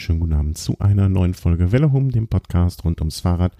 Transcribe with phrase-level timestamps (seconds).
[0.00, 3.52] schönen guten Abend zu einer neuen Folge Welle Hum, dem Podcast rund ums Fahrrad.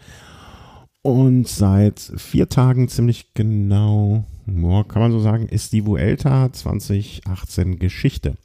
[1.02, 8.36] Und seit vier Tagen ziemlich genau, kann man so sagen, ist die Vuelta 2018 Geschichte.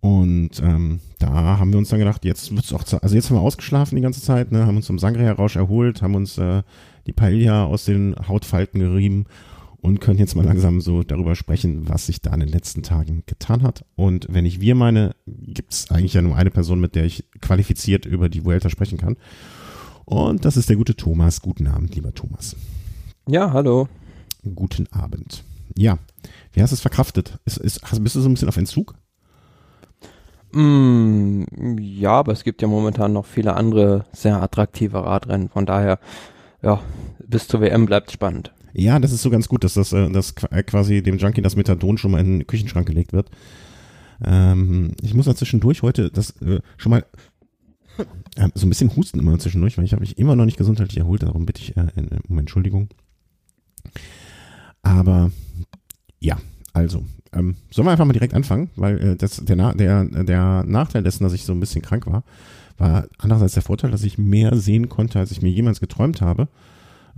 [0.00, 3.42] Und ähm, da haben wir uns dann gedacht, jetzt wird's auch, also jetzt haben wir
[3.42, 6.62] ausgeschlafen die ganze Zeit, ne, haben uns zum Sangria-Rausch erholt, haben uns äh,
[7.06, 9.26] die Paella aus den Hautfalten gerieben
[9.82, 13.22] und können jetzt mal langsam so darüber sprechen, was sich da in den letzten Tagen
[13.26, 13.84] getan hat.
[13.96, 17.24] Und wenn ich wir meine, gibt es eigentlich ja nur eine Person, mit der ich
[17.40, 19.16] qualifiziert über die Vuelta sprechen kann.
[20.04, 21.40] Und das ist der gute Thomas.
[21.40, 22.56] Guten Abend, lieber Thomas.
[23.28, 23.88] Ja, hallo.
[24.54, 25.44] Guten Abend.
[25.76, 25.98] Ja,
[26.52, 27.38] wie hast du es verkraftet?
[27.44, 28.94] Ist, ist, hast, bist du so ein bisschen auf Entzug?
[30.52, 31.44] Mm,
[31.78, 35.48] ja, aber es gibt ja momentan noch viele andere sehr attraktive Radrennen.
[35.48, 36.00] Von daher,
[36.60, 36.80] ja,
[37.24, 38.52] bis zur WM bleibt spannend.
[38.72, 41.56] Ja, das ist so ganz gut, dass das äh, dass äh, quasi dem Junkie das
[41.56, 43.30] Methadon schon mal in den Küchenschrank gelegt wird.
[44.24, 47.04] Ähm, ich muss da zwischendurch heute das äh, schon mal
[48.36, 50.98] äh, so ein bisschen husten immer zwischendurch, weil ich habe mich immer noch nicht gesundheitlich
[50.98, 51.86] erholt, darum bitte ich äh,
[52.28, 52.88] um Entschuldigung.
[54.82, 55.30] Aber
[56.20, 56.38] ja,
[56.72, 61.24] also ähm, sollen wir einfach mal direkt anfangen, weil das, der, der, der Nachteil dessen,
[61.24, 62.24] dass ich so ein bisschen krank war,
[62.76, 66.48] war andererseits der Vorteil, dass ich mehr sehen konnte, als ich mir jemals geträumt habe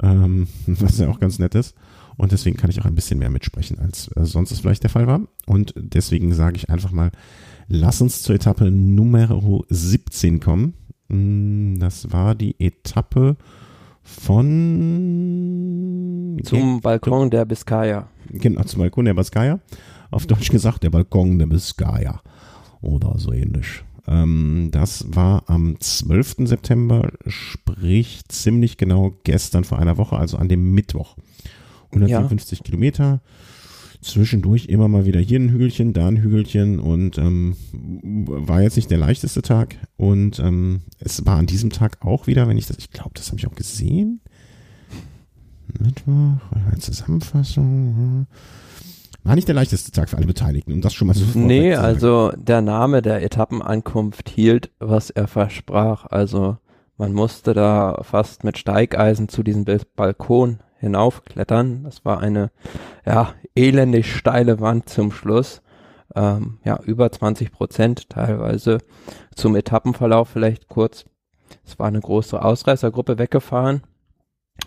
[0.03, 1.75] ähm, was ja auch ganz nett ist.
[2.17, 4.91] Und deswegen kann ich auch ein bisschen mehr mitsprechen, als äh, sonst es vielleicht der
[4.91, 5.23] Fall war.
[5.47, 7.11] Und deswegen sage ich einfach mal,
[7.69, 10.75] lass uns zur Etappe Nummer 17 kommen.
[11.09, 13.37] Mm, das war die Etappe
[14.03, 14.53] von
[16.45, 18.09] zum Balkon der Biscaya.
[18.31, 19.61] Genau, zum Balkon der Biscaya.
[20.11, 22.21] Auf Deutsch gesagt, der Balkon der Biscaya.
[22.81, 23.85] Oder so ähnlich.
[24.07, 26.49] Ähm, das war am 12.
[26.49, 31.17] September, sprich ziemlich genau gestern vor einer Woche, also an dem Mittwoch.
[31.93, 32.65] 154 ja.
[32.65, 33.21] Kilometer.
[34.01, 38.91] Zwischendurch immer mal wieder hier ein Hügelchen, da ein Hügelchen und ähm, war jetzt nicht
[38.91, 39.77] der leichteste Tag.
[39.97, 43.29] Und ähm, es war an diesem Tag auch wieder, wenn ich das, ich glaube, das
[43.29, 44.21] habe ich auch gesehen.
[45.79, 48.27] Mittwoch, eine Zusammenfassung.
[49.25, 52.33] War nicht der leichteste Tag für alle Beteiligten, um das schon mal so Nee, also
[52.37, 56.07] der Name der Etappenankunft hielt, was er versprach.
[56.11, 56.57] Also
[56.97, 61.85] man musste da fast mit Steigeisen zu diesem Balkon hinaufklettern.
[61.85, 62.51] Das war eine,
[63.07, 65.63] ja, elendig steile Wand zum Schluss.
[66.15, 68.79] Ähm, ja, über 20 Prozent teilweise.
[69.35, 71.05] Zum Etappenverlauf vielleicht kurz.
[71.65, 73.83] Es war eine große Ausreißergruppe weggefahren,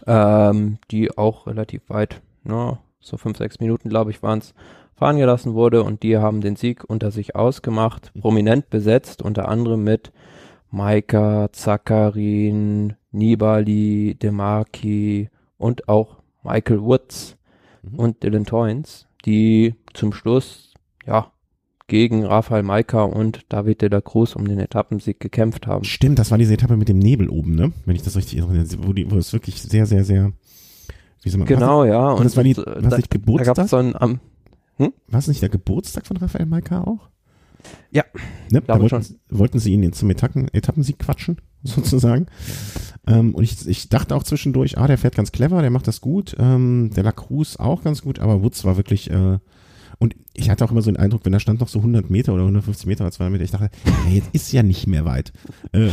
[0.08, 4.54] ähm, die auch relativ weit, ne, so fünf, sechs Minuten, glaube ich, waren es,
[4.96, 9.84] fahren gelassen wurde und die haben den Sieg unter sich ausgemacht, prominent besetzt, unter anderem
[9.84, 10.12] mit
[10.72, 17.38] Maika, Zakarin, Nibali, Demarki und auch Michael Woods
[17.84, 18.00] mhm.
[18.00, 20.74] und Dylan Toynes, die zum Schluss,
[21.06, 21.32] ja,
[21.88, 25.84] gegen Rafael Maika und David de la Cruz um den Etappensieg gekämpft haben.
[25.84, 27.74] Stimmt, das war diese Etappe mit dem Nebel oben, ne?
[27.86, 30.32] Wenn ich das richtig erinnere, wo, die, wo es wirklich sehr, sehr, sehr
[31.26, 32.12] wie soll man, genau, was, ja.
[32.12, 33.56] Und das war die, was da, nicht Geburtstag?
[33.56, 34.20] Da so ein, um,
[34.78, 34.94] hm?
[35.08, 37.10] War es nicht der Geburtstag von Raphael Maika auch?
[37.90, 38.04] Ja.
[38.52, 38.62] Ne?
[38.62, 42.28] Da wollten, wollten, sie ihn zum Etappen, Etappensieg quatschen, sozusagen.
[43.08, 46.00] Ähm, und ich, ich dachte auch zwischendurch, ah, der fährt ganz clever, der macht das
[46.00, 46.36] gut.
[46.38, 49.40] Ähm, der La Cruz auch ganz gut, aber Woods war wirklich, äh,
[50.00, 52.34] und ich hatte auch immer so den Eindruck, wenn da stand noch so 100 Meter
[52.34, 55.32] oder 150 Meter oder 200 Meter, ich dachte, ja, jetzt ist ja nicht mehr weit.
[55.72, 55.90] Äh,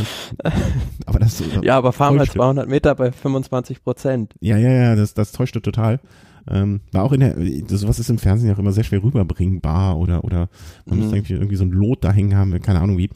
[1.05, 4.33] aber das Ja, aber fahren wir 200 Meter bei 25 Prozent.
[4.39, 5.99] Ja, ja, ja, das, das täuschte total.
[6.49, 7.37] Ähm, war auch in der,
[7.67, 10.49] sowas ist im Fernsehen auch immer sehr schwer rüberbringbar oder, oder
[10.85, 11.05] man mhm.
[11.05, 13.09] muss irgendwie, irgendwie so ein Lot da hängen haben, keine Ahnung wie.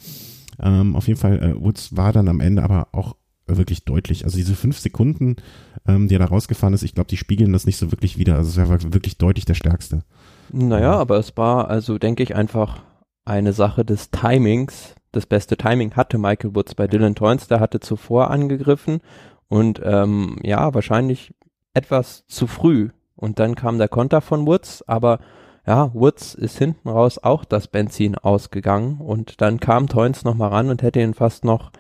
[0.59, 3.16] Ähm, auf jeden Fall, äh, Woods war dann am Ende aber auch
[3.47, 4.26] wirklich deutlich.
[4.26, 5.38] Also diese fünf Sekunden,
[5.88, 8.36] ähm, die er da rausgefahren ist, ich glaube, die spiegeln das nicht so wirklich wieder.
[8.36, 10.03] Also es war wirklich deutlich der stärkste.
[10.52, 12.80] Naja, aber es war also, denke ich, einfach
[13.25, 14.96] eine Sache des Timings.
[15.12, 19.02] Das beste Timing hatte Michael Woods bei Dylan Toynes, der hatte zuvor angegriffen
[19.50, 21.34] und ähm, ja, wahrscheinlich
[21.74, 22.90] etwas zu früh.
[23.16, 25.19] Und dann kam der Konter von Woods, aber
[25.66, 30.69] ja, Woods ist hinten raus auch das Benzin ausgegangen und dann kam Toynes nochmal ran
[30.69, 31.72] und hätte ihn fast noch,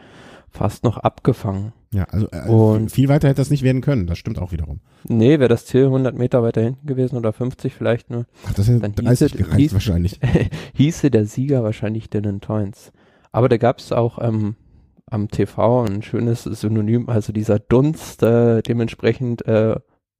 [0.49, 1.73] fast noch abgefangen.
[1.93, 4.81] Ja, also äh, und viel weiter hätte das nicht werden können, das stimmt auch wiederum.
[5.07, 8.25] Nee, wäre das Ziel 100 Meter weiter hinten gewesen oder 50 vielleicht nur.
[8.45, 10.19] Ach, das hätte dann 30 hieße, gereicht hieß, wahrscheinlich.
[10.73, 12.91] hieße der Sieger wahrscheinlich Dylan Toynes.
[13.31, 14.55] Aber da gab es auch ähm,
[15.09, 19.75] am TV ein schönes Synonym, also dieser Dunst, äh, dementsprechend äh,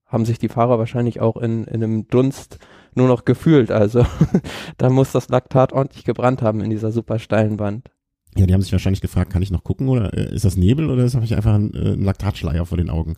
[0.05, 2.59] haben sich die Fahrer wahrscheinlich auch in, in einem Dunst
[2.95, 3.71] nur noch gefühlt.
[3.71, 4.05] Also
[4.77, 7.89] da muss das Laktat ordentlich gebrannt haben in dieser super steilen Wand.
[8.37, 10.89] Ja, die haben sich wahrscheinlich gefragt, kann ich noch gucken oder äh, ist das Nebel
[10.89, 13.15] oder habe ich einfach einen, äh, einen Laktatschleier vor den Augen?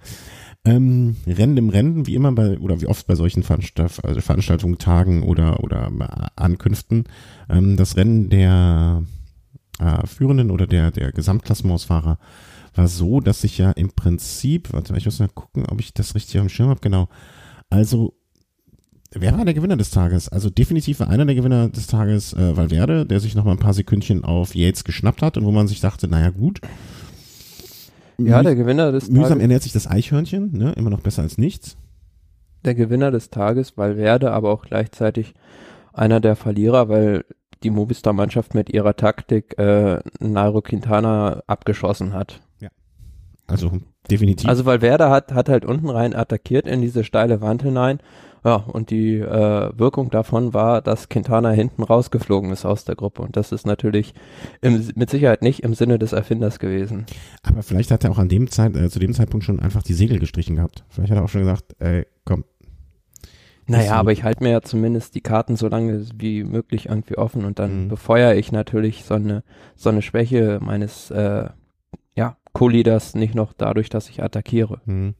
[0.65, 5.23] Ähm, Rennen im Rennen, wie immer bei, oder wie oft bei solchen also Veranstaltungen, Tagen
[5.23, 5.89] oder, oder
[6.35, 7.05] Ankünften.
[7.49, 9.03] Ähm, das Rennen der
[9.79, 12.17] äh, Führenden oder der, der Gesamtklassementsfahrer
[12.75, 15.93] war so, dass ich ja im Prinzip, warte mal, ich muss mal gucken, ob ich
[15.93, 17.09] das richtig auf dem Schirm habe, genau.
[17.69, 18.18] Also,
[19.11, 20.29] wer war der Gewinner des Tages?
[20.29, 23.59] Also definitiv war einer der Gewinner des Tages äh, Valverde, der sich noch mal ein
[23.59, 26.61] paar Sekündchen auf Yates geschnappt hat und wo man sich dachte, naja gut.
[28.17, 29.41] Ja, der Gewinner des Mühsam Tages.
[29.41, 30.73] ernährt sich das Eichhörnchen, ne?
[30.73, 31.77] immer noch besser als nichts.
[32.65, 35.33] Der Gewinner des Tages, Valverde, aber auch gleichzeitig
[35.93, 37.23] einer der Verlierer, weil
[37.63, 42.41] die Movistar-Mannschaft mit ihrer Taktik äh, Nairo Quintana abgeschossen hat.
[43.49, 43.71] Also
[44.11, 44.47] definitiv.
[44.49, 47.99] Also Valverde hat, hat halt unten rein attackiert in diese steile Wand hinein.
[48.45, 53.21] Ja, und die äh, Wirkung davon war, dass Quintana hinten rausgeflogen ist aus der Gruppe.
[53.21, 54.13] Und das ist natürlich
[54.61, 57.05] im, mit Sicherheit nicht im Sinne des Erfinders gewesen.
[57.43, 59.93] Aber vielleicht hat er auch an dem Zeit, äh, zu dem Zeitpunkt schon einfach die
[59.93, 60.85] Segel gestrichen gehabt.
[60.87, 62.45] Vielleicht hat er auch schon gesagt, ey, komm.
[63.67, 67.45] Naja, aber ich halte mir ja zumindest die Karten so lange wie möglich irgendwie offen
[67.45, 67.87] und dann Mhm.
[67.89, 69.43] befeuere ich natürlich so eine,
[69.75, 71.49] so eine Schwäche meines äh,
[72.53, 74.81] ja, Co-Leaders nicht noch dadurch, dass ich attackiere.
[74.85, 75.15] Hm.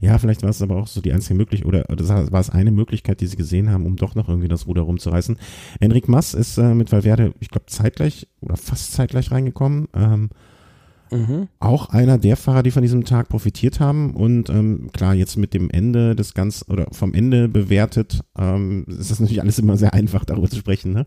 [0.00, 2.70] Ja, vielleicht war es aber auch so die einzige Möglichkeit, oder, oder war es eine
[2.70, 5.38] Möglichkeit, die sie gesehen haben, um doch noch irgendwie das Ruder rumzureißen.
[5.80, 9.88] Enric Mas ist äh, mit Valverde, ich glaube, zeitgleich oder fast zeitgleich reingekommen.
[9.94, 10.30] Ähm,
[11.10, 11.48] Mhm.
[11.60, 14.14] auch einer der Fahrer, die von diesem Tag profitiert haben.
[14.14, 19.10] Und ähm, klar, jetzt mit dem Ende des Ganzen oder vom Ende bewertet, ähm, ist
[19.10, 20.92] das natürlich alles immer sehr einfach, darüber zu sprechen.
[20.92, 21.06] Ne?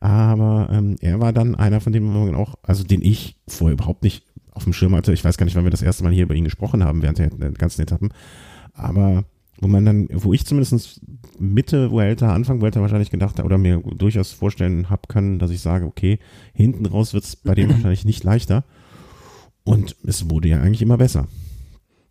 [0.00, 4.24] Aber ähm, er war dann einer von denen auch, also den ich vorher überhaupt nicht
[4.54, 5.12] auf dem Schirm hatte.
[5.12, 7.18] Ich weiß gar nicht, wann wir das erste Mal hier über ihn gesprochen haben während
[7.18, 8.10] der, ganzen Etappen.
[8.72, 9.24] Aber
[9.60, 11.00] wo man dann, wo ich zumindest
[11.38, 15.60] Mitte Vuelta, Anfang Vuelta wahrscheinlich gedacht habe oder mir durchaus vorstellen habe können, dass ich
[15.60, 16.18] sage, okay,
[16.52, 18.64] hinten raus wird es bei dem wahrscheinlich nicht leichter.
[19.64, 21.26] Und es wurde ja eigentlich immer besser.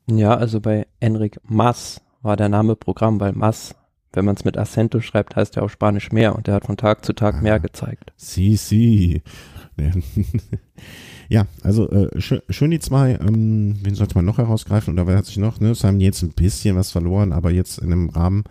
[0.09, 3.75] Ja, also bei Enric Mas war der Name Programm, weil Mas,
[4.11, 6.77] wenn man es mit Acento schreibt, heißt ja auf Spanisch mehr und der hat von
[6.77, 7.41] Tag zu Tag Ah.
[7.41, 8.11] mehr gezeigt.
[8.17, 9.21] Si, si.
[11.29, 13.13] Ja, also äh, schön, die zwei.
[13.15, 14.93] Ähm, wen sollte man noch herausgreifen?
[14.93, 15.59] Oder wer hat sich noch?
[15.59, 15.75] Ne?
[15.75, 18.43] Simon jetzt ein bisschen was verloren, aber jetzt in einem Rahmen,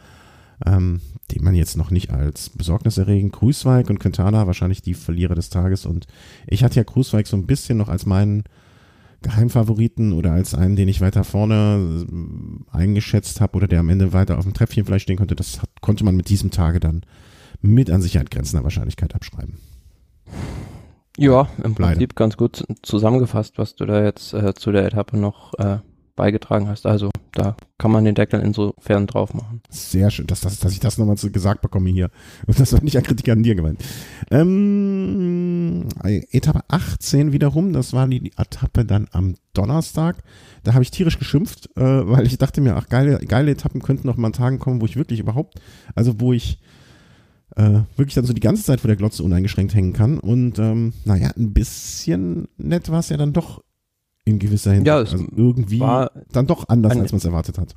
[0.64, 3.32] ähm, den man jetzt noch nicht als besorgniserregend.
[3.32, 5.86] Grusweig und Quintana wahrscheinlich die Verlierer des Tages.
[5.86, 6.06] Und
[6.46, 8.44] ich hatte ja Grusweig so ein bisschen noch als meinen
[9.22, 14.12] Geheimfavoriten oder als einen, den ich weiter vorne äh, eingeschätzt habe oder der am Ende
[14.12, 15.36] weiter auf dem Treppchen vielleicht stehen konnte.
[15.36, 17.02] Das hat, konnte man mit diesem Tage dann
[17.60, 19.58] mit an Sicherheit grenzender Wahrscheinlichkeit abschreiben.
[21.18, 21.92] Ja, im Leider.
[21.92, 25.78] Prinzip ganz gut zusammengefasst, was du da jetzt äh, zu der Etappe noch äh,
[26.16, 26.86] beigetragen hast.
[26.86, 29.62] Also da kann man den Deckel insofern drauf machen.
[29.70, 32.10] Sehr schön, dass, dass, dass ich das nochmal gesagt bekomme hier.
[32.46, 33.82] Und das war nicht an Kritik an dir gemeint.
[34.30, 40.22] Ähm, Etappe 18 wiederum, das war die Etappe dann am Donnerstag.
[40.64, 44.06] Da habe ich tierisch geschimpft, äh, weil ich dachte mir, ach geile, geile Etappen könnten
[44.06, 45.60] noch mal an Tagen kommen, wo ich wirklich überhaupt,
[45.94, 46.58] also wo ich
[47.56, 50.18] äh, wirklich dann so die ganze Zeit vor der Glotze uneingeschränkt hängen kann.
[50.18, 53.62] Und ähm, naja, ein bisschen nett war es ja dann doch
[54.24, 54.86] in gewisser Hinsicht.
[54.86, 57.74] Ja, es also irgendwie war dann doch anders, als man es erwartet hat.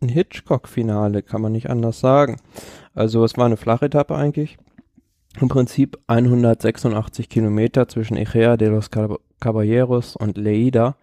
[0.00, 2.36] Ein Hitchcock-Finale, kann man nicht anders sagen.
[2.94, 4.56] Also es war eine Flachetappe eigentlich.
[5.40, 10.96] Im Prinzip 186 Kilometer zwischen Echea de los Cab- Caballeros und Leida.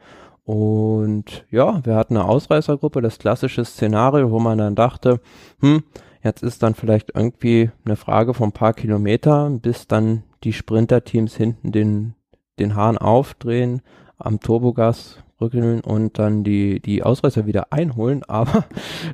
[0.46, 5.20] Und ja, wir hatten eine Ausreißergruppe, das klassische Szenario, wo man dann dachte,
[5.60, 5.84] hm,
[6.26, 11.36] jetzt ist dann vielleicht irgendwie eine Frage von ein paar Kilometern, bis dann die Sprinterteams
[11.36, 12.16] hinten den,
[12.60, 13.82] den Hahn aufdrehen,
[14.18, 18.66] am Turbogas rückeln und dann die, die Ausreißer wieder einholen, aber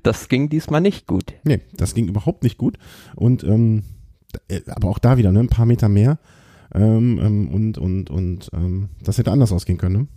[0.03, 1.33] das ging diesmal nicht gut.
[1.43, 2.77] Nee, das ging überhaupt nicht gut.
[3.15, 3.83] Und ähm,
[4.47, 6.17] äh, aber auch da wieder, ne, ein paar Meter mehr.
[6.73, 9.95] Ähm, ähm, und und, und ähm, das hätte anders ausgehen können.
[10.03, 10.07] Ne?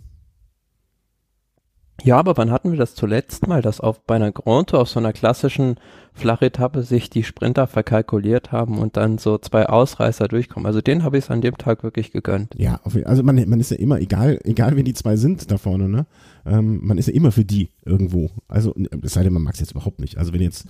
[2.03, 4.89] Ja, aber wann hatten wir das zuletzt mal, dass auf bei einer Grand Tour auf
[4.89, 5.75] so einer klassischen
[6.13, 10.65] Flachetappe sich die Sprinter verkalkuliert haben und dann so zwei Ausreißer durchkommen.
[10.67, 12.53] Also den habe ich es an dem Tag wirklich gegönnt.
[12.57, 15.87] Ja, also man, man ist ja immer, egal, egal wer die zwei sind da vorne,
[15.89, 16.05] ne?
[16.45, 18.29] Ähm, man ist ja immer für die irgendwo.
[18.47, 20.17] Also, es sei denn, man mag es jetzt überhaupt nicht.
[20.17, 20.67] Also wenn jetzt,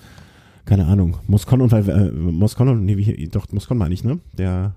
[0.65, 4.19] keine Ahnung, Moscon und äh, Moscon und, nee, wie, doch, Moscon meine ich, ne?
[4.37, 4.75] Der,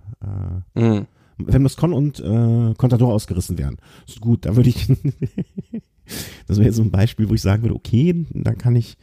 [0.75, 1.07] äh, Mhm.
[1.39, 3.77] wenn Moscon und äh, Contador ausgerissen wären,
[4.07, 4.89] ist gut, da würde ich,
[6.47, 8.97] das wäre jetzt so ein Beispiel, wo ich sagen würde, okay, da kann ich,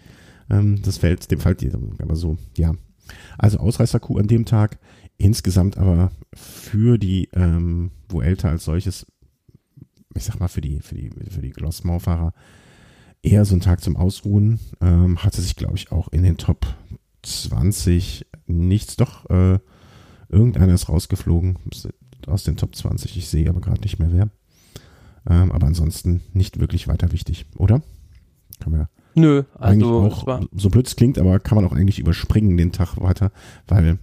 [0.49, 2.73] ähm, das fällt, dem fällt dir, aber so, ja.
[3.37, 4.79] Also Ausreißer-Coup an dem Tag,
[5.17, 9.05] insgesamt aber für die ähm, Vuelta als solches,
[10.15, 12.33] ich sag mal für die, für die, für die Glossmore-Fahrer
[13.21, 16.65] eher so ein Tag zum Ausruhen, ähm, hatte sich, glaube ich, auch in den Top
[17.23, 19.59] 20 nichts, doch, äh,
[20.29, 21.57] irgendeiner ist rausgeflogen
[22.27, 24.29] aus den Top 20, ich sehe aber gerade nicht mehr wer.
[25.29, 27.81] Ähm, aber ansonsten nicht wirklich weiter wichtig, oder?
[28.59, 31.65] Kann man ja Nö, eigentlich also es auch, so blöd es klingt, aber kann man
[31.65, 33.31] auch eigentlich überspringen den Tag weiter,
[33.67, 33.99] weil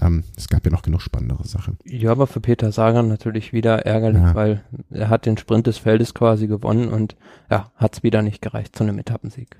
[0.00, 1.78] ähm, es gab ja noch genug spannendere Sachen.
[1.84, 4.34] Ja, aber für Peter Sagan natürlich wieder ärgerlich, Ja.
[4.34, 7.16] weil er hat den Sprint des Feldes quasi gewonnen und
[7.48, 9.58] ja, hat's wieder nicht gereicht zu einem Etappensieg.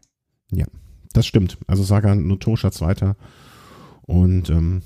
[1.12, 1.56] Das stimmt.
[1.66, 3.16] Also Sagan notorischer Zweiter.
[4.02, 4.82] Und ähm,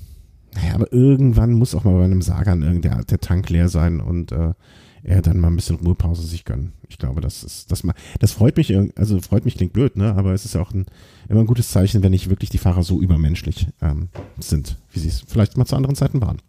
[0.55, 4.31] naja, aber irgendwann muss auch mal bei einem Sagan der, der Tank leer sein und
[4.31, 4.53] äh,
[5.03, 6.73] er dann mal ein bisschen Ruhepause sich gönnen.
[6.87, 10.13] Ich glaube, das ist, das mal, das freut mich, also freut mich klingt blöd, ne?
[10.15, 10.85] Aber es ist ja auch ein,
[11.27, 15.07] immer ein gutes Zeichen, wenn nicht wirklich die Fahrer so übermenschlich ähm, sind, wie sie
[15.07, 16.41] es vielleicht mal zu anderen Zeiten waren.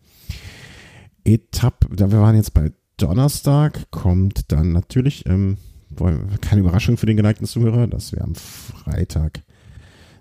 [1.24, 5.56] Etappe, da wir waren jetzt bei Donnerstag, kommt dann natürlich, ähm,
[6.40, 9.42] keine Überraschung für den geneigten Zuhörer, dass wir am Freitag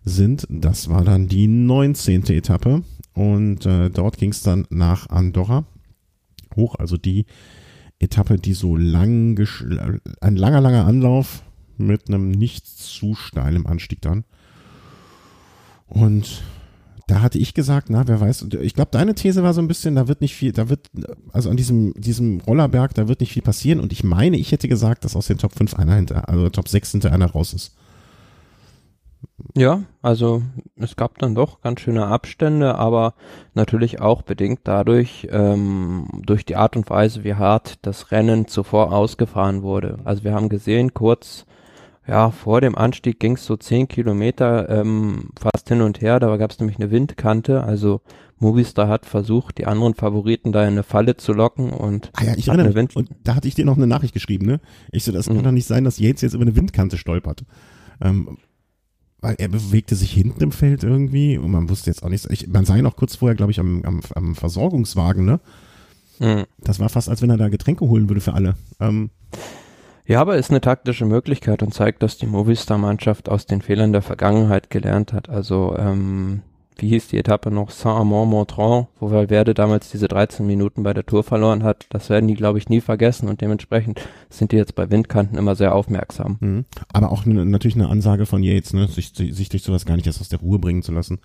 [0.03, 0.45] sind.
[0.49, 2.27] Das war dann die 19.
[2.27, 2.83] Etappe
[3.13, 5.65] und äh, dort ging es dann nach Andorra
[6.55, 7.25] hoch, also die
[8.01, 9.39] Etappe, die so lang,
[10.21, 11.43] ein langer, langer Anlauf
[11.77, 14.23] mit einem nicht zu steilen Anstieg dann.
[15.87, 16.43] Und
[17.07, 19.95] da hatte ich gesagt, na, wer weiß, ich glaube, deine These war so ein bisschen,
[19.95, 20.89] da wird nicht viel, da wird,
[21.33, 23.81] also an diesem, diesem Rollerberg, da wird nicht viel passieren.
[23.81, 26.69] Und ich meine, ich hätte gesagt, dass aus den Top 5 einer hinter, also Top
[26.69, 27.75] 6 hinter einer raus ist.
[29.55, 30.41] Ja, also
[30.77, 33.13] es gab dann doch ganz schöne Abstände, aber
[33.53, 38.93] natürlich auch bedingt dadurch, ähm, durch die Art und Weise, wie hart das Rennen zuvor
[38.93, 39.99] ausgefahren wurde.
[40.05, 41.45] Also wir haben gesehen, kurz
[42.07, 46.35] ja, vor dem Anstieg ging es so zehn Kilometer ähm, fast hin und her, da
[46.37, 48.01] gab es nämlich eine Windkante, also
[48.39, 52.33] Movistar hat versucht, die anderen Favoriten da in eine Falle zu locken und Ah ja,
[52.35, 52.73] ich hat erinnere.
[52.73, 54.59] Wind Und da hatte ich dir noch eine Nachricht geschrieben, ne?
[54.91, 55.43] Ich so, das kann Mhm.
[55.43, 57.45] doch nicht sein, dass Yates jetzt über eine Windkante stolpert.
[58.01, 58.37] Ähm,
[59.21, 62.47] weil er bewegte sich hinten im Feld irgendwie und man wusste jetzt auch nicht, ich,
[62.47, 65.39] man sah ihn auch kurz vorher, glaube ich, am, am, am Versorgungswagen, ne?
[66.19, 66.45] Mhm.
[66.59, 68.55] Das war fast, als wenn er da Getränke holen würde für alle.
[68.79, 69.09] Ähm,
[70.05, 74.01] Ja, aber ist eine taktische Möglichkeit und zeigt, dass die Movistar-Mannschaft aus den Fehlern der
[74.01, 75.29] Vergangenheit gelernt hat.
[75.29, 76.41] Also, ähm,
[76.77, 77.69] wie hieß die Etappe noch?
[77.69, 81.85] Saint-Amand-Montrand, wo Valverde damals diese 13 Minuten bei der Tour verloren hat.
[81.89, 85.55] Das werden die, glaube ich, nie vergessen und dementsprechend sind die jetzt bei Windkanten immer
[85.55, 86.37] sehr aufmerksam.
[86.39, 86.65] mhm.
[86.91, 88.87] Aber auch eine, natürlich eine Ansage von Yates, ne?
[88.87, 91.19] Sich, sich durch sowas gar nicht erst aus der Ruhe bringen zu lassen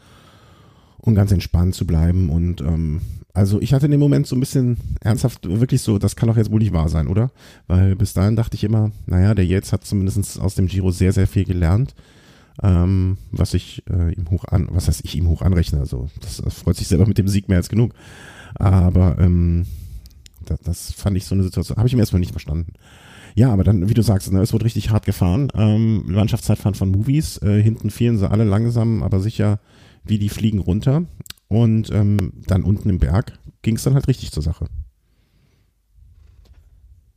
[0.99, 2.31] und ganz entspannt zu bleiben.
[2.31, 3.01] Und ähm,
[3.33, 6.37] also ich hatte in dem Moment so ein bisschen ernsthaft wirklich so, das kann doch
[6.37, 7.31] jetzt wohl nicht wahr sein, oder?
[7.67, 11.13] Weil bis dahin dachte ich immer, naja, der Yates hat zumindest aus dem Giro sehr,
[11.13, 11.95] sehr viel gelernt.
[12.63, 16.39] Ähm, was ich äh, ihm hoch an, was heißt ich ihm hoch anrechne, also das,
[16.39, 17.93] das freut sich selber mit dem Sieg mehr als genug.
[18.55, 19.67] Aber ähm,
[20.47, 22.73] das, das fand ich so eine Situation, habe ich ihm erstmal nicht verstanden.
[23.35, 25.49] Ja, aber dann, wie du sagst, ne, es wurde richtig hart gefahren.
[25.55, 27.37] Ähm, Mannschaftszeitfahren von Movies.
[27.43, 29.61] Äh, hinten fielen sie alle langsam, aber sicher
[30.05, 31.05] wie die Fliegen runter.
[31.49, 34.69] Und ähm, dann unten im Berg ging es dann halt richtig zur Sache.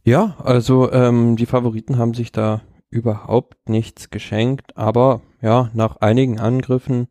[0.04, 6.40] Ja, also ähm, die Favoriten haben sich da überhaupt nichts geschenkt, aber ja, nach einigen
[6.40, 7.08] Angriffen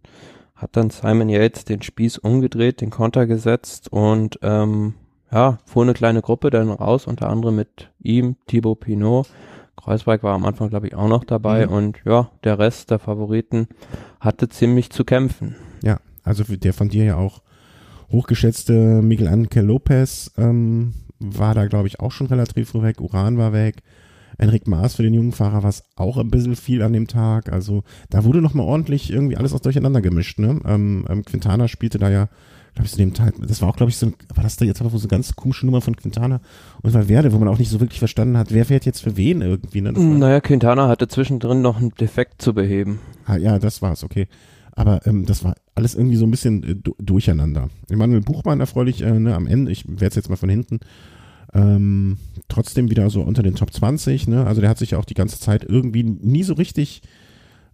[0.54, 4.94] hat dann Simon Yates den Spieß umgedreht, den Konter gesetzt und ähm,
[5.30, 9.28] ja, fuhr eine kleine Gruppe dann raus, unter anderem mit ihm, Thibaut Pinot.
[9.76, 11.72] Kreuzberg war am Anfang, glaube ich, auch noch dabei Mhm.
[11.72, 13.68] und ja, der Rest der Favoriten
[14.20, 15.54] hatte ziemlich zu kämpfen.
[15.82, 17.42] Ja, also der von dir ja auch
[18.10, 23.00] hochgeschätzte Miguel Angel Lopez ähm, war da, glaube ich, auch schon relativ früh weg.
[23.00, 23.82] Uran war weg.
[24.38, 27.52] Enric Maas für den jungen Fahrer war es auch ein bisschen viel an dem Tag.
[27.52, 30.38] Also da wurde nochmal ordentlich irgendwie alles aus durcheinander gemischt.
[30.38, 30.60] Ne?
[30.64, 32.28] Ähm, ähm, Quintana spielte da ja,
[32.74, 34.80] glaube ich, zu dem Teil, das war auch, glaube ich, so, war das da jetzt
[34.80, 36.40] aber so eine ganz komische Nummer von Quintana
[36.82, 39.40] und Valverde, wo man auch nicht so wirklich verstanden hat, wer fährt jetzt für wen
[39.42, 39.80] irgendwie.
[39.80, 39.94] Ne?
[39.96, 43.00] War- Naja, Quintana hatte zwischendrin noch einen Defekt zu beheben.
[43.26, 44.28] Ah, ja, das war's, okay.
[44.72, 47.68] Aber ähm, das war alles irgendwie so ein bisschen äh, du durcheinander.
[47.90, 50.78] Emanuel Buchmann erfreulich äh, ne, am Ende, ich werde es jetzt mal von hinten,
[51.54, 54.28] ähm, trotzdem wieder so unter den Top 20.
[54.28, 54.46] Ne?
[54.46, 57.02] Also der hat sich ja auch die ganze Zeit irgendwie nie so richtig,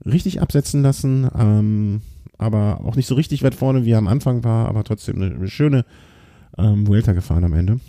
[0.04, 2.02] richtig absetzen lassen, ähm,
[2.38, 5.34] aber auch nicht so richtig weit vorne, wie er am Anfang war, aber trotzdem eine,
[5.34, 5.84] eine schöne
[6.58, 7.80] ähm, Vuelta gefahren am Ende.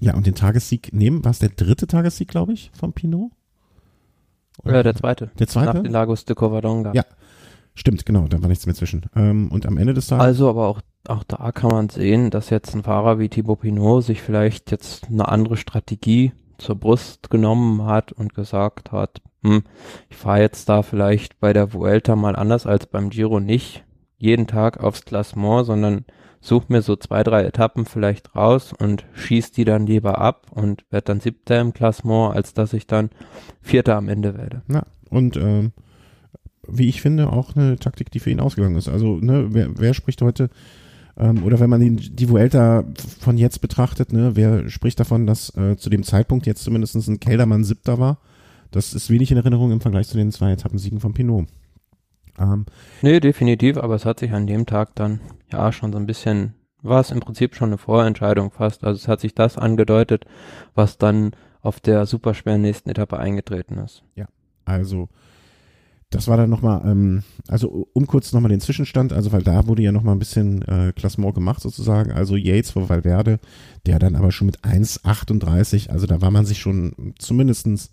[0.00, 3.32] Ja, und den Tagessieg nehmen, war es der dritte Tagessieg, glaube ich, von Pinot?
[4.64, 5.30] Oder der zweite.
[5.38, 5.74] Der zweite?
[5.74, 6.92] Nach den Lagos de Covadonga.
[6.92, 7.04] Ja.
[7.74, 9.06] Stimmt, genau, da war nichts mehr zwischen.
[9.14, 10.24] Ähm, und am Ende des Tages.
[10.24, 14.04] Also, aber auch, auch da kann man sehen, dass jetzt ein Fahrer wie Thibaut Pinot
[14.04, 19.64] sich vielleicht jetzt eine andere Strategie zur Brust genommen hat und gesagt hat, hm,
[20.08, 23.84] ich fahre jetzt da vielleicht bei der Vuelta mal anders als beim Giro nicht
[24.18, 26.04] jeden Tag aufs Klassement, sondern
[26.40, 30.84] such mir so zwei, drei Etappen vielleicht raus und schieß die dann lieber ab und
[30.90, 33.10] werde dann siebter im Klassement, als dass ich dann
[33.60, 34.62] vierter am Ende werde.
[34.68, 35.72] Ja, und ähm,
[36.68, 38.88] wie ich finde, auch eine Taktik, die für ihn ausgegangen ist.
[38.88, 40.50] Also, ne, wer, wer spricht heute,
[41.18, 42.84] ähm, oder wenn man den, die Vuelta
[43.20, 47.20] von jetzt betrachtet, ne, wer spricht davon, dass äh, zu dem Zeitpunkt jetzt zumindest ein
[47.20, 48.18] Keldermann Siebter war?
[48.70, 51.46] Das ist wenig in Erinnerung im Vergleich zu den zwei Etappensiegen von Pinot.
[52.38, 52.66] Ähm,
[53.02, 55.20] Nee, definitiv, aber es hat sich an dem Tag dann
[55.50, 58.84] ja schon so ein bisschen war es im Prinzip schon eine Vorentscheidung fast.
[58.84, 60.24] Also es hat sich das angedeutet,
[60.74, 64.04] was dann auf der superschweren nächsten Etappe eingetreten ist.
[64.14, 64.26] Ja,
[64.64, 65.08] also
[66.10, 69.82] das war dann nochmal, ähm, also um kurz nochmal den Zwischenstand, also weil da wurde
[69.82, 73.40] ja nochmal ein bisschen äh, Klassement gemacht sozusagen, also Yates vor Valverde,
[73.86, 77.90] der dann aber schon mit 1,38, also da war man sich schon zumindestens,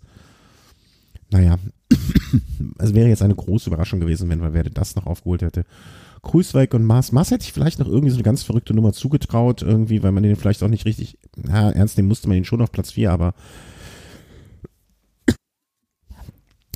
[1.30, 1.56] naja,
[2.78, 5.64] es wäre jetzt eine große Überraschung gewesen, wenn Valverde das noch aufgeholt hätte.
[6.22, 7.12] Kruiswijk und Mars.
[7.12, 10.22] Mars hätte ich vielleicht noch irgendwie so eine ganz verrückte Nummer zugetraut, irgendwie, weil man
[10.22, 13.12] den vielleicht auch nicht richtig, na, ernst nehmen musste man ihn schon auf Platz 4,
[13.12, 13.34] aber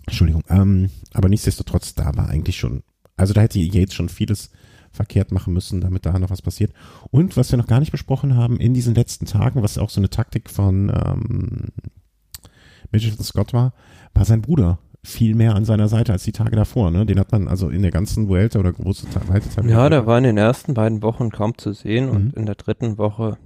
[0.08, 2.82] Entschuldigung, ähm, aber nichtsdestotrotz, da war eigentlich schon,
[3.16, 4.50] also da hätte Yates schon vieles
[4.90, 6.72] verkehrt machen müssen, damit da noch was passiert.
[7.10, 10.00] Und was wir noch gar nicht besprochen haben, in diesen letzten Tagen, was auch so
[10.00, 11.68] eine Taktik von ähm,
[12.90, 13.74] Mitchelton Scott war,
[14.14, 16.90] war sein Bruder viel mehr an seiner Seite als die Tage davor.
[16.90, 17.06] Ne?
[17.06, 19.64] Den hat man also in der ganzen Vuelta oder große weite Zeit.
[19.64, 22.10] Ja, der war in den ersten beiden Wochen kaum zu sehen mhm.
[22.10, 23.38] und in der dritten Woche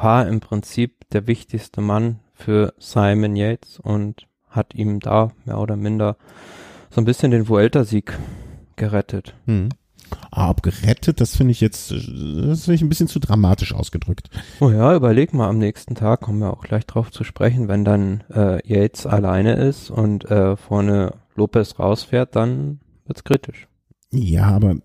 [0.00, 5.76] war im Prinzip der wichtigste Mann für Simon Yates und hat ihm da mehr oder
[5.76, 6.16] minder
[6.90, 8.18] so ein bisschen den Vuelta-Sieg
[8.76, 9.34] gerettet.
[9.46, 9.70] Hm.
[10.30, 14.28] Ah, ob gerettet, das finde ich jetzt, das finde ich ein bisschen zu dramatisch ausgedrückt.
[14.60, 17.84] Oh ja, überleg mal, am nächsten Tag kommen wir auch gleich drauf zu sprechen, wenn
[17.84, 23.68] dann äh, Yates alleine ist und äh, vorne Lopez rausfährt, dann wird's kritisch.
[24.10, 24.76] Ja, aber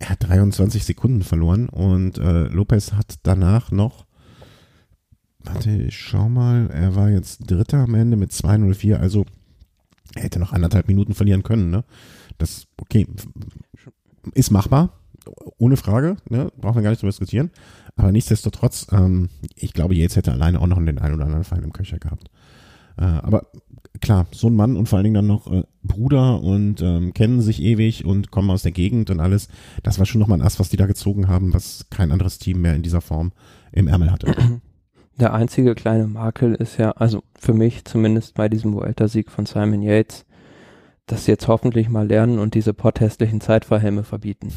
[0.00, 4.06] er hat 23 Sekunden verloren und äh, Lopez hat danach noch
[5.44, 6.70] Warte, ich schau mal.
[6.70, 9.24] Er war jetzt Dritter am Ende mit 204, also
[10.14, 11.84] er hätte noch anderthalb Minuten verlieren können, ne?
[12.38, 13.06] Das, okay,
[14.34, 15.00] ist machbar,
[15.58, 16.50] ohne Frage, ne?
[16.60, 17.50] Brauchen wir gar nicht zu diskutieren.
[17.96, 21.62] Aber nichtsdestotrotz, ähm, ich glaube, Yates hätte alleine auch noch den einen oder anderen Fall
[21.62, 22.30] im Köcher gehabt.
[22.96, 23.46] Äh, aber
[24.00, 27.40] klar, so ein Mann und vor allen Dingen dann noch äh, Bruder und ähm, kennen
[27.40, 29.48] sich ewig und kommen aus der Gegend und alles.
[29.82, 32.60] Das war schon nochmal ein Ass, was die da gezogen haben, was kein anderes Team
[32.62, 33.32] mehr in dieser Form
[33.72, 34.34] im Ärmel hatte.
[35.22, 39.80] Der einzige kleine Makel ist ja, also für mich zumindest bei diesem Vuelta-Sieg von Simon
[39.80, 40.24] Yates,
[41.06, 44.48] dass sie jetzt hoffentlich mal lernen und diese potthässlichen Zeitverhelme verbieten.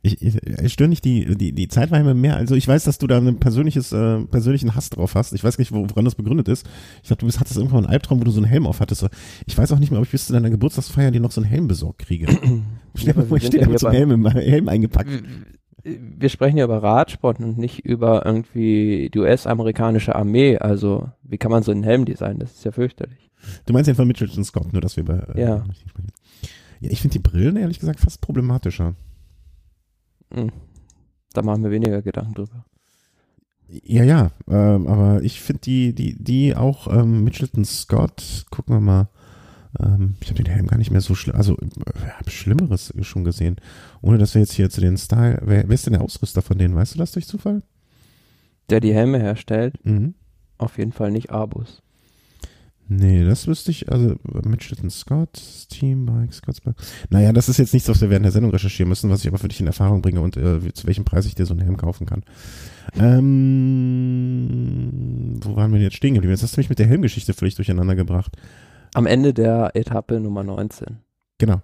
[0.00, 2.38] ich, ich, ich störe nicht die, die, die Zeitverhelme mehr.
[2.38, 5.34] Also ich weiß, dass du da einen persönliches, äh, persönlichen Hass drauf hast.
[5.34, 6.66] Ich weiß nicht, woran das begründet ist.
[7.02, 9.06] Ich glaube, du bist, hattest irgendwann einen Albtraum, wo du so einen Helm auf hattest.
[9.44, 11.50] Ich weiß auch nicht mehr, ob ich bis zu deiner Geburtstagsfeier dir noch so einen
[11.50, 12.26] Helm besorgt kriege.
[12.94, 15.10] ich stehe steh mit so einem Helm, Helm eingepackt
[16.00, 20.58] wir sprechen ja über Radsport und nicht über irgendwie die US-amerikanische Armee.
[20.58, 22.38] Also, wie kann man so einen Helm designen?
[22.38, 23.30] Das ist ja fürchterlich.
[23.66, 25.18] Du meinst den von Mitchelton Scott, nur dass wir bei.
[25.34, 25.64] Äh, ja.
[26.80, 28.94] Ja, ich finde die Brillen ehrlich gesagt fast problematischer.
[30.32, 30.52] Hm.
[31.32, 32.64] Da machen wir weniger Gedanken drüber.
[33.68, 38.80] Ja, ja, ähm, aber ich finde die, die, die auch ähm, Mitchelton Scott, gucken wir
[38.80, 39.08] mal,
[39.80, 43.24] ähm, ich habe den Helm gar nicht mehr so schlimm, also äh, habe Schlimmeres schon
[43.24, 43.56] gesehen.
[44.00, 46.58] Ohne dass wir jetzt hier zu den Style, wer, wer ist denn der Ausrüster von
[46.58, 46.74] denen?
[46.74, 47.62] Weißt du das durch Zufall?
[48.70, 49.74] Der die Helme herstellt?
[49.84, 50.14] Mhm.
[50.58, 51.82] Auf jeden Fall nicht Abus.
[52.90, 56.76] Nee, das wüsste ich, also Mitchelton Scott, Teambike, Scottsbike.
[57.10, 59.36] Naja, das ist jetzt nichts, was wir während der Sendung recherchieren müssen, was ich aber
[59.36, 61.76] für dich in Erfahrung bringe und äh, zu welchem Preis ich dir so einen Helm
[61.76, 62.24] kaufen kann.
[62.98, 63.28] Ähm,
[65.42, 66.32] wo waren wir jetzt stehen geblieben?
[66.32, 68.38] Jetzt hast du mich mit der Helmgeschichte völlig durcheinander gebracht.
[68.94, 70.98] Am Ende der Etappe Nummer 19.
[71.38, 71.60] Genau.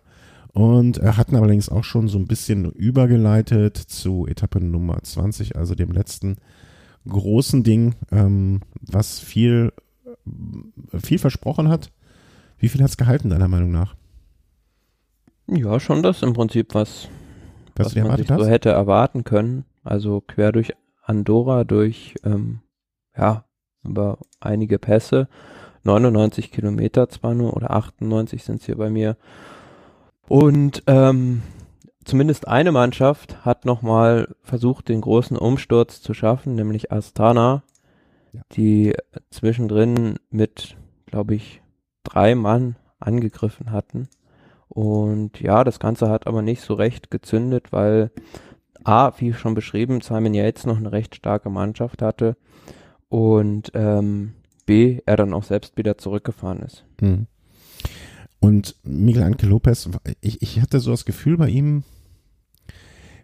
[0.53, 5.75] Und er hatten allerdings auch schon so ein bisschen übergeleitet zu Etappe Nummer 20, also
[5.75, 6.37] dem letzten
[7.09, 9.73] großen Ding, ähm, was viel,
[11.03, 11.91] viel versprochen hat.
[12.59, 13.97] Wie viel hat es gehalten, deiner Meinung nach?
[15.49, 17.09] Ja, schon das im Prinzip, was,
[17.75, 19.65] was, was man sich so hätte erwarten können.
[19.83, 22.61] Also quer durch Andorra, durch ähm,
[23.17, 23.45] ja,
[23.83, 25.29] über einige Pässe
[25.85, 29.17] 99 Kilometer zwar nur oder 98 sind es hier bei mir.
[30.29, 31.43] Und ähm,
[32.05, 37.63] zumindest eine Mannschaft hat nochmal versucht, den großen Umsturz zu schaffen, nämlich Astana,
[38.33, 38.41] ja.
[38.53, 38.95] die
[39.31, 41.63] zwischendrin mit, glaube ich,
[42.05, 44.09] drei Mann angegriffen hatten.
[44.69, 48.11] Und ja, das Ganze hat aber nicht so recht gezündet, weil
[48.83, 52.37] A, wie schon beschrieben, Simon Yates noch eine recht starke Mannschaft hatte
[53.09, 54.35] und ähm,
[54.67, 56.85] B, er dann auch selbst wieder zurückgefahren ist.
[57.01, 57.27] Hm.
[58.41, 59.89] Und Miguel Anke Lopez,
[60.21, 61.83] ich, ich hatte so das Gefühl bei ihm,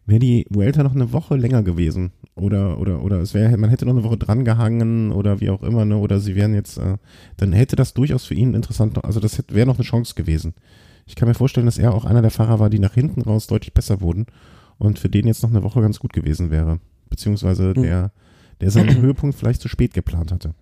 [0.07, 2.13] wäre die Vuelta noch eine Woche länger gewesen.
[2.35, 5.85] Oder, oder, oder es wäre, man hätte noch eine Woche drangehangen oder wie auch immer,
[5.85, 5.97] ne?
[5.99, 6.97] Oder sie wären jetzt, äh,
[7.37, 10.55] dann hätte das durchaus für ihn interessant, also das wäre noch eine Chance gewesen.
[11.07, 13.47] Ich kann mir vorstellen, dass er auch einer der Fahrer war, die nach hinten raus
[13.47, 14.27] deutlich besser wurden
[14.79, 16.79] und für den jetzt noch eine Woche ganz gut gewesen wäre.
[17.11, 17.83] Beziehungsweise hm.
[17.83, 18.13] der,
[18.61, 20.55] der seinen Höhepunkt vielleicht zu spät geplant hatte.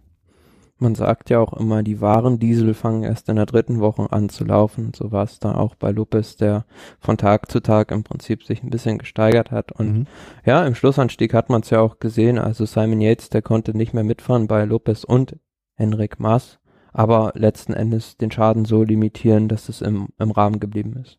[0.81, 4.29] Man sagt ja auch immer, die wahren Diesel fangen erst in der dritten Woche an
[4.29, 4.93] zu laufen.
[4.95, 6.67] So war es da auch bei Lopez, der
[7.01, 9.73] von Tag zu Tag im Prinzip sich ein bisschen gesteigert hat.
[9.73, 10.07] Und mhm.
[10.47, 12.39] ja, im Schlussanstieg hat man es ja auch gesehen.
[12.39, 15.37] Also Simon Yates, der konnte nicht mehr mitfahren bei Lopez und
[15.75, 16.59] Henrik Maas,
[16.93, 21.19] aber letzten Endes den Schaden so limitieren, dass es im, im Rahmen geblieben ist.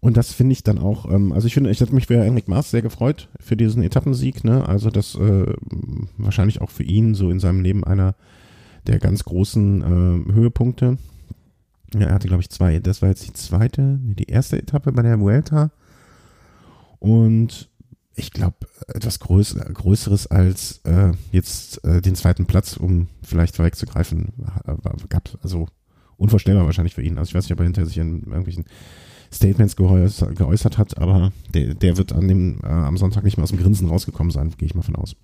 [0.00, 2.48] Und das finde ich dann auch, ähm, also ich finde, ich hätte mich für Henrik
[2.48, 4.66] Maas sehr gefreut für diesen Etappensieg, ne?
[4.66, 5.52] Also das äh,
[6.16, 8.14] wahrscheinlich auch für ihn so in seinem Leben einer
[8.86, 10.96] der ganz großen äh, Höhepunkte.
[11.92, 12.78] Ja, er hatte, glaube ich, zwei.
[12.78, 15.70] Das war jetzt die zweite, nee, die erste Etappe bei der Vuelta.
[16.98, 17.68] Und
[18.14, 18.56] ich glaube,
[18.88, 24.32] etwas Größ Größeres als äh, jetzt äh, den zweiten Platz, um vielleicht vorwegzugreifen,
[25.08, 25.66] gab also
[26.16, 27.18] unvorstellbar wahrscheinlich für ihn.
[27.18, 28.66] Also ich weiß nicht, ob er hinter sich in irgendwelchen
[29.32, 33.44] Statements geäußert, geäußert hat, aber der, der wird an dem, äh, am Sonntag nicht mehr
[33.44, 35.16] aus dem Grinsen rausgekommen sein, gehe ich mal von aus.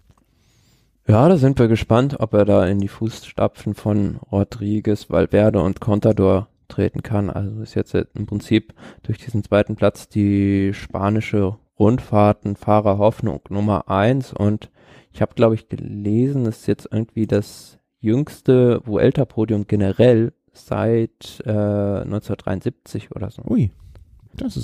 [1.08, 5.80] Ja, da sind wir gespannt, ob er da in die Fußstapfen von Rodriguez, Valverde und
[5.80, 7.30] Contador treten kann.
[7.30, 13.88] Also ist jetzt im Prinzip durch diesen zweiten Platz die spanische Rundfahrten Fahrer Hoffnung Nummer
[13.88, 14.70] eins und
[15.12, 21.50] ich habe glaube ich gelesen, es ist jetzt irgendwie das jüngste Vuelta-Podium generell seit äh,
[21.50, 23.42] 1973 oder so.
[23.44, 23.70] Ui,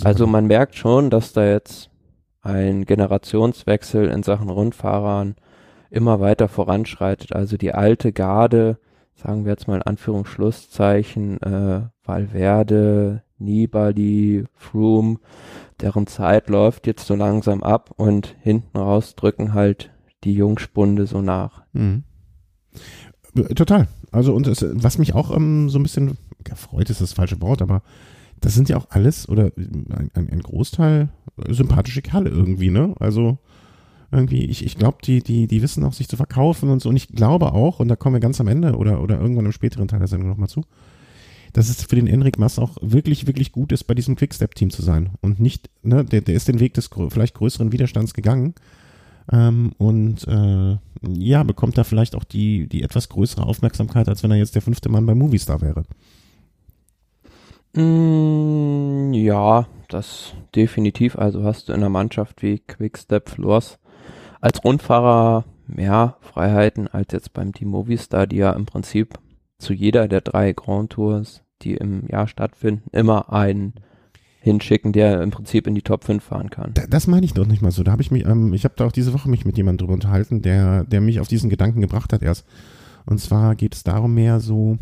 [0.05, 1.91] also man merkt schon, dass da jetzt
[2.43, 5.37] ein Generationswechsel in Sachen Rundfahrern
[5.91, 7.35] immer weiter voranschreitet.
[7.35, 8.79] Also die alte Garde,
[9.15, 15.19] sagen wir jetzt mal in Anführungsschlusszeichen, äh, Valverde, Nibali, Froome,
[15.81, 19.91] deren Zeit läuft jetzt so langsam ab und hinten raus drücken halt
[20.25, 21.63] die Jungspunde so nach.
[21.73, 22.05] Mhm.
[23.55, 23.89] Total.
[24.11, 27.63] Also und es, was mich auch ähm, so ein bisschen gefreut ist das falsche Wort,
[27.63, 27.83] aber
[28.43, 31.09] das sind ja auch alles oder ein, ein Großteil
[31.49, 32.95] sympathische Kerle irgendwie, ne?
[32.99, 33.39] Also
[34.11, 36.91] irgendwie, ich, ich glaube, die, die, die wissen auch sich zu verkaufen und so.
[36.91, 39.53] Und ich glaube auch, und da kommen wir ganz am Ende oder, oder irgendwann im
[39.53, 40.65] späteren Teil der Sendung nochmal zu,
[41.55, 44.83] dass es für den Enric Mass auch wirklich, wirklich gut ist, bei diesem Quickstep-Team zu
[44.83, 45.11] sein.
[45.23, 48.55] Und nicht, ne, der, der ist den Weg des vielleicht größeren Widerstands gegangen.
[49.33, 50.77] Ähm, und äh,
[51.09, 54.63] ja, bekommt da vielleicht auch die, die etwas größere Aufmerksamkeit, als wenn er jetzt der
[54.63, 55.85] fünfte Mann bei Movistar wäre.
[57.75, 61.17] Mm, ja, das definitiv.
[61.17, 63.79] Also hast du in einer Mannschaft wie Quickstep Floors
[64.41, 69.19] als Rundfahrer mehr Freiheiten als jetzt beim Team Movistar, die ja im Prinzip
[69.59, 73.75] zu jeder der drei Grand Tours, die im Jahr stattfinden, immer einen
[74.41, 76.75] hinschicken, der im Prinzip in die Top 5 fahren kann.
[76.91, 77.85] Das meine ich doch nicht mal so.
[77.85, 79.95] Da habe ich mich, ähm, ich habe da auch diese Woche mich mit jemandem drüber
[79.95, 82.45] unterhalten, der, der mich auf diesen Gedanken gebracht hat erst.
[83.07, 84.79] Und zwar geht es darum mehr so,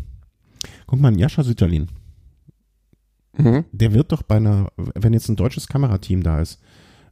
[0.87, 1.89] guck mal, Jascha Sütterlin.
[3.37, 3.65] Mhm.
[3.71, 6.59] Der wird doch bei einer, wenn jetzt ein deutsches Kamerateam da ist,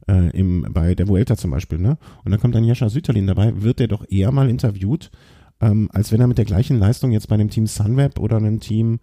[0.08, 1.98] äh, im, bei der Vuelta zum Beispiel, ne?
[2.24, 5.10] Und dann kommt dann Jascha Sütterlin dabei, wird der doch eher mal interviewt
[5.60, 8.60] ähm, als wenn er mit der gleichen Leistung jetzt bei einem Team Sunweb oder einem
[8.60, 9.00] Team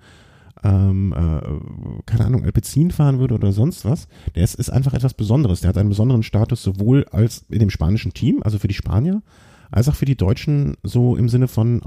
[0.64, 4.08] ähm, äh, keine Ahnung, Alpecin fahren würde oder sonst was.
[4.36, 5.62] Der ist, ist einfach etwas Besonderes.
[5.62, 9.22] Der hat einen besonderen Status sowohl als in dem spanischen Team, also für die Spanier,
[9.70, 11.84] als auch für die Deutschen so im Sinne von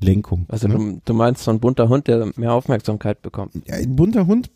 [0.00, 0.46] Aufmerksamkeitslenkung.
[0.48, 0.74] Also ne?
[0.74, 3.54] du, du, meinst so ein bunter Hund, der mehr Aufmerksamkeit bekommt?
[3.66, 4.50] Ja, ein bunter Hund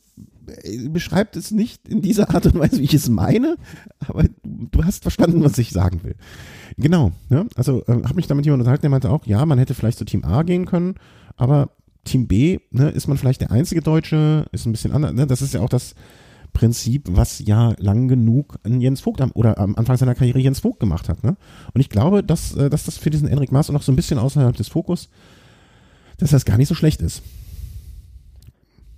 [0.47, 3.57] äh, beschreibt es nicht in dieser Art und Weise, wie ich es meine,
[4.07, 6.17] aber du hast verstanden, was ich sagen will.
[6.77, 7.47] Genau, ne?
[7.57, 10.05] also äh, habe mich damit jemand unterhalten, der meinte auch, ja, man hätte vielleicht zu
[10.05, 10.95] Team A gehen können,
[11.37, 11.71] aber
[12.05, 15.27] Team B, ne, ist man vielleicht der einzige Deutsche, ist ein bisschen anders, ne?
[15.27, 15.95] das ist ja auch das
[16.55, 20.79] Prinzip, was ja lang genug Jens Vogt am, oder am Anfang seiner Karriere Jens Vogt
[20.79, 21.25] gemacht hat.
[21.25, 21.37] Ne?
[21.75, 24.19] Und ich glaube, dass, äh, dass das für diesen Enric Maas noch so ein bisschen
[24.19, 25.11] außerhalb des Fokus,
[26.19, 27.23] dass das gar nicht so schlecht ist.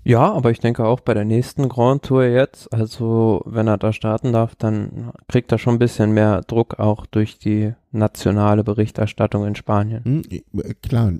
[0.06, 3.92] Ja, aber ich denke auch bei der nächsten Grand Tour jetzt, also wenn er da
[3.92, 9.44] starten darf, dann kriegt er schon ein bisschen mehr Druck auch durch die nationale Berichterstattung
[9.44, 10.04] in Spanien.
[10.04, 11.12] Hm, äh, klar,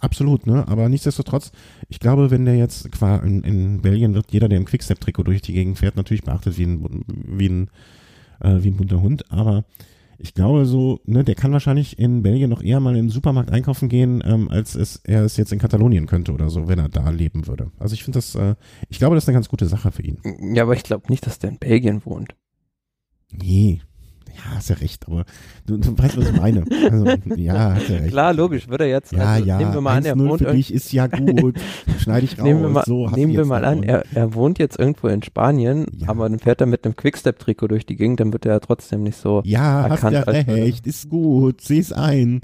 [0.00, 0.66] absolut, ne?
[0.68, 1.52] Aber nichtsdestotrotz,
[1.90, 5.52] ich glaube, wenn der jetzt in, in Belgien wird jeder, der im Quickstep-Trikot durch die
[5.52, 7.70] Gegend fährt, natürlich beachtet wie ein, wie ein,
[8.40, 9.64] äh, wie ein bunter Hund, aber
[10.18, 13.50] ich glaube so, ne, der kann wahrscheinlich in Belgien noch eher mal in den Supermarkt
[13.50, 16.88] einkaufen gehen, ähm, als es, er es jetzt in Katalonien könnte oder so, wenn er
[16.88, 17.70] da leben würde.
[17.78, 18.56] Also ich finde das, äh,
[18.88, 20.18] ich glaube, das ist eine ganz gute Sache für ihn.
[20.54, 22.34] Ja, aber ich glaube nicht, dass der in Belgien wohnt.
[23.30, 23.80] Nee,
[24.36, 25.24] ja, hast ja recht, aber
[25.66, 26.64] du, du weißt, was ich meine.
[26.90, 28.10] Also, ja, hast ja recht.
[28.10, 30.52] Klar, logisch, würde er jetzt, ja, also, ja, nehmen wir mal an, er wohnt für
[30.52, 31.58] dich ist ja gut,
[31.98, 34.78] schneide ich raus, nehmen wir mal, so, nehmen wir mal an, er, er wohnt jetzt
[34.78, 36.08] irgendwo in Spanien, ja.
[36.08, 39.02] aber dann fährt er mit einem Quickstep-Trikot durch die Gegend, dann wird er ja trotzdem
[39.02, 42.40] nicht so Ja, erkannt, hast ja recht, ist gut, seh's ein.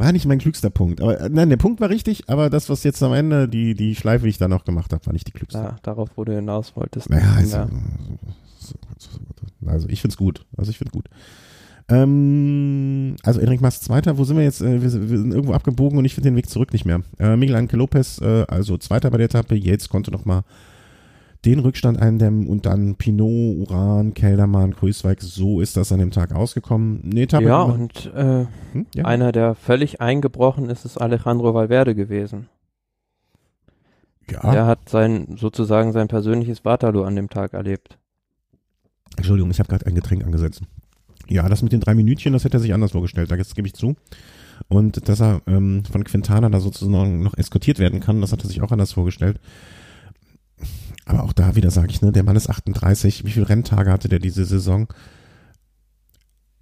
[0.00, 1.02] War nicht mein klügster Punkt.
[1.02, 4.24] Aber nein, der Punkt war richtig, aber das, was jetzt am Ende, die, die Schleife,
[4.24, 5.58] die ich da noch gemacht habe, war nicht die klügste.
[5.58, 7.10] Ja, darauf, wo du hinaus wolltest.
[7.10, 7.68] Naja, also, ja.
[9.66, 10.46] Also ich finde es gut.
[10.56, 11.06] Also ich finde gut.
[11.88, 14.60] Ähm, also Enric Mas Zweiter, wo sind wir jetzt?
[14.60, 17.02] Äh, wir, sind, wir, sind irgendwo abgebogen und ich finde den Weg zurück nicht mehr.
[17.18, 20.42] Äh, Miguel Angel Lopez, äh, also Zweiter bei der Etappe, Yates konnte noch mal
[21.44, 26.34] den Rückstand eindämmen und dann Pinot, Uran, Keldermann, Grüßweig, so ist das an dem Tag
[26.34, 27.00] ausgekommen.
[27.02, 28.86] Nee, Etappe ja, und äh, hm?
[28.94, 29.04] ja.
[29.04, 32.48] einer, der völlig eingebrochen ist, ist Alejandro Valverde gewesen.
[34.30, 34.52] Ja.
[34.52, 37.98] Der hat sein, sozusagen sein persönliches Waterloo an dem Tag erlebt.
[39.16, 40.62] Entschuldigung, ich habe gerade ein Getränk angesetzt.
[41.28, 43.74] Ja, das mit den drei Minütchen, das hätte er sich anders vorgestellt, das gebe ich
[43.74, 43.96] zu.
[44.68, 48.48] Und dass er ähm, von Quintana da sozusagen noch eskortiert werden kann, das hat er
[48.48, 49.40] sich auch anders vorgestellt.
[51.06, 53.24] Aber auch da wieder sage ich, ne, der Mann ist 38.
[53.24, 54.88] Wie viele Renntage hatte der diese Saison?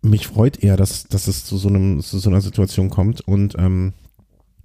[0.01, 3.21] Mich freut eher, dass, dass es zu so, einem, zu so einer Situation kommt.
[3.21, 3.93] Und ähm,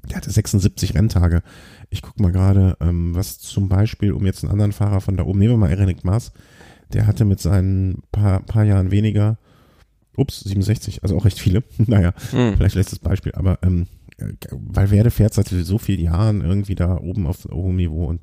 [0.09, 1.41] der hatte 76 Renntage.
[1.89, 5.23] Ich gucke mal gerade, ähm, was zum Beispiel, um jetzt einen anderen Fahrer von da
[5.23, 6.31] oben, nehmen wir mal Erik Maas,
[6.93, 9.37] der hatte mit seinen paar, paar Jahren weniger,
[10.15, 11.63] ups, 67, also auch recht viele.
[11.77, 12.55] naja, mhm.
[12.57, 13.87] vielleicht letztes Beispiel, aber ähm,
[14.51, 18.21] Valverde fährt seit so vielen Jahren irgendwie da oben auf hohem Niveau und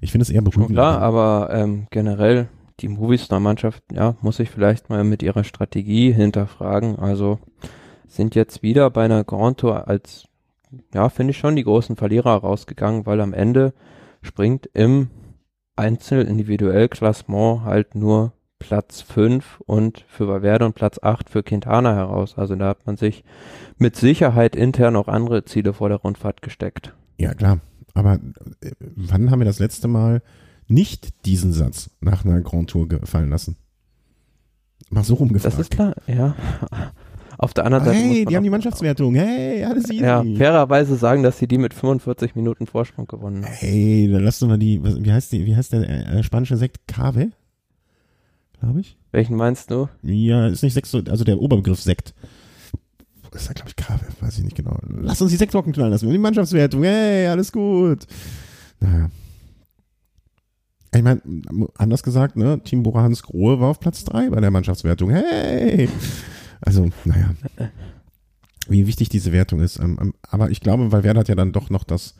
[0.00, 0.72] ich finde es eher beruhigend.
[0.72, 2.48] Klar, aber ähm, generell
[2.80, 6.96] die Movistar-Mannschaft, ja, muss sich vielleicht mal mit ihrer Strategie hinterfragen.
[6.98, 7.38] Also
[8.06, 10.26] sind jetzt wieder bei einer Grand Tour als,
[10.94, 13.72] ja, finde ich schon die großen Verlierer rausgegangen, weil am Ende
[14.22, 15.10] springt im
[15.78, 22.36] Einzel-Individuell-Klassement halt nur Platz 5 und für Valverde und Platz 8 für Quintana heraus.
[22.36, 23.24] Also da hat man sich
[23.78, 26.94] mit Sicherheit intern auch andere Ziele vor der Rundfahrt gesteckt.
[27.18, 27.60] Ja, klar.
[27.94, 28.14] Aber
[28.60, 30.22] äh, wann haben wir das letzte Mal
[30.66, 33.56] nicht diesen Satz nach einer Grand Tour gefallen lassen?
[34.90, 35.54] Mal so rumgefragt.
[35.54, 36.34] Das ist klar, ja.
[37.38, 37.96] Auf der anderen Seite.
[37.96, 39.14] Hey, die haben die Mannschaftswertung.
[39.14, 40.02] Hey, alles easy.
[40.02, 43.52] Ja, fairerweise sagen, dass sie die mit 45 Minuten Vorsprung gewonnen haben.
[43.52, 46.86] Hey, dann lassen wir die, wie heißt die, wie heißt der äh, spanische Sekt?
[46.86, 47.30] Cave?
[48.60, 48.98] Glaube ich.
[49.12, 49.88] Welchen meinst du?
[50.02, 52.12] Ja, ist nicht Sekt, also der Oberbegriff Sekt
[53.34, 54.76] ist ja, glaube ich, Kabel, weiß ich nicht genau.
[54.88, 56.10] Lass uns die sechs Wochen knallen lassen.
[56.10, 58.06] Die Mannschaftswertung, hey, alles gut.
[58.80, 59.10] Naja.
[60.94, 61.20] Ich meine,
[61.76, 65.10] anders gesagt, ne, Team Bora Hans Grohe war auf Platz drei bei der Mannschaftswertung.
[65.10, 65.88] Hey!
[66.60, 67.34] Also, naja.
[68.68, 69.78] Wie wichtig diese Wertung ist.
[69.78, 72.14] Ähm, ähm, aber ich glaube, weil Werder hat ja dann doch noch das,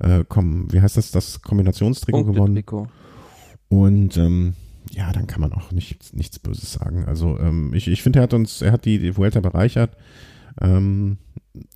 [0.00, 2.64] äh, komm, wie heißt das, das Kombinationstrikot gewonnen.
[3.68, 4.54] Und ähm,
[4.90, 7.04] ja, dann kann man auch nicht, nichts Böses sagen.
[7.04, 9.96] Also ähm, ich, ich finde, er hat uns, er hat die, die Vuelta bereichert.
[10.60, 11.18] Ähm,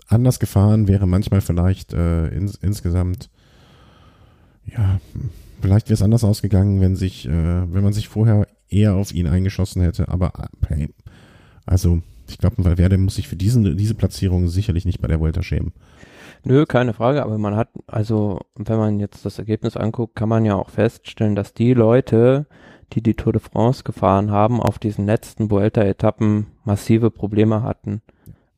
[0.09, 3.31] anders gefahren wäre manchmal vielleicht äh, ins, insgesamt,
[4.65, 5.01] ja,
[5.61, 9.27] vielleicht wäre es anders ausgegangen, wenn sich, äh, wenn man sich vorher eher auf ihn
[9.27, 10.09] eingeschossen hätte.
[10.09, 10.33] Aber
[10.67, 10.89] hey,
[11.69, 15.43] also ich glaube, Valverde muss sich für diesen, diese Platzierung sicherlich nicht bei der Vuelta
[15.43, 15.73] schämen.
[16.45, 20.45] Nö, keine Frage, aber man hat, also wenn man jetzt das Ergebnis anguckt, kann man
[20.45, 22.47] ja auch feststellen, dass die Leute,
[22.93, 28.03] die die Tour de France gefahren haben, auf diesen letzten Vuelta-Etappen massive Probleme hatten.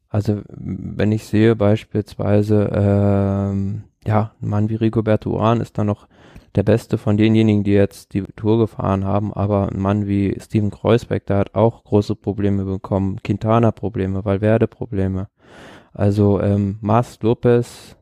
[0.09, 6.07] Also wenn ich sehe beispielsweise, ähm, ja, ein Mann wie Rigoberto Uran ist da noch
[6.55, 10.71] der beste von denjenigen, die jetzt die Tour gefahren haben, aber ein Mann wie Steven
[10.71, 15.29] Kreuzbeck, der hat auch große Probleme bekommen, Quintana Probleme, Valverde Probleme.
[15.93, 17.97] Also ähm, Mas Lopez,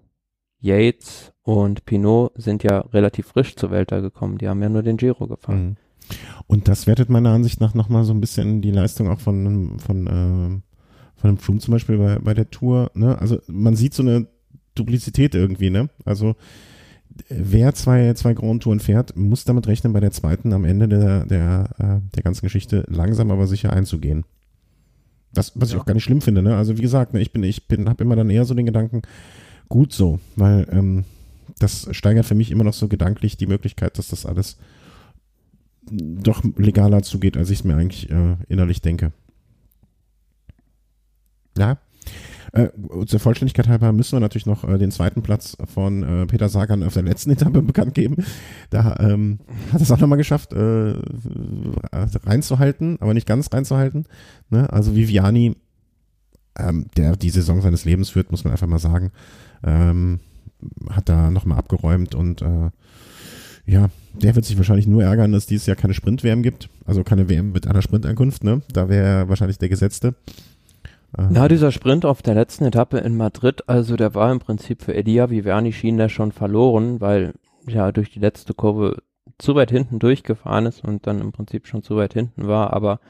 [0.60, 4.82] Yates und Pinot sind ja relativ frisch zur Welt da gekommen, die haben ja nur
[4.82, 5.64] den Giro gefahren.
[5.64, 5.76] Mhm.
[6.46, 10.06] Und das wertet meiner Ansicht nach nochmal so ein bisschen die Leistung auch von, von
[10.06, 10.60] äh,
[11.18, 13.18] von einem Flum zum Beispiel bei, bei der Tour, ne?
[13.18, 14.28] Also man sieht so eine
[14.74, 15.90] Duplizität irgendwie, ne?
[16.04, 16.36] Also
[17.28, 21.26] wer zwei, zwei Grand Touren fährt, muss damit rechnen, bei der zweiten am Ende der,
[21.26, 24.24] der, äh, der ganzen Geschichte langsam aber sicher einzugehen.
[25.32, 25.76] Das, was ja.
[25.76, 26.56] ich auch gar nicht schlimm finde, ne?
[26.56, 29.02] Also wie gesagt, ne, ich bin, ich bin, habe immer dann eher so den Gedanken,
[29.68, 31.04] gut so, weil ähm,
[31.58, 34.56] das steigert für mich immer noch so gedanklich die Möglichkeit, dass das alles
[35.90, 39.12] doch legaler zugeht, als ich es mir eigentlich äh, innerlich denke.
[41.56, 41.78] Ja.
[42.52, 42.68] Äh,
[43.06, 46.82] zur Vollständigkeit halber müssen wir natürlich noch äh, den zweiten Platz von äh, Peter Sagan
[46.82, 48.24] auf der letzten Etappe bekannt geben.
[48.70, 49.38] Da ähm,
[49.72, 50.94] hat es auch nochmal geschafft, äh,
[51.92, 54.06] reinzuhalten, aber nicht ganz reinzuhalten.
[54.50, 54.72] Ne?
[54.72, 55.56] Also Viviani,
[56.58, 59.12] ähm, der die Saison seines Lebens führt, muss man einfach mal sagen,
[59.64, 60.20] ähm,
[60.90, 62.70] hat da nochmal abgeräumt und äh,
[63.66, 66.70] ja, der wird sich wahrscheinlich nur ärgern, dass dieses Jahr keine Sprint-WM gibt.
[66.86, 68.62] Also keine WM mit einer Sprintankunft, ne?
[68.72, 70.14] Da wäre er wahrscheinlich der Gesetzte.
[71.16, 74.94] Na, dieser Sprint auf der letzten Etappe in Madrid, also der war im Prinzip für
[74.94, 77.34] Elia Viviani schien der schon verloren, weil
[77.66, 79.02] ja durch die letzte Kurve
[79.38, 83.00] zu weit hinten durchgefahren ist und dann im Prinzip schon zu weit hinten war, aber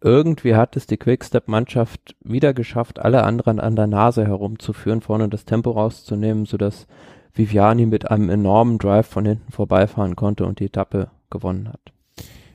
[0.00, 5.44] irgendwie hat es die Quickstep-Mannschaft wieder geschafft, alle anderen an der Nase herumzuführen, vorne das
[5.44, 6.86] Tempo rauszunehmen, sodass
[7.32, 11.92] Viviani mit einem enormen Drive von hinten vorbeifahren konnte und die Etappe gewonnen hat.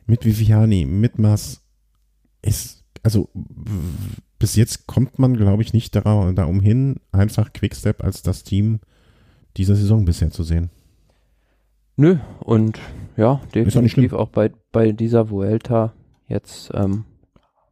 [0.06, 1.64] Mit Viviani, mit Mass
[2.42, 3.30] ist, also
[4.40, 8.80] bis jetzt kommt man, glaube ich, nicht darum da umhin, einfach Quickstep als das Team
[9.58, 10.70] dieser Saison bisher zu sehen.
[11.98, 12.80] Nö, und
[13.18, 14.14] ja, auch definitiv schlimm.
[14.14, 15.92] auch bei, bei dieser Vuelta
[16.28, 17.04] jetzt ähm,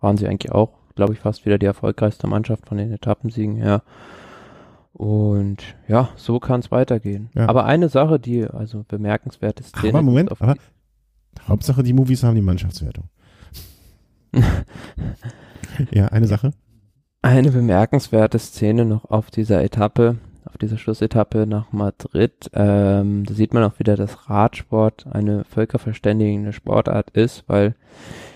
[0.01, 3.83] waren sie eigentlich auch, glaube ich, fast wieder die erfolgreichste Mannschaft von den Etappensiegen her.
[4.91, 7.29] Und ja, so kann es weitergehen.
[7.35, 7.47] Ja.
[7.47, 10.55] Aber eine Sache, die also bemerkenswert ist, Aber Moment, aber
[11.47, 13.05] Hauptsache die Movies haben die Mannschaftswertung.
[15.91, 16.51] ja, eine Sache.
[17.21, 22.49] Eine bemerkenswerte Szene noch auf dieser Etappe, auf dieser Schlussetappe nach Madrid.
[22.53, 27.75] Ähm, da sieht man auch wieder, dass Radsport eine völkerverständigende Sportart ist, weil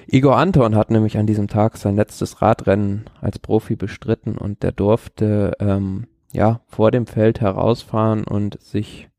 [0.07, 4.71] Igor Anton hat nämlich an diesem Tag sein letztes Radrennen als Profi bestritten und der
[4.73, 9.09] durfte ähm, ja vor dem Feld herausfahren und sich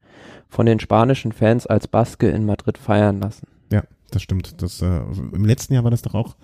[0.48, 3.46] von den spanischen Fans als Baske in Madrid feiern lassen.
[3.72, 4.60] Ja, das stimmt.
[4.60, 5.00] Das, äh,
[5.32, 6.36] Im letzten Jahr war das doch auch,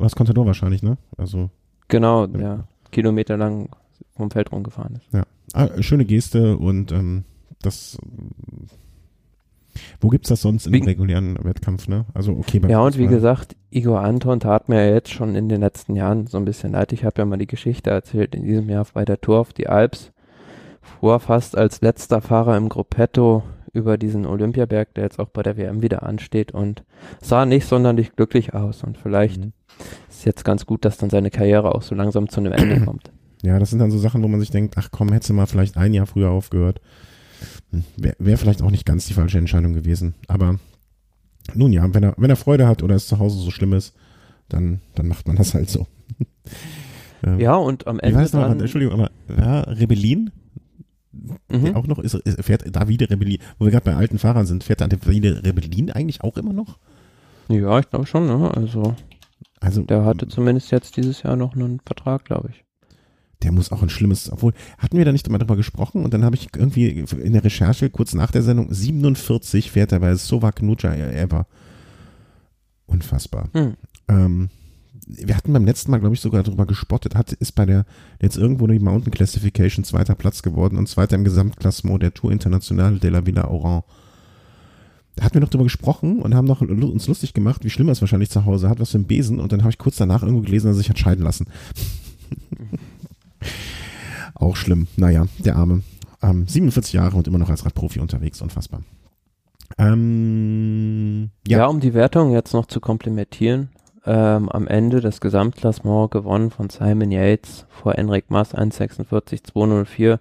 [0.00, 0.98] war es Contador wahrscheinlich, ne?
[1.16, 1.50] Also,
[1.88, 3.68] Genau, der kilometerlang
[4.16, 5.26] vom Feld rumgefahren ist.
[5.52, 7.24] ah, schöne Geste und ähm,
[7.62, 7.98] das,
[10.00, 12.06] wo gibt's das sonst im regulären Wettkampf, ne?
[12.14, 15.60] Also, okay, Ja, und wie gesagt, Igor Anton tat mir ja jetzt schon in den
[15.60, 16.92] letzten Jahren so ein bisschen leid.
[16.92, 19.68] Ich habe ja mal die Geschichte erzählt, in diesem Jahr bei der Tour auf die
[19.68, 20.12] Alps
[20.80, 25.56] fuhr fast als letzter Fahrer im Gruppetto über diesen Olympiaberg, der jetzt auch bei der
[25.56, 26.82] WM wieder ansteht und
[27.22, 28.82] sah nicht sonderlich glücklich aus.
[28.84, 29.52] Und vielleicht Mhm.
[30.08, 33.10] ist jetzt ganz gut, dass dann seine Karriere auch so langsam zu einem Ende kommt.
[33.42, 35.46] Ja, das sind dann so Sachen, wo man sich denkt, ach komm, hättest du mal
[35.46, 36.80] vielleicht ein Jahr früher aufgehört.
[37.96, 40.14] Wäre wär vielleicht auch nicht ganz die falsche Entscheidung gewesen.
[40.28, 40.56] Aber
[41.54, 43.94] nun ja, wenn er, wenn er Freude hat oder es zu Hause so schlimm ist,
[44.48, 45.86] dann, dann macht man das halt so.
[47.22, 50.30] Ähm, Ja, und am Ende dran, Entschuldigung, aber ja, Rebellin,
[51.12, 51.64] mhm.
[51.64, 54.64] der auch noch ist, ist, fährt Davide Rebellin, wo wir gerade bei alten Fahrern sind,
[54.64, 56.78] fährt Davide Rebellin eigentlich auch immer noch?
[57.48, 58.50] ja, ich glaube schon, ne?
[58.54, 58.94] Also
[59.60, 62.64] Also, der hatte zumindest jetzt dieses Jahr noch einen Vertrag, glaube ich.
[63.42, 66.24] Der muss auch ein schlimmes, obwohl, hatten wir da nicht mal drüber gesprochen und dann
[66.24, 70.52] habe ich irgendwie in der Recherche kurz nach der Sendung 47 fährt er bei Sova
[70.52, 71.46] Knuja ever.
[72.86, 73.48] Unfassbar.
[73.52, 73.76] Hm.
[74.08, 74.50] Ähm,
[75.16, 77.84] wir hatten beim letzten Mal, glaube ich, sogar drüber gespottet, hat, ist bei der,
[78.20, 82.98] jetzt irgendwo die Mountain Classification zweiter Platz geworden und zweiter im Gesamtklassement der Tour Internationale
[82.98, 83.82] de la Villa Oran.
[85.16, 87.92] Da hatten wir noch drüber gesprochen und haben noch uns lustig gemacht, wie schlimm er
[87.92, 89.40] es wahrscheinlich zu Hause hat, was für ein Besen.
[89.40, 91.46] Und dann habe ich kurz danach irgendwo gelesen, dass er sich hat scheiden lassen.
[94.34, 94.86] Auch schlimm.
[94.96, 95.82] Naja, der Arme.
[96.22, 98.40] Ähm, 47 Jahre und immer noch als Radprofi unterwegs.
[98.40, 98.82] Unfassbar.
[99.78, 101.58] Ähm, Ja.
[101.58, 101.66] ja.
[101.66, 103.70] um die Wertung jetzt noch zu komplementieren.
[104.06, 110.18] Ähm, am Ende das Gesamtklassement gewonnen von Simon Yates vor Enric Mas 1,46, 204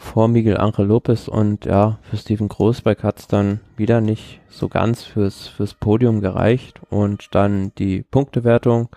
[0.00, 4.68] vor Miguel Angel Lopez und ja, für Steven Großberg hat es dann wieder nicht so
[4.68, 8.88] ganz fürs, fürs Podium gereicht und dann die Punktewertung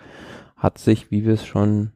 [0.55, 1.91] hat sich, wie wir es schon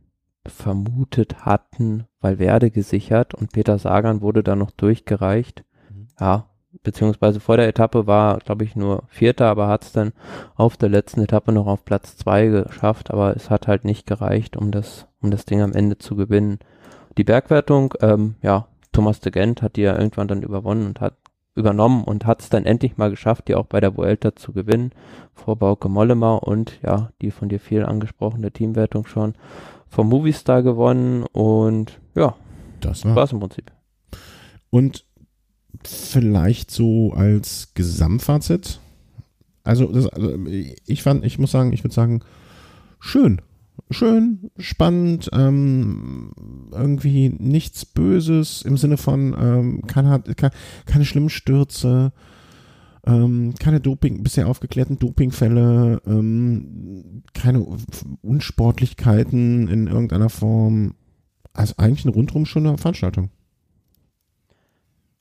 [0.45, 5.63] vermutet hatten, Valverde gesichert und Peter Sagan wurde dann noch durchgereicht.
[5.89, 6.07] Mhm.
[6.19, 6.49] Ja,
[6.83, 10.13] beziehungsweise vor der Etappe war, glaube ich, nur Vierter, aber hat es dann
[10.55, 14.57] auf der letzten Etappe noch auf Platz zwei geschafft, aber es hat halt nicht gereicht,
[14.57, 16.59] um das, um das Ding am Ende zu gewinnen.
[17.17, 21.15] Die Bergwertung, ähm, ja, Thomas de Gent hat die ja irgendwann dann überwonnen und hat
[21.55, 24.91] übernommen und hat es dann endlich mal geschafft, die auch bei der Vuelta zu gewinnen,
[25.33, 29.33] vor Bauke Mollema und ja, die von dir viel angesprochene Teamwertung schon
[29.89, 32.35] vom Movistar gewonnen und ja,
[32.81, 33.15] Das war.
[33.15, 33.71] war's im Prinzip.
[34.69, 35.05] Und
[35.84, 38.80] vielleicht so als Gesamtfazit.
[39.63, 40.38] Also, das, also
[40.86, 42.21] ich fand, ich muss sagen, ich würde sagen,
[42.99, 43.41] schön.
[43.89, 46.32] Schön, spannend, ähm,
[46.73, 50.21] irgendwie nichts Böses im Sinne von ähm, keine,
[50.86, 52.12] keine, schlimmen Stürze,
[53.06, 57.65] ähm, keine Doping, bisher aufgeklärten Dopingfälle, ähm, keine
[58.21, 60.95] Unsportlichkeiten in irgendeiner Form.
[61.53, 63.30] Also eigentlich eine rundrum schöne Veranstaltung.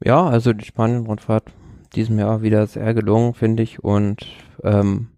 [0.05, 1.53] Ja, also die Spanien-Rundfahrt
[1.95, 4.27] diesem Jahr wieder sehr gelungen, finde ich, und
[4.63, 5.09] ähm,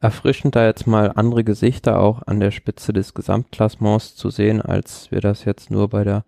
[0.00, 5.10] erfrischend da jetzt mal andere Gesichter auch an der Spitze des Gesamtklassements zu sehen, als
[5.10, 6.24] wir das jetzt nur bei der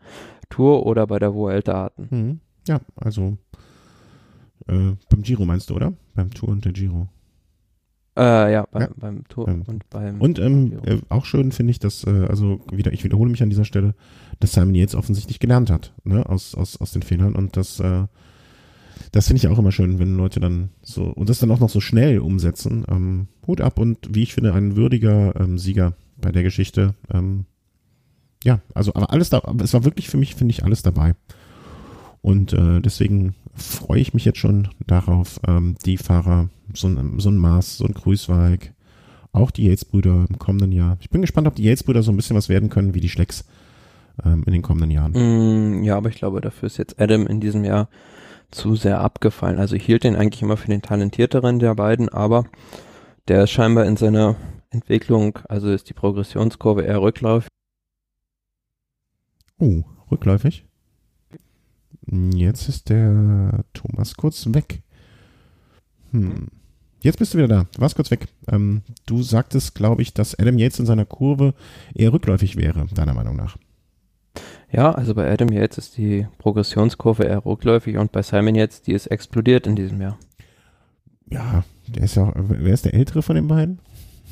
[0.51, 2.09] Tour oder bei der Vuelta hatten.
[2.11, 2.41] Mhm.
[2.69, 3.39] Ja, also
[4.69, 5.93] äh, beim Giro meinst du, oder?
[6.15, 7.09] Beim Tour und der Giro.
[8.17, 8.89] Äh, ja, beim, Ja.
[8.97, 12.61] beim Tour Ähm, und beim Und ähm, äh, auch schön finde ich, dass, äh, also
[12.71, 13.95] wieder, ich wiederhole mich an dieser Stelle,
[14.41, 18.05] dass Simon Yates offensichtlich gelernt hat, ne, aus, aus, aus den Fehlern und das, äh,
[19.11, 21.69] das finde ich auch immer schön, wenn Leute dann so, und das dann auch noch
[21.71, 22.85] so schnell umsetzen.
[22.89, 26.95] Ähm, Hut ab und wie ich finde, ein würdiger ähm, Sieger bei der Geschichte.
[27.13, 27.47] Ähm,
[28.45, 31.15] ja, also, aber alles da, aber es war wirklich für mich, finde ich, alles dabei.
[32.25, 37.29] Und äh, deswegen freue ich mich jetzt schon darauf, ähm, die Fahrer, so ein, so
[37.29, 38.73] ein Maß, so ein Grüßweig,
[39.33, 40.97] auch die Yates-Brüder im kommenden Jahr.
[41.03, 43.45] Ich bin gespannt, ob die Yates-Brüder so ein bisschen was werden können wie die Schlecks
[44.25, 45.13] ähm, in den kommenden Jahren.
[45.13, 47.91] Mm, ja, aber ich glaube, dafür ist jetzt Adam in diesem Jahr
[48.51, 49.59] zu sehr abgefallen.
[49.59, 52.47] Also ich hielt den eigentlich immer für den talentierteren der beiden, aber
[53.29, 54.37] der ist scheinbar in seiner
[54.71, 57.51] Entwicklung, also ist die Progressionskurve eher rückläufig.
[59.59, 60.65] Oh, rückläufig.
[62.07, 64.83] Jetzt ist der Thomas kurz weg.
[66.11, 66.49] Hm.
[67.01, 67.67] Jetzt bist du wieder da.
[67.75, 68.29] Du warst kurz weg.
[68.49, 71.53] Ähm, du sagtest, glaube ich, dass Adam Yates in seiner Kurve
[71.95, 73.59] eher rückläufig wäre, deiner Meinung nach.
[74.73, 78.93] Ja, also bei Adam Yates ist die Progressionskurve eher rückläufig und bei Simon jetzt, die
[78.93, 80.19] ist explodiert in diesem Jahr.
[81.31, 83.79] Ja, der ist ja, wer ist der Ältere von den beiden?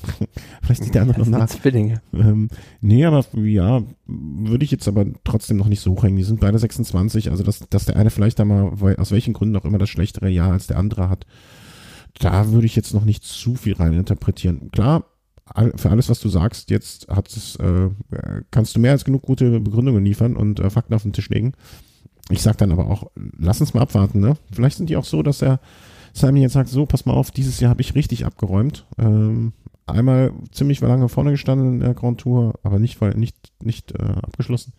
[0.63, 1.49] Vielleicht nicht der andere noch nach.
[1.49, 2.01] Zwillinge.
[2.13, 2.49] Ähm,
[2.81, 6.17] nee, aber ja, würde ich jetzt aber trotzdem noch nicht so hochhängen.
[6.17, 9.57] Die sind beide 26, also dass, dass der eine vielleicht da mal, aus welchen Gründen
[9.57, 11.27] auch immer das schlechtere Jahr als der andere hat,
[12.19, 14.71] da würde ich jetzt noch nicht zu viel rein interpretieren.
[14.71, 15.05] Klar,
[15.77, 17.91] für alles, was du sagst, jetzt hat es, äh,
[18.51, 21.53] kannst du mehr als genug gute Begründungen liefern und äh, Fakten auf den Tisch legen.
[22.31, 24.37] Ich sag dann aber auch, lass uns mal abwarten, ne?
[24.53, 25.61] Vielleicht sind die auch so, dass er
[26.13, 28.87] Simon jetzt sagt, so, pass mal auf, dieses Jahr habe ich richtig abgeräumt.
[28.99, 29.53] Ähm,
[29.87, 34.73] einmal ziemlich lange vorne gestanden in der Grand Tour, aber nicht, nicht, nicht äh, abgeschlossen.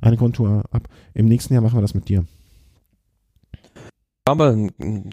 [0.00, 0.88] Eine Grand Tour ab.
[1.14, 2.24] Im nächsten Jahr machen wir das mit dir.
[4.24, 4.56] Aber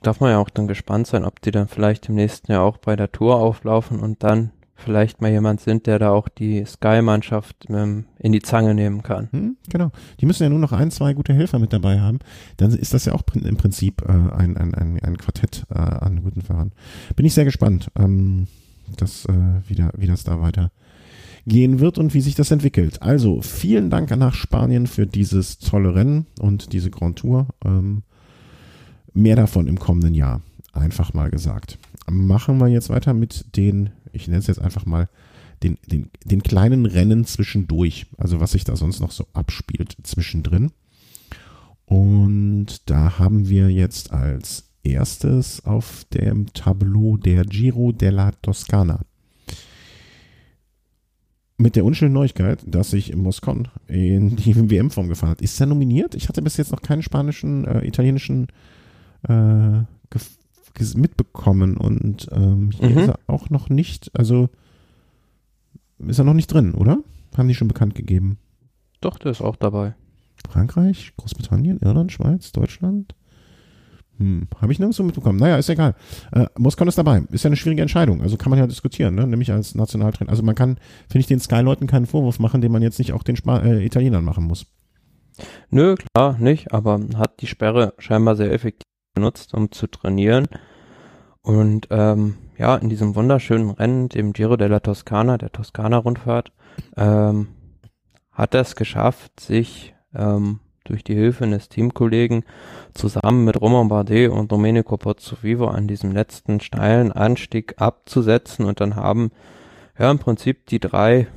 [0.04, 2.78] darf man ja auch dann gespannt sein, ob die dann vielleicht im nächsten Jahr auch
[2.78, 7.66] bei der Tour auflaufen und dann vielleicht mal jemand sind, der da auch die Sky-Mannschaft
[7.70, 9.30] ähm, in die Zange nehmen kann.
[9.32, 9.92] Hm, genau.
[10.20, 12.20] Die müssen ja nur noch ein, zwei gute Helfer mit dabei haben.
[12.58, 16.24] Dann ist das ja auch im Prinzip äh, ein, ein, ein, ein Quartett äh, an
[16.24, 16.72] guten Fahrern.
[17.16, 17.92] Bin ich sehr gespannt.
[17.98, 18.48] Ähm,
[18.98, 19.34] das, äh,
[19.68, 20.72] wie, da, wie das da weiter
[21.46, 23.02] gehen wird und wie sich das entwickelt.
[23.02, 27.48] Also vielen Dank nach Spanien für dieses tolle Rennen und diese Grand Tour.
[27.66, 28.04] Ähm,
[29.14, 30.42] mehr davon im kommenden Jahr.
[30.74, 31.78] Einfach mal gesagt.
[32.10, 35.10] Machen wir jetzt weiter mit den, ich nenne es jetzt einfach mal,
[35.64, 38.06] den, den, den kleinen Rennen zwischendurch.
[38.18, 40.72] Also was sich da sonst noch so abspielt zwischendrin.
[41.86, 49.02] Und da haben wir jetzt als erstes auf dem Tableau der Giro della Toscana.
[51.58, 55.42] Mit der unschönen Neuigkeit, dass sich Moscon in die WM-Form gefahren hat.
[55.42, 56.16] Ist er nominiert?
[56.16, 58.48] Ich hatte bis jetzt noch keinen spanischen, äh, italienischen
[59.28, 59.82] äh,
[60.96, 62.98] mitbekommen und ähm, hier mhm.
[63.00, 64.50] ist er auch noch nicht, also
[66.00, 67.00] ist er noch nicht drin, oder?
[67.36, 68.38] Haben die schon bekannt gegeben?
[69.02, 69.96] Doch, der ist auch dabei.
[70.48, 73.14] Frankreich, Großbritannien, Irland, Schweiz, Deutschland?
[74.20, 75.40] Hm, habe ich nirgendwo mitbekommen.
[75.40, 75.96] Naja, ist egal.
[76.34, 77.24] Äh, Moskau ist dabei.
[77.32, 78.22] Ist ja eine schwierige Entscheidung.
[78.22, 79.26] Also kann man ja diskutieren, ne?
[79.26, 80.30] nämlich als Nationaltrainer.
[80.30, 80.78] Also man kann,
[81.10, 83.86] finde ich, den Sky-Leuten keinen Vorwurf machen, den man jetzt nicht auch den Sp äh,
[83.86, 84.66] Italienern machen muss.
[85.70, 88.84] Nö, klar, nicht, aber hat die Sperre scheinbar sehr effektiv
[89.16, 90.48] benutzt, um zu trainieren.
[91.42, 96.52] Und ähm, ja, in diesem wunderschönen Rennen, dem Giro della Toscana, der Toskana-Rundfahrt,
[96.98, 97.48] ähm,
[98.34, 102.44] hat er es geschafft, sich ähm, durch die Hilfe eines Teamkollegen
[102.94, 108.96] zusammen mit Romain Bardet und Domenico Pozzovivo an diesem letzten steilen Anstieg abzusetzen und dann
[108.96, 109.32] haben
[109.98, 111.28] ja im Prinzip die drei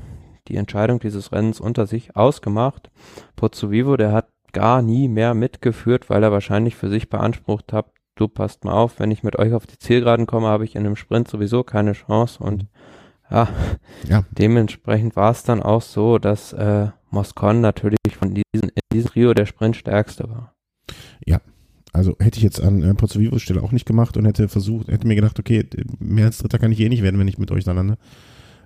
[0.49, 2.91] die Entscheidung dieses Rennens unter sich ausgemacht.
[3.37, 8.29] Pozzovivo, der hat gar nie mehr mitgeführt, weil er wahrscheinlich für sich beansprucht hat, du
[8.29, 10.97] passt mal auf, wenn ich mit euch auf die Zielgeraden komme, habe ich in einem
[10.97, 12.67] Sprint sowieso keine Chance und
[13.31, 13.49] ja,
[14.07, 14.25] ja.
[14.31, 19.35] dementsprechend war es dann auch so, dass äh, Moscon natürlich von diesen, in diesem Trio
[19.35, 20.55] der Sprintstärkste war.
[21.27, 21.41] Ja,
[21.93, 25.07] also hätte ich jetzt an äh, Pozzovivos Stelle auch nicht gemacht und hätte versucht, hätte
[25.07, 25.67] mir gedacht, okay,
[25.99, 27.99] mehr als Dritter kann ich eh nicht werden, wenn ich mit euch da lande.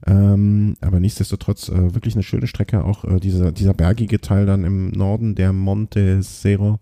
[0.07, 4.65] Ähm, aber nichtsdestotrotz äh, wirklich eine schöne Strecke, auch äh, dieser, dieser bergige Teil dann
[4.65, 6.79] im Norden, der Monte Zero.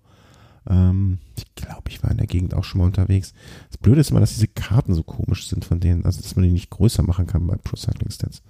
[0.68, 3.32] Ähm, ich glaube, ich war in der Gegend auch schon mal unterwegs.
[3.70, 6.44] Das Blöde ist immer, dass diese Karten so komisch sind von denen, also dass man
[6.44, 8.42] die nicht größer machen kann bei Pro Cycling Stats.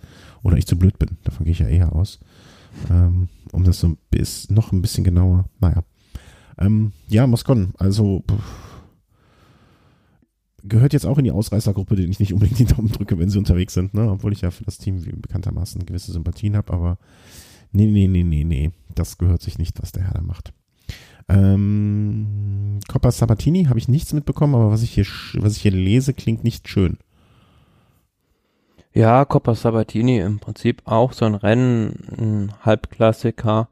[0.43, 2.19] Oder ich zu blöd bin, davon gehe ich ja eher aus.
[2.91, 3.99] Ähm, um das so ein
[4.49, 5.83] noch ein bisschen genauer, naja.
[6.59, 8.75] Ähm, ja, Moscon, also pff,
[10.65, 13.39] gehört jetzt auch in die Ausreißergruppe, denen ich nicht unbedingt die Daumen drücke, wenn sie
[13.39, 14.11] unterwegs sind, ne?
[14.11, 16.99] obwohl ich ja für das Team bekanntermaßen gewisse Sympathien habe, aber
[17.73, 20.53] nee, nee, nee, nee, nee, das gehört sich nicht, was der Herr da macht.
[21.29, 26.13] Ähm, Coppa Sabatini habe ich nichts mitbekommen, aber was ich hier, was ich hier lese,
[26.13, 26.99] klingt nicht schön.
[28.95, 33.69] Ja, Coppa Sabatini im Prinzip auch so ein Rennen, ein Halbklassiker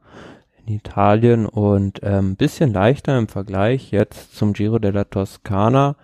[0.65, 5.95] in Italien und ein ähm, bisschen leichter im Vergleich jetzt zum Giro della Toscana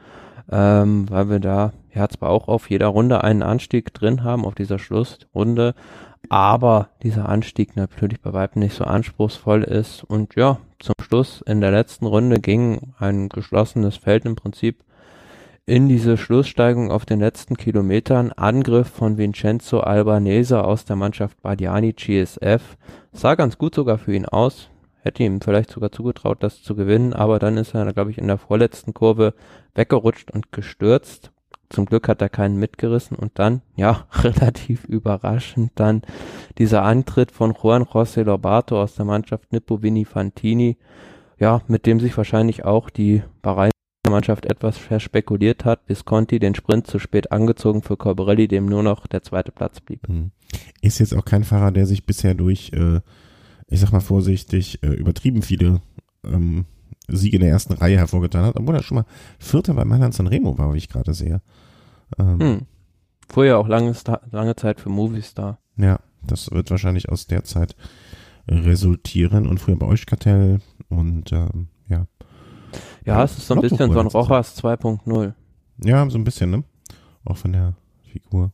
[0.51, 4.55] ähm, weil wir da ja zwar auch auf jeder Runde einen Anstieg drin haben, auf
[4.55, 5.75] dieser Schlussrunde,
[6.29, 10.03] aber dieser Anstieg natürlich bei weitem nicht so anspruchsvoll ist.
[10.03, 14.83] Und ja, zum Schluss in der letzten Runde ging ein geschlossenes Feld im Prinzip
[15.69, 18.31] in diese Schlusssteigung auf den letzten Kilometern.
[18.31, 22.75] Angriff von Vincenzo Albanese aus der Mannschaft Badiani GSF.
[23.13, 24.69] Sah ganz gut sogar für ihn aus.
[25.01, 28.25] Hätte ihm vielleicht sogar zugetraut, das zu gewinnen, aber dann ist er, glaube ich, in
[28.25, 29.35] der vorletzten Kurve
[29.75, 31.31] weggerutscht und gestürzt.
[31.69, 36.01] Zum Glück hat er keinen mitgerissen und dann, ja, relativ überraschend dann
[36.57, 40.77] dieser Antritt von Juan José Lobato aus der Mannschaft Nippo Vini Fantini,
[41.37, 43.71] ja, mit dem sich wahrscheinlich auch die Bahrain
[44.09, 48.83] Mannschaft etwas verspekuliert hat, bis Conti den Sprint zu spät angezogen für Corborelli, dem nur
[48.83, 50.07] noch der zweite Platz blieb.
[50.07, 50.31] Hm.
[50.81, 53.01] Ist jetzt auch kein Fahrer, der sich bisher durch, äh,
[53.67, 55.81] ich sag mal vorsichtig, äh, übertrieben viele
[56.23, 56.65] ähm,
[57.07, 59.05] Siege in der ersten Reihe hervorgetan hat, obwohl er schon mal
[59.39, 61.41] Vierter bei Mailand Sanremo war, wie ich gerade sehe.
[62.17, 62.61] Ähm, hm.
[63.27, 63.93] Vorher auch lange,
[64.31, 65.59] lange Zeit für Movistar.
[65.77, 67.75] Ja, das wird wahrscheinlich aus der Zeit
[68.47, 71.67] resultieren und früher bei Euchkartell und ähm,
[73.05, 73.23] ja.
[73.23, 75.33] Es ist so ein bisschen so ein Rojas 2.0.
[75.83, 76.63] Ja, so ein bisschen, ne?
[77.25, 77.75] Auch von der
[78.11, 78.51] Figur.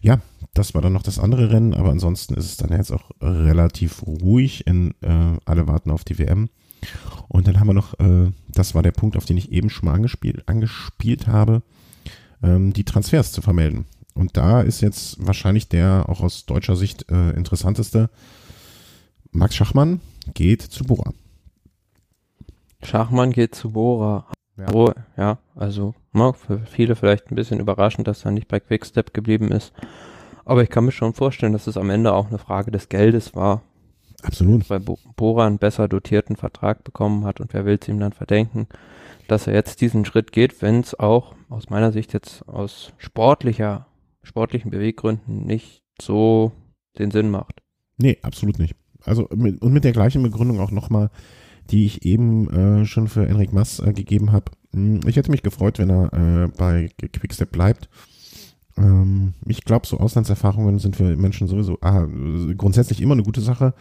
[0.00, 0.20] Ja,
[0.52, 4.06] das war dann noch das andere Rennen, aber ansonsten ist es dann jetzt auch relativ
[4.06, 4.66] ruhig.
[4.66, 6.48] In, äh, alle warten auf die WM.
[7.28, 9.86] Und dann haben wir noch, äh, das war der Punkt, auf den ich eben schon
[9.88, 11.62] mal angespielt, angespielt habe,
[12.42, 13.86] ähm, die Transfers zu vermelden.
[14.14, 18.10] Und da ist jetzt wahrscheinlich der auch aus deutscher Sicht äh, interessanteste.
[19.32, 20.00] Max Schachmann
[20.34, 21.12] geht zu Bora.
[22.86, 24.26] Schachmann geht zu Bora.
[24.56, 24.72] Ja.
[24.72, 29.12] Oh, ja, also na, für viele vielleicht ein bisschen überraschend, dass er nicht bei Quickstep
[29.12, 29.72] geblieben ist.
[30.44, 33.34] Aber ich kann mir schon vorstellen, dass es am Ende auch eine Frage des Geldes
[33.34, 33.62] war.
[34.22, 34.70] Absolut.
[34.70, 38.68] Weil Bora einen besser dotierten Vertrag bekommen hat und wer will es ihm dann verdenken,
[39.28, 43.86] dass er jetzt diesen Schritt geht, wenn es auch aus meiner Sicht jetzt aus sportlicher,
[44.22, 46.52] sportlichen Beweggründen nicht so
[46.98, 47.62] den Sinn macht.
[47.98, 48.76] Nee, absolut nicht.
[49.04, 51.10] Also mit, und mit der gleichen Begründung auch nochmal,
[51.70, 54.52] die ich eben äh, schon für Enric Mass äh, gegeben habe.
[54.72, 57.88] Hm, ich hätte mich gefreut, wenn er äh, bei Quickstep bleibt.
[58.76, 62.06] Ähm, ich glaube, so Auslandserfahrungen sind für Menschen sowieso ah,
[62.56, 63.74] grundsätzlich immer eine gute Sache.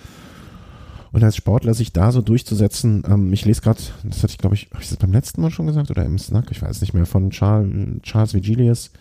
[1.11, 4.55] Und als Sportler sich da so durchzusetzen, ähm, ich lese gerade, das hatte ich glaube
[4.55, 6.93] ich, habe ich das beim letzten Mal schon gesagt oder im Snack, ich weiß nicht
[6.93, 8.91] mehr, von Charles, Charles Vigilius,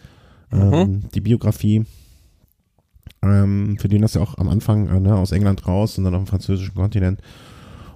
[0.53, 1.01] ähm, mhm.
[1.14, 1.87] die Biografie,
[3.22, 6.14] ähm, für den das ja auch am Anfang äh, ne, aus England raus und dann
[6.14, 7.20] auf dem französischen Kontinent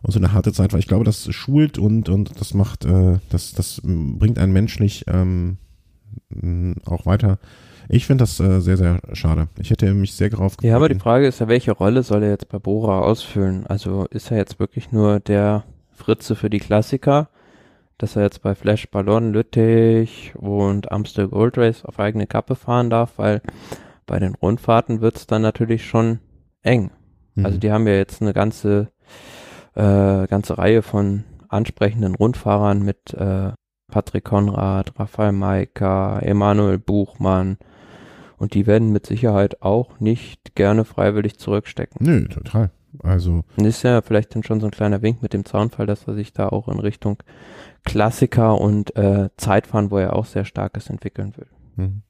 [0.03, 0.79] und so eine harte Zeit war.
[0.79, 5.59] Ich glaube, das schult und, und das macht, äh, das, das bringt einen menschlich ähm,
[6.85, 7.39] auch weiter
[7.89, 9.49] ich finde das äh, sehr, sehr schade.
[9.59, 10.71] Ich hätte mich sehr darauf gefreut.
[10.71, 13.67] Ja, aber die Frage ist ja, welche Rolle soll er jetzt bei Bora ausfüllen?
[13.67, 17.29] Also ist er jetzt wirklich nur der Fritze für die Klassiker,
[17.99, 22.91] dass er jetzt bei Flash Ballon, Lüttich und Amstel Gold Race auf eigene Kappe fahren
[22.91, 23.41] darf, weil
[24.05, 26.19] bei den Rundfahrten wird's dann natürlich schon
[26.63, 26.91] eng.
[27.35, 27.47] Mhm.
[27.47, 28.91] Also die haben ja jetzt eine ganze,
[29.77, 33.53] äh, ganze Reihe von ansprechenden Rundfahrern mit äh,
[33.91, 37.59] Patrick Konrad, Raphael Maika, Emanuel Buchmann,
[38.39, 42.05] und die werden mit Sicherheit auch nicht gerne freiwillig zurückstecken.
[42.05, 42.71] Nö, total.
[43.03, 43.45] Also.
[43.57, 46.33] ist ja vielleicht dann schon so ein kleiner Wink mit dem Zaunfall, dass er sich
[46.33, 47.23] da auch in Richtung
[47.85, 51.47] Klassiker und äh, Zeitfahren, wo er auch sehr starkes entwickeln will.
[51.77, 52.03] Mhm.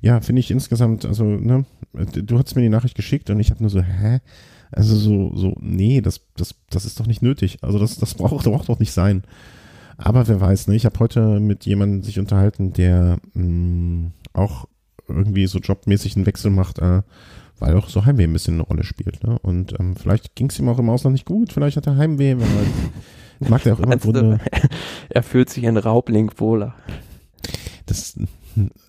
[0.00, 3.62] Ja, finde ich insgesamt, also, ne, du hast mir die Nachricht geschickt und ich habe
[3.62, 4.20] nur so, hä?
[4.72, 7.58] Also so, so, nee, das, das, das ist doch nicht nötig.
[7.62, 9.22] Also das, das braucht, braucht doch nicht sein.
[9.98, 10.74] Aber wer weiß, ne?
[10.74, 14.66] Ich habe heute mit jemandem sich unterhalten, der mh, mm, auch
[15.08, 17.02] irgendwie so jobmäßig einen Wechsel macht, äh,
[17.58, 19.22] weil auch so Heimweh ein bisschen eine Rolle spielt.
[19.24, 19.38] Ne?
[19.40, 22.36] Und ähm, vielleicht ging es ihm auch im Ausland nicht gut, vielleicht hat er Heimweh,
[22.38, 22.48] weil
[23.40, 24.40] er mag er auch immer Grunde.
[25.10, 26.74] Er fühlt sich in Raubling wohler.
[27.84, 28.18] Das,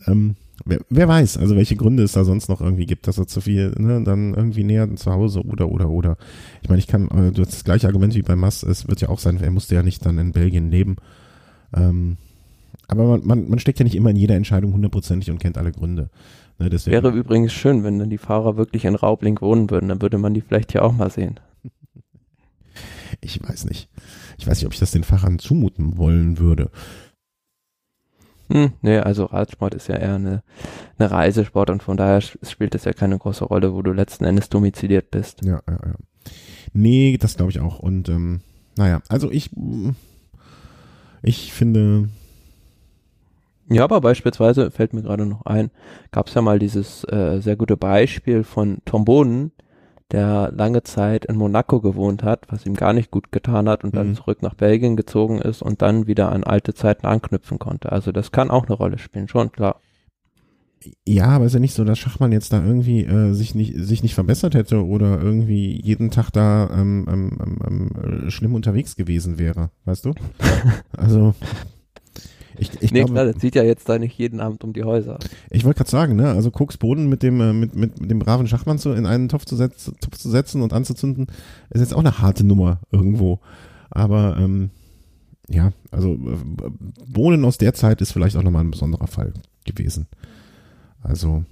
[0.08, 3.28] ähm, wer, wer, weiß, also welche Gründe es da sonst noch irgendwie gibt, dass er
[3.28, 6.18] zu viel, ne, dann irgendwie näher zu Hause oder, oder, oder.
[6.62, 9.02] Ich meine, ich kann, äh, du hast das gleiche Argument wie bei Mass, es wird
[9.02, 10.98] ja auch sein, er musste ja nicht dann in Belgien leben.
[11.74, 12.18] Ähm,
[12.88, 15.72] aber man, man, man steckt ja nicht immer in jeder Entscheidung hundertprozentig und kennt alle
[15.72, 16.10] Gründe.
[16.60, 20.18] Ne, Wäre übrigens schön, wenn dann die Fahrer wirklich in Raubling wohnen würden, dann würde
[20.18, 21.40] man die vielleicht ja auch mal sehen.
[23.22, 23.90] Ich weiß nicht.
[24.38, 26.70] Ich weiß nicht, ob ich das den Fahrern zumuten wollen würde.
[28.50, 30.44] Hm, nee, also Radsport ist ja eher eine,
[30.98, 34.50] eine Reisesport und von daher spielt es ja keine große Rolle, wo du letzten Endes
[34.50, 35.44] domiziliert bist.
[35.44, 35.96] Ja, ja, ja.
[36.74, 37.80] Nee, das glaube ich auch.
[37.80, 38.42] Und ähm,
[38.76, 39.52] naja, also ich,
[41.22, 42.10] ich finde,
[43.70, 45.72] ja, aber beispielsweise fällt mir gerade noch ein,
[46.12, 49.52] gab es ja mal dieses äh, sehr gute Beispiel von Tom Boden,
[50.12, 53.94] der lange Zeit in Monaco gewohnt hat, was ihm gar nicht gut getan hat und
[53.94, 53.98] mhm.
[53.98, 57.92] dann zurück nach Belgien gezogen ist und dann wieder an alte Zeiten anknüpfen konnte.
[57.92, 59.80] Also das kann auch eine Rolle spielen, schon klar.
[61.06, 64.04] Ja, aber ist ja nicht so, dass Schachmann jetzt da irgendwie äh, sich nicht sich
[64.04, 69.40] nicht verbessert hätte oder irgendwie jeden Tag da ähm, ähm, ähm, ähm schlimm unterwegs gewesen
[69.40, 70.14] wäre, weißt du?
[70.98, 71.36] also
[72.58, 74.84] Ich, ich nee, glaube, klar, das sieht ja jetzt da nicht jeden Abend um die
[74.84, 75.20] Häuser.
[75.50, 78.20] Ich wollte gerade sagen, ne, also Koks Boden mit dem, äh, mit, mit, mit dem
[78.20, 81.28] braven Schachmann zu, in einen Topf zu, setz, Topf zu setzen und anzuzünden,
[81.72, 83.40] ist jetzt auch eine harte Nummer irgendwo.
[83.90, 84.70] Aber ähm,
[85.50, 86.70] ja, also äh,
[87.08, 89.34] Bohnen aus der Zeit ist vielleicht auch nochmal ein besonderer Fall
[89.66, 90.08] gewesen.
[91.02, 91.44] Also,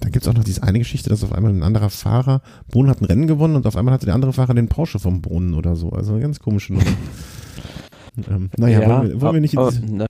[0.00, 3.00] da gibt's auch noch diese eine Geschichte, dass auf einmal ein anderer Fahrer, Bohnen hat
[3.00, 5.74] ein Rennen gewonnen und auf einmal hatte der andere Fahrer den Porsche vom Bohnen oder
[5.74, 5.90] so.
[5.90, 6.86] Also ganz komische Nummer.
[8.30, 10.06] ähm, naja, wollen, wir, wollen wir nicht aber, na?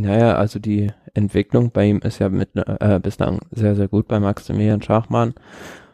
[0.00, 4.20] Naja, also die Entwicklung bei ihm ist ja mit, äh, bislang sehr, sehr gut bei
[4.20, 5.34] Maximilian Schachmann.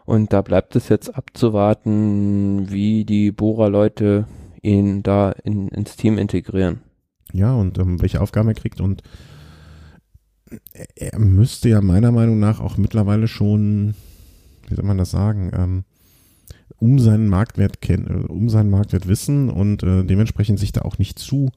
[0.05, 4.26] Und da bleibt es jetzt abzuwarten, wie die Bohrer-Leute
[4.61, 6.80] ihn da in, ins Team integrieren.
[7.32, 8.80] Ja, und ähm, welche Aufgaben er kriegt.
[8.80, 9.03] Und
[10.96, 13.94] er müsste ja meiner Meinung nach auch mittlerweile schon,
[14.68, 15.84] wie soll man das sagen, ähm,
[16.78, 21.18] um seinen Marktwert kennen, um seinen Marktwert wissen und äh, dementsprechend sich da auch nicht
[21.18, 21.50] zu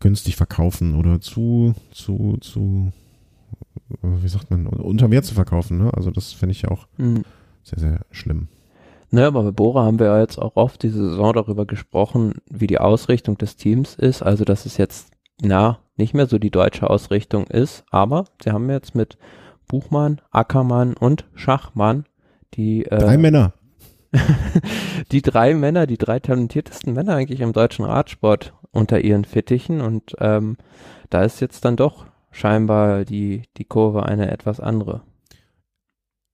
[0.00, 2.92] günstig verkaufen oder zu, zu, zu,
[3.90, 5.78] äh, wie sagt man, unter Wert zu verkaufen.
[5.78, 5.92] Ne?
[5.94, 7.24] Also das finde ich ja auch Hm.
[7.62, 8.48] sehr, sehr schlimm.
[9.14, 12.66] Ne, aber bei Bora haben wir ja jetzt auch oft diese Saison darüber gesprochen, wie
[12.66, 14.22] die Ausrichtung des Teams ist.
[14.22, 15.10] Also, dass es jetzt,
[15.42, 17.84] na, nicht mehr so die deutsche Ausrichtung ist.
[17.90, 19.18] Aber sie haben jetzt mit
[19.68, 22.06] Buchmann, Ackermann und Schachmann
[22.54, 23.52] die, Drei äh, Männer.
[25.12, 29.80] die drei Männer, die drei talentiertesten Männer eigentlich im deutschen Radsport unter ihren Fittichen.
[29.80, 30.56] Und ähm,
[31.10, 35.02] da ist jetzt dann doch scheinbar die, die Kurve eine etwas andere.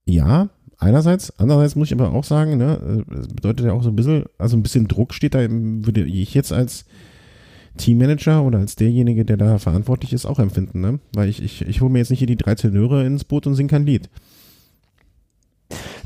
[0.07, 3.91] Ja, einerseits, andererseits muss ich aber auch sagen, ne, äh, das bedeutet ja auch so
[3.91, 6.87] ein bisschen, also ein bisschen Druck steht da, würde ich jetzt als
[7.77, 10.99] Teammanager oder als derjenige, der da verantwortlich ist, auch empfinden, ne?
[11.15, 13.55] Weil ich, ich, ich hole mir jetzt nicht hier die drei Tenöre ins Boot und
[13.55, 14.11] singe kein Lied.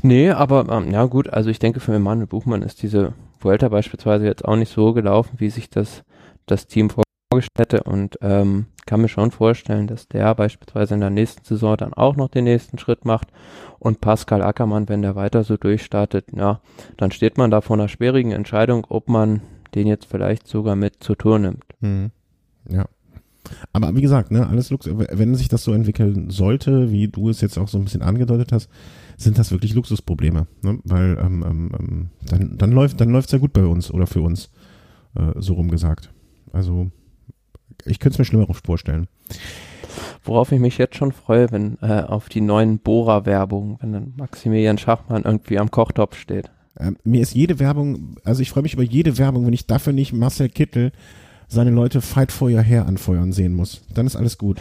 [0.01, 4.25] Nee, aber ähm, ja gut, also ich denke für Emanuel Buchmann ist diese Vuelta beispielsweise
[4.25, 6.03] jetzt auch nicht so gelaufen, wie sich das,
[6.45, 11.09] das Team vorgestellt hätte und ähm, kann mir schon vorstellen, dass der beispielsweise in der
[11.09, 13.29] nächsten Saison dann auch noch den nächsten Schritt macht
[13.79, 16.61] und Pascal Ackermann, wenn der weiter so durchstartet, ja,
[16.97, 19.41] dann steht man da vor einer schwierigen Entscheidung, ob man
[19.73, 21.63] den jetzt vielleicht sogar mit zur Tour nimmt.
[21.81, 22.11] Mhm.
[22.69, 22.85] Ja.
[23.73, 27.41] Aber wie gesagt, ne, alles Lux wenn sich das so entwickeln sollte, wie du es
[27.41, 28.69] jetzt auch so ein bisschen angedeutet hast,
[29.17, 30.79] sind das wirklich Luxusprobleme, ne?
[30.85, 34.49] Weil ähm, ähm, ähm, dann, dann läuft dann ja gut bei uns oder für uns,
[35.15, 36.09] äh, so rum gesagt.
[36.53, 36.89] Also
[37.85, 39.07] ich könnte es mir schlimmer vorstellen.
[40.23, 44.77] Worauf ich mich jetzt schon freue, wenn äh, auf die neuen Bohrer-Werbung, wenn dann Maximilian
[44.77, 46.49] Schachmann irgendwie am Kochtopf steht.
[46.79, 49.91] Ähm, mir ist jede Werbung, also ich freue mich über jede Werbung, wenn ich dafür
[49.91, 50.91] nicht Marcel Kittel
[51.47, 53.81] seine Leute Fight for Your Hair anfeuern sehen muss.
[53.93, 54.59] Dann ist alles gut.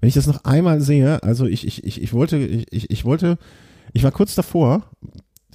[0.00, 3.04] Wenn ich das noch einmal sehe, also ich, ich, ich, ich wollte, ich, ich, ich
[3.04, 3.38] wollte,
[3.92, 4.82] ich war kurz davor,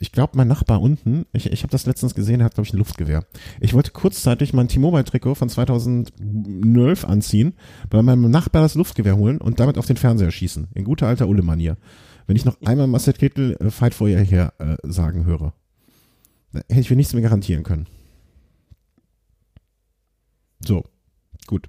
[0.01, 2.73] ich glaube, mein Nachbar unten, ich, ich habe das letztens gesehen, er hat, glaube ich,
[2.73, 3.25] ein Luftgewehr.
[3.59, 7.53] Ich wollte kurzzeitig mein T-Mobile-Trikot von 2012 anziehen,
[7.89, 10.69] bei meinem Nachbar das Luftgewehr holen und damit auf den Fernseher schießen.
[10.73, 11.77] In guter alter Ulle-Manier.
[12.27, 15.53] Wenn ich noch einmal Marcel Kittel äh, Fight for Your Hair äh, sagen höre,
[16.53, 17.87] dann hätte ich mir nichts mehr garantieren können.
[20.65, 20.83] So,
[21.47, 21.67] gut.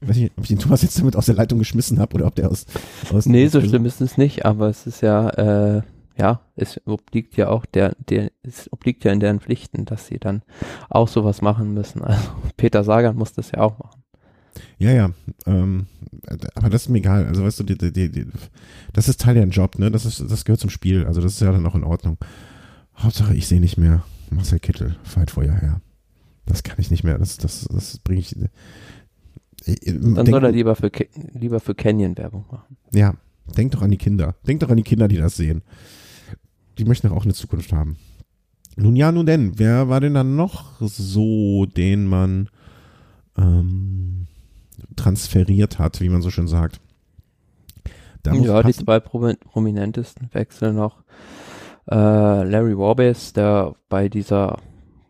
[0.00, 2.26] Ich weiß nicht, ob ich den Thomas jetzt damit aus der Leitung geschmissen habe oder
[2.26, 2.66] ob der aus.
[3.12, 5.82] aus Nee, so schlimm ist es nicht, aber es ist ja, äh,
[6.16, 10.18] ja, es obliegt ja auch der, der, es obliegt ja in deren Pflichten, dass sie
[10.18, 10.42] dann
[10.88, 12.02] auch sowas machen müssen.
[12.04, 14.02] Also Peter Sagan muss das ja auch machen.
[14.78, 15.10] Ja, ja.
[15.46, 15.86] Ähm,
[16.54, 17.26] aber das ist mir egal.
[17.26, 18.26] Also weißt du, die, die, die,
[18.92, 19.90] das ist Teil deren Job, ne?
[19.90, 21.04] Das ist, das gehört zum Spiel.
[21.06, 22.18] Also das ist ja dann auch in Ordnung.
[22.96, 25.80] Hauptsache, ich sehe nicht mehr Marcel Kittel, Fight Your Hair.
[26.46, 27.18] Das kann ich nicht mehr.
[27.18, 28.36] Das, das, das bringe ich.
[29.64, 30.90] ich Dann denk- soll er lieber für,
[31.32, 32.76] lieber für Canyon Werbung machen.
[32.92, 33.14] Ja,
[33.56, 34.36] denk doch an die Kinder.
[34.46, 35.62] Denk doch an die Kinder, die das sehen.
[36.78, 37.96] Die möchten auch eine Zukunft haben.
[38.76, 42.50] Nun ja, nun denn, wer war denn dann noch so, den man
[43.38, 44.26] ähm,
[44.96, 46.80] transferiert hat, wie man so schön sagt?
[48.22, 51.04] Da ja, die zwei promi- prominentesten wechseln noch.
[51.88, 54.58] Äh, Larry Warbes, der bei dieser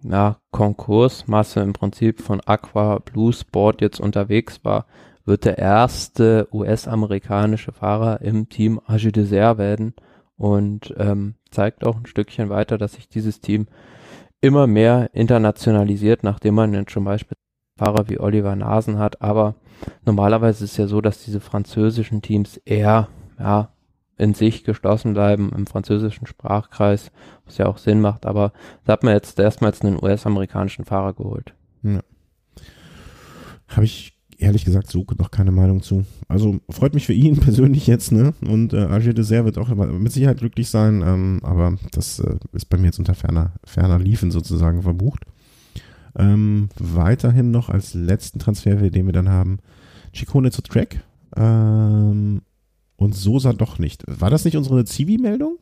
[0.02, 4.86] ja, Konkursmasse im Prinzip von Aqua Blue Sport jetzt unterwegs war,
[5.24, 9.94] wird der erste US-amerikanische Fahrer im Team Agi Desert werden
[10.36, 13.66] und ähm, zeigt auch ein Stückchen weiter, dass sich dieses Team
[14.40, 17.36] immer mehr internationalisiert, nachdem man jetzt zum Beispiel
[17.76, 19.56] Fahrer wie Oliver Nasen hat, aber
[20.04, 23.08] normalerweise ist es ja so, dass diese französischen Teams eher
[23.38, 23.70] ja,
[24.16, 27.10] in sich geschlossen bleiben im französischen Sprachkreis,
[27.44, 28.52] was ja auch Sinn macht, aber
[28.84, 31.54] da hat man jetzt erstmals einen US-amerikanischen Fahrer geholt.
[33.68, 34.13] Habe ich
[34.44, 36.04] ehrlich gesagt so noch keine Meinung zu.
[36.28, 38.34] Also freut mich für ihn persönlich jetzt, ne?
[38.46, 42.66] Und äh, Agir Dessert wird auch mit Sicherheit glücklich sein, ähm, aber das äh, ist
[42.66, 45.24] bei mir jetzt unter ferner, ferner Liefen sozusagen verbucht.
[46.16, 49.58] Ähm, weiterhin noch als letzten Transfer, den wir dann haben,
[50.12, 51.02] Chikone zu Track.
[51.36, 52.42] Ähm,
[52.96, 54.04] und Sosa doch nicht.
[54.06, 55.58] War das nicht unsere Zivi-Meldung?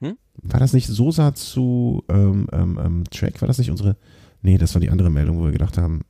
[0.00, 0.16] Hm?
[0.42, 3.40] War das nicht Sosa zu ähm, ähm, ähm, Track?
[3.40, 3.96] War das nicht unsere?
[4.42, 6.02] Nee, das war die andere Meldung, wo wir gedacht haben.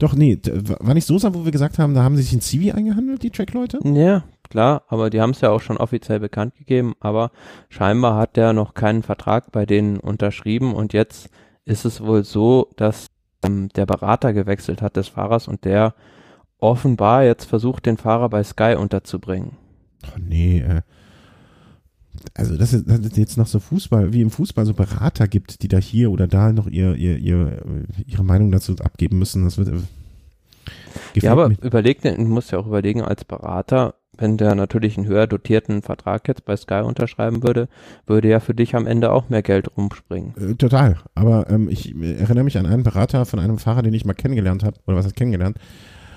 [0.00, 0.38] Doch, nee,
[0.80, 3.28] war nicht Sosa, wo wir gesagt haben, da haben sie sich in Zivi eingehandelt, die
[3.28, 3.80] Track-Leute?
[3.84, 7.30] Ja, klar, aber die haben es ja auch schon offiziell bekannt gegeben, aber
[7.68, 11.28] scheinbar hat der noch keinen Vertrag bei denen unterschrieben und jetzt
[11.66, 13.08] ist es wohl so, dass
[13.42, 15.94] ähm, der Berater gewechselt hat des Fahrers und der
[16.58, 19.58] offenbar jetzt versucht, den Fahrer bei Sky unterzubringen.
[20.06, 20.80] Oh nee, äh,
[22.34, 25.62] also dass es, dass es jetzt noch so Fußball, wie im Fußball so Berater gibt,
[25.62, 27.62] die da hier oder da noch ihr, ihr, ihr,
[28.06, 32.66] ihre Meinung dazu abgeben müssen, das wird äh, Ja, aber überleg, du musst ja auch
[32.66, 37.68] überlegen, als Berater, wenn der natürlich einen höher dotierten Vertrag jetzt bei Sky unterschreiben würde,
[38.06, 40.34] würde ja für dich am Ende auch mehr Geld rumspringen.
[40.36, 40.98] Äh, total.
[41.14, 44.62] Aber ähm, ich erinnere mich an einen Berater von einem Fahrer, den ich mal kennengelernt
[44.62, 45.56] habe, oder was heißt kennengelernt,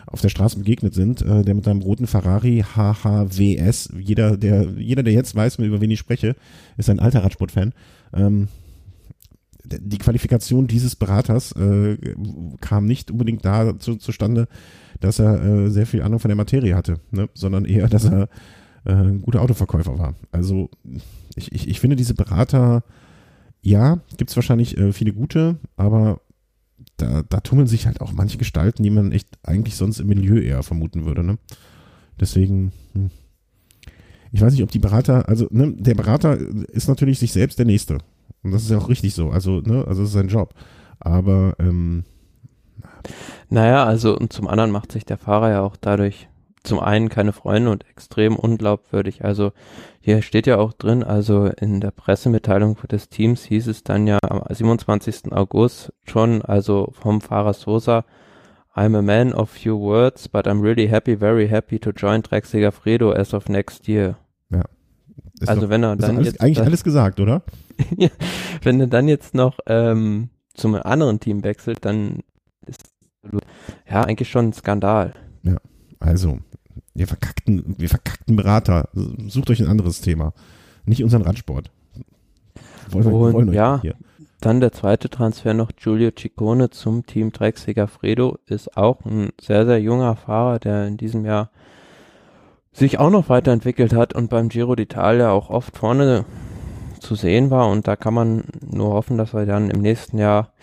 [0.08, 5.04] auf der Straße begegnet sind, äh, der mit seinem roten Ferrari HHWS, jeder, der, jeder,
[5.04, 6.36] der jetzt weiß, über wen ich spreche,
[6.78, 7.74] ist ein alter Radsportfan.
[8.14, 8.47] Ähm,
[9.66, 11.97] die Qualifikation dieses Beraters äh,
[12.60, 14.47] kam nicht unbedingt da zu, zustande,
[14.99, 17.30] dass er äh, sehr viel Ahnung von der Materie hatte, ne?
[17.34, 18.24] sondern eher, dass er
[18.86, 20.16] äh, ein guter Autoverkäufer war.
[20.32, 20.70] Also
[21.36, 22.84] ich, ich, ich finde diese Berater,
[23.62, 26.20] ja, gibt es wahrscheinlich äh, viele gute, aber
[26.98, 30.39] da, da tummeln sich halt auch manche Gestalten, die man echt eigentlich sonst im Milieu
[30.39, 31.24] eher vermuten würde.
[31.24, 31.38] Ne?
[32.20, 33.10] Deswegen, hm.
[34.32, 37.66] ich weiß nicht, ob die Berater, also ne, der Berater ist natürlich sich selbst der
[37.66, 37.98] Nächste.
[38.44, 39.30] Und das ist ja auch richtig so.
[39.30, 40.54] Also, ne, also das ist sein Job.
[41.00, 42.04] Aber ähm,
[43.50, 46.28] naja, also und zum anderen macht sich der Fahrer ja auch dadurch
[46.64, 49.24] zum einen keine Freunde und extrem unglaubwürdig.
[49.24, 49.51] Also
[49.99, 54.20] hier steht ja auch drin, also in der Pressemitteilung des Teams hieß es dann ja
[54.28, 55.32] am 27.
[55.32, 58.05] August schon, also vom Fahrer Sosa,
[58.76, 62.45] I'm a man of few words, but I'm really happy, very happy to join Trek
[62.45, 64.18] Segafredo as of next year.
[64.49, 64.64] Ja.
[65.39, 67.43] Ist also doch, wenn er dann alles, jetzt eigentlich alles gesagt, oder?
[68.64, 72.20] wenn er dann jetzt noch ähm, zum anderen Team wechselt, dann
[72.66, 72.84] ist
[73.89, 75.14] ja eigentlich schon ein Skandal.
[75.43, 75.57] Ja,
[75.99, 76.39] also
[76.94, 78.89] wir verkackten, wir verkackten Berater.
[79.28, 80.34] Sucht euch ein anderes Thema.
[80.86, 81.72] Nicht unseren Radsport.
[82.89, 83.96] Wollen, wir, Und, wollen ja, hier.
[84.41, 89.66] dann der zweite Transfer noch Giulio Ciccone zum Team Trek Segafredo ist auch ein sehr,
[89.66, 91.50] sehr junger Fahrer, der in diesem Jahr
[92.74, 96.26] sich auch noch weiterentwickelt hat und beim Giro d'Italia auch oft vorne
[97.00, 100.54] zu sehen war und da kann man nur hoffen, dass er dann im nächsten Jahr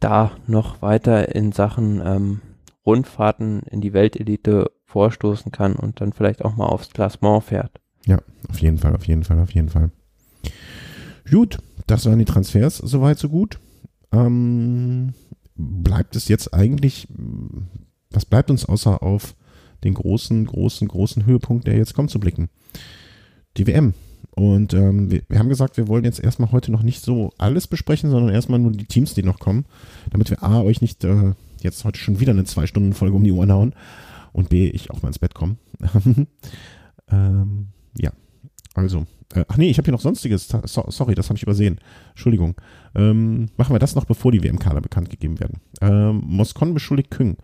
[0.00, 2.40] da noch weiter in Sachen ähm,
[2.84, 7.70] Rundfahrten in die Weltelite vorstoßen kann und dann vielleicht auch mal aufs Klassement fährt.
[8.06, 8.18] Ja,
[8.48, 9.90] auf jeden Fall, auf jeden Fall, auf jeden Fall.
[11.30, 13.58] Gut, das waren die Transfers, soweit so gut.
[14.10, 15.12] Ähm,
[15.54, 17.08] bleibt es jetzt eigentlich,
[18.10, 19.34] was bleibt uns außer auf
[19.84, 22.48] den großen, großen, großen Höhepunkt, der jetzt kommt, zu blicken?
[23.58, 23.92] Die WM.
[24.30, 27.66] Und ähm, wir, wir, haben gesagt, wir wollen jetzt erstmal heute noch nicht so alles
[27.66, 29.66] besprechen, sondern erstmal nur die Teams, die noch kommen,
[30.10, 33.52] damit wir A, euch nicht äh, jetzt heute schon wieder eine Zwei-Stunden-Folge um die Ohren
[33.52, 33.74] hauen
[34.36, 35.56] und B, ich auch mal ins Bett komme.
[37.10, 38.10] ähm, ja,
[38.74, 39.06] also.
[39.34, 40.48] Äh, ach nee, ich habe hier noch sonstiges.
[40.48, 41.80] So, sorry, das habe ich übersehen.
[42.10, 42.54] Entschuldigung.
[42.94, 45.60] Ähm, machen wir das noch, bevor die WM-Kader bekannt gegeben werden.
[45.80, 47.38] Ähm, Moskon beschuldigt Küng.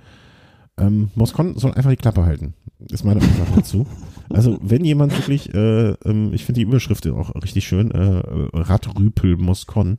[0.77, 2.53] Ähm, Moskon soll einfach die Klappe halten.
[2.91, 3.87] Ist meine Antwort dazu.
[4.29, 8.23] Also, wenn jemand wirklich, äh, ähm, ich finde die Überschrift auch richtig schön, äh,
[8.53, 9.99] Radrüpel Moskon.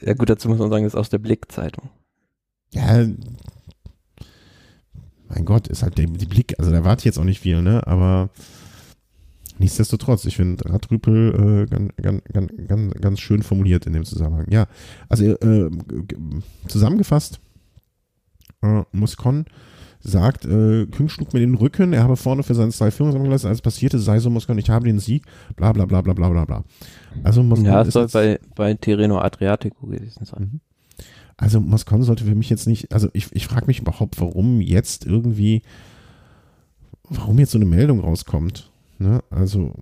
[0.00, 1.88] Ja, gut, dazu muss man sagen, ist aus der Blick-Zeitung.
[2.72, 3.06] Ja,
[5.34, 7.62] mein Gott, ist halt der, die Blick, also da warte ich jetzt auch nicht viel,
[7.62, 7.86] ne?
[7.86, 8.30] Aber
[9.58, 14.46] nichtsdestotrotz, ich finde Radrüpel äh, ganz, ganz, ganz, ganz schön formuliert in dem Zusammenhang.
[14.50, 14.66] Ja,
[15.08, 15.70] also äh,
[16.68, 17.40] zusammengefasst,
[18.62, 19.46] äh, Muskon
[20.00, 23.46] sagt, äh, Küng schlug mir den Rücken, er habe vorne für seine zwei Führungen gelassen,
[23.46, 25.24] als passierte, sei so Muskon, ich habe den Sieg,
[25.56, 26.64] bla bla bla bla bla bla bla.
[27.22, 30.60] Also Muskon Ja, es soll bei, bei Tirreno Adriatico gewesen sein.
[31.36, 35.06] Also Moscon sollte für mich jetzt nicht, also ich, ich frage mich überhaupt, warum jetzt
[35.06, 35.62] irgendwie,
[37.08, 38.70] warum jetzt so eine Meldung rauskommt.
[38.98, 39.22] Ne?
[39.30, 39.74] Also,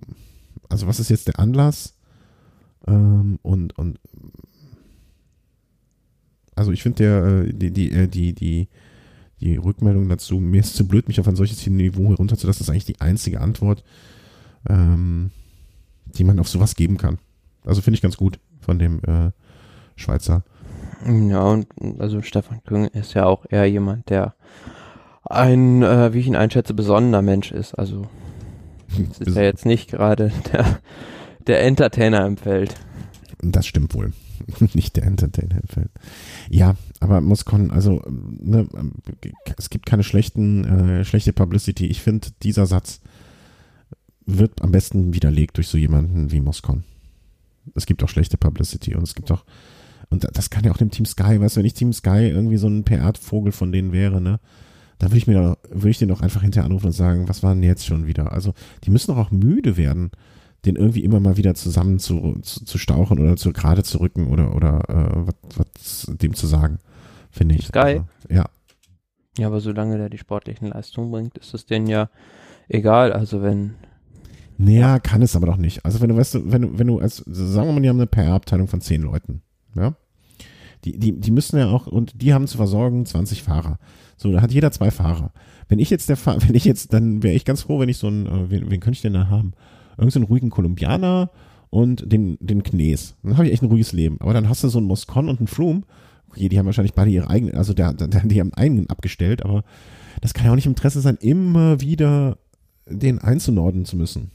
[0.69, 1.93] also was ist jetzt der Anlass?
[2.87, 3.99] Ähm, und, und
[6.55, 8.67] also ich finde der, äh, die, die, äh, die, die,
[9.39, 12.71] die Rückmeldung dazu, mir ist zu blöd, mich auf ein solches Niveau herunterzulassen, das ist
[12.71, 13.83] eigentlich die einzige Antwort,
[14.69, 15.31] ähm,
[16.05, 17.17] die man auf sowas geben kann.
[17.65, 19.31] Also finde ich ganz gut von dem äh,
[19.95, 20.43] Schweizer
[21.05, 21.67] ja, und
[21.99, 24.35] also Stefan Küng ist ja auch eher jemand, der
[25.23, 27.73] ein, äh, wie ich ihn einschätze, besonderer Mensch ist.
[27.75, 28.07] Also
[29.19, 30.79] ist ja jetzt nicht gerade der,
[31.47, 32.75] der Entertainer im Feld.
[33.41, 34.13] Das stimmt wohl.
[34.73, 35.89] Nicht der Entertainer-Fan.
[36.49, 38.67] Ja, aber Moscon, also ne,
[39.57, 41.85] es gibt keine schlechten, äh, schlechte Publicity.
[41.85, 43.01] Ich finde, dieser Satz
[44.25, 46.83] wird am besten widerlegt durch so jemanden wie Moscon.
[47.75, 49.43] Es gibt auch schlechte Publicity und es gibt auch,
[50.11, 52.57] und das kann ja auch dem Team Sky, weißt du, wenn ich Team Sky irgendwie
[52.57, 54.39] so ein PR-Vogel von denen wäre, ne,
[54.99, 57.41] da würde ich mir doch, würde ich den doch einfach hinterher anrufen und sagen, was
[57.41, 58.31] war denn jetzt schon wieder?
[58.31, 58.53] Also,
[58.83, 60.11] die müssen doch auch müde werden
[60.65, 64.27] den irgendwie immer mal wieder zusammen zu, zu, zu stauchen oder zu gerade zu rücken
[64.27, 66.79] oder, oder äh, was, was dem zu sagen,
[67.31, 67.67] finde ich.
[67.67, 67.79] Sky?
[67.79, 68.45] Also, ja.
[69.37, 72.09] Ja, aber solange der die sportlichen Leistungen bringt, ist es denen ja
[72.67, 73.13] egal.
[73.13, 73.75] Also wenn.
[74.57, 75.83] Naja, kann es aber doch nicht.
[75.85, 78.07] Also wenn du weißt, wenn du, wenn du als, sagen wir mal, die haben eine
[78.07, 79.41] PR-Abteilung von zehn Leuten,
[79.75, 79.95] ja.
[80.83, 83.77] Die, die, die müssen ja auch, und die haben zu versorgen 20 Fahrer.
[84.17, 85.31] So, da hat jeder zwei Fahrer.
[85.67, 87.97] Wenn ich jetzt der Fahrer, wenn ich jetzt, dann wäre ich ganz froh, wenn ich
[87.97, 89.53] so ein, äh, wen, wen könnte ich denn da haben?
[89.97, 91.29] irgendeinen ruhigen Kolumbianer
[91.69, 93.15] und den, den Knes.
[93.23, 94.17] Dann habe ich echt ein ruhiges Leben.
[94.19, 95.83] Aber dann hast du so einen Moscon und einen Froome.
[96.29, 99.63] Okay, die haben wahrscheinlich beide ihre eigenen, also der, der, die haben einen abgestellt, aber
[100.21, 102.37] das kann ja auch nicht im Interesse sein, immer wieder
[102.87, 104.31] den einzunorden zu müssen.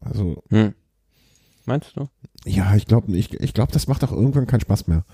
[0.00, 0.42] Also.
[0.50, 0.74] Hm.
[1.64, 2.08] Meinst du?
[2.44, 5.04] Ja, ich glaube, ich, ich glaube, das macht auch irgendwann keinen Spaß mehr.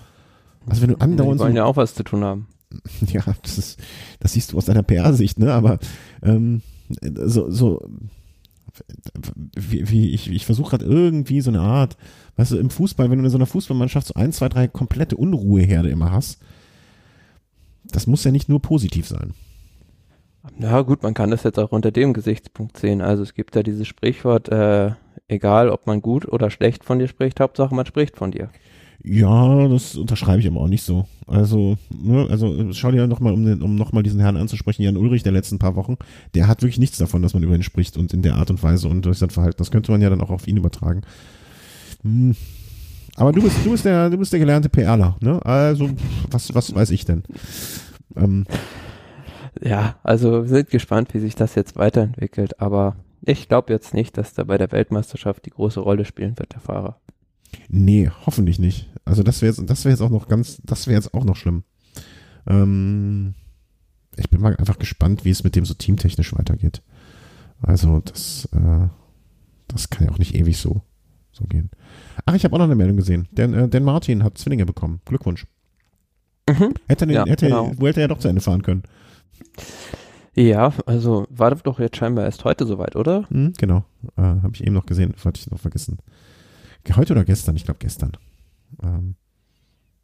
[0.67, 1.39] Also wenn du andauernd.
[1.39, 2.47] Die wollen ja auch was zu tun haben.
[3.07, 3.79] Ja, das ist,
[4.19, 5.53] das siehst du aus deiner PR-Sicht, ne?
[5.53, 5.79] Aber
[6.21, 6.61] ähm,
[7.01, 7.81] so, so,
[9.55, 11.97] wie, wie ich, ich versuche gerade irgendwie so eine Art,
[12.35, 15.17] weißt du, im Fußball, wenn du in so einer Fußballmannschaft so ein, zwei, drei komplette
[15.17, 16.39] Unruheherde immer hast,
[17.85, 19.33] das muss ja nicht nur positiv sein.
[20.57, 23.01] Ja gut, man kann das jetzt auch unter dem Gesichtspunkt sehen.
[23.01, 24.91] Also es gibt ja dieses Sprichwort, äh,
[25.29, 28.49] egal ob man gut oder schlecht von dir spricht, Hauptsache man spricht von dir.
[29.01, 31.07] Ja, das unterschreibe ich aber auch nicht so.
[31.25, 35.23] Also, ne, also schau dir nochmal, um, den, um nochmal diesen Herrn anzusprechen, Jan Ulrich
[35.23, 35.95] der letzten paar Wochen,
[36.35, 38.61] der hat wirklich nichts davon, dass man über ihn spricht und in der Art und
[38.61, 39.57] Weise und durch sein Verhalten.
[39.57, 41.01] Das könnte man ja dann auch auf ihn übertragen.
[42.03, 42.35] Hm.
[43.15, 45.43] Aber du bist, du bist der, du bist der gelernte PRler, ne?
[45.45, 45.89] Also,
[46.29, 47.23] was, was weiß ich denn?
[48.15, 48.45] Ähm.
[49.61, 54.17] Ja, also wir sind gespannt, wie sich das jetzt weiterentwickelt, aber ich glaube jetzt nicht,
[54.17, 56.99] dass da bei der Weltmeisterschaft die große Rolle spielen wird, der Fahrer.
[57.67, 58.89] Nee, hoffentlich nicht.
[59.05, 61.35] Also das wäre jetzt, das wäre jetzt auch noch ganz, das wäre jetzt auch noch
[61.35, 61.63] schlimm.
[62.47, 63.33] Ähm,
[64.15, 66.81] ich bin mal einfach gespannt, wie es mit dem so teamtechnisch weitergeht.
[67.61, 68.87] Also das, äh,
[69.67, 70.81] das kann ja auch nicht ewig so,
[71.31, 71.69] so gehen.
[72.25, 73.27] Ach, ich habe auch noch eine Meldung gesehen.
[73.31, 75.01] Denn, äh, denn Martin hat Zwillinge bekommen.
[75.05, 75.47] Glückwunsch.
[76.49, 76.73] Mhm.
[76.87, 77.71] Hätte, den, ja, hätte, genau.
[77.79, 78.83] hätte er doch zu Ende fahren können.
[80.39, 83.25] Ja, also war doch jetzt scheinbar erst heute soweit, oder?
[83.29, 83.83] Mhm, genau.
[84.15, 85.97] Äh, habe ich eben noch gesehen, hatte ich noch vergessen.
[86.95, 87.57] Heute oder gestern?
[87.57, 88.13] Ich glaube gestern.
[88.81, 89.15] Ähm,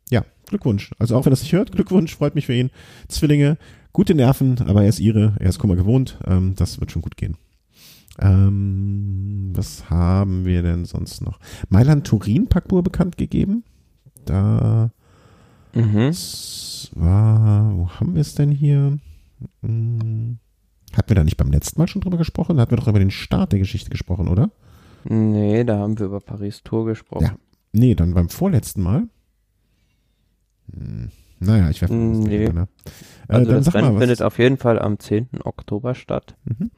[0.09, 0.91] ja, Glückwunsch.
[0.99, 2.69] Also auch wenn er es nicht hört, Glückwunsch, freut mich für ihn.
[3.07, 3.57] Zwillinge,
[3.93, 6.19] gute Nerven, aber er ist ihre, er ist Kummer gewohnt.
[6.27, 7.37] Ähm, das wird schon gut gehen.
[8.19, 11.39] Ähm, was haben wir denn sonst noch?
[11.69, 13.63] Mailand Turin Packbur bekannt gegeben.
[14.25, 14.91] Da
[15.73, 16.11] mhm.
[16.93, 18.99] war, wo haben wir es denn hier?
[19.61, 20.39] Hm,
[20.95, 22.55] hatten wir da nicht beim letzten Mal schon drüber gesprochen?
[22.55, 24.51] Da hatten wir doch über den Start der Geschichte gesprochen, oder?
[25.03, 27.25] Nee, da haben wir über Paris Tour gesprochen.
[27.25, 27.35] Ja.
[27.73, 29.07] Nee, dann beim vorletzten Mal.
[30.73, 31.09] Hm,
[31.39, 32.49] naja, ich werde hm, nee.
[32.49, 32.67] ne?
[33.27, 35.29] äh, Also das Rennen mal, findet auf jeden Fall am 10.
[35.43, 36.35] Oktober statt.
[36.45, 36.71] Mhm.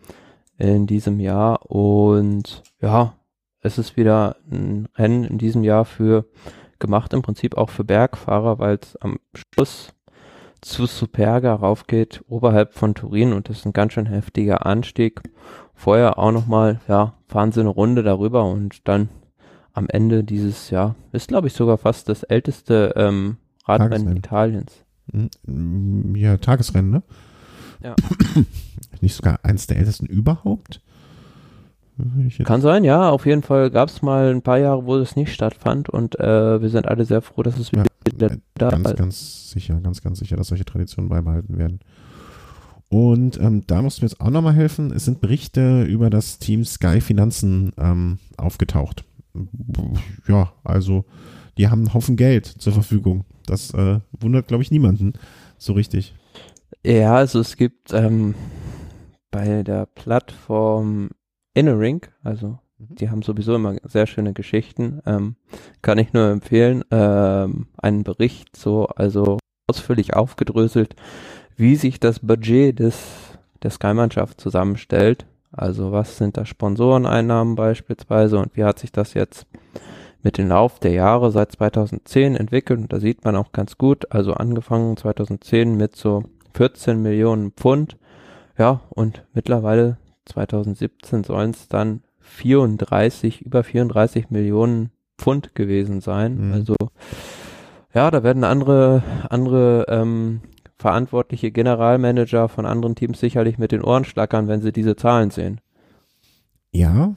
[0.58, 1.70] In diesem Jahr.
[1.70, 3.14] Und ja,
[3.62, 6.26] es ist wieder ein Rennen in diesem Jahr für
[6.80, 9.94] gemacht im Prinzip auch für Bergfahrer, weil es am Schluss
[10.62, 15.22] zu Superga raufgeht, oberhalb von Turin und das ist ein ganz schön heftiger Anstieg.
[15.74, 19.10] Vorher auch nochmal, ja, fahren sie eine Runde darüber und dann
[19.74, 24.84] am Ende dieses Jahr ist, glaube ich, sogar fast das älteste ähm, Radrennen Italiens.
[25.12, 27.04] Hm, ja, Tagesrennen, ne?
[27.84, 27.96] Ja.
[29.02, 30.82] Nicht sogar eins der ältesten überhaupt?
[32.44, 33.10] Kann sein, ja.
[33.10, 36.62] Auf jeden Fall gab es mal ein paar Jahre, wo das nicht stattfand und äh,
[36.62, 37.86] wir sind alle sehr froh, dass es wieder,
[38.20, 38.84] ja, da ist.
[38.84, 41.80] Ganz, ganz sicher, ganz, ganz sicher, dass solche Traditionen beibehalten werden.
[42.90, 44.92] Und ähm, da mussten wir jetzt auch nochmal helfen.
[44.92, 49.04] Es sind Berichte über das Team Sky Finanzen ähm, aufgetaucht.
[50.28, 51.06] Ja, also
[51.58, 53.26] die haben einen Haufen Geld zur Verfügung.
[53.46, 55.14] Das äh, wundert, glaube ich, niemanden
[55.58, 56.16] so richtig.
[56.86, 58.36] Ja, also es gibt ähm,
[59.32, 61.10] bei der Plattform
[61.54, 62.60] Innering, also.
[62.80, 65.36] Die haben sowieso immer sehr schöne Geschichten, ähm,
[65.82, 70.96] kann ich nur empfehlen, ähm, einen Bericht so, also ausführlich aufgedröselt,
[71.56, 75.26] wie sich das Budget des, der Sky-Mannschaft zusammenstellt.
[75.52, 79.48] Also was sind da Sponsoreneinnahmen beispielsweise und wie hat sich das jetzt
[80.22, 82.80] mit dem Lauf der Jahre seit 2010 entwickelt?
[82.80, 86.24] Und da sieht man auch ganz gut, also angefangen 2010 mit so
[86.54, 87.98] 14 Millionen Pfund.
[88.58, 96.48] Ja, und mittlerweile 2017 sollen es dann 34, über 34 Millionen Pfund gewesen sein.
[96.48, 96.54] Mhm.
[96.54, 96.76] Also
[97.94, 100.42] ja, da werden andere, andere ähm,
[100.78, 105.60] verantwortliche Generalmanager von anderen Teams sicherlich mit den Ohren schlackern, wenn sie diese Zahlen sehen.
[106.72, 107.16] Ja.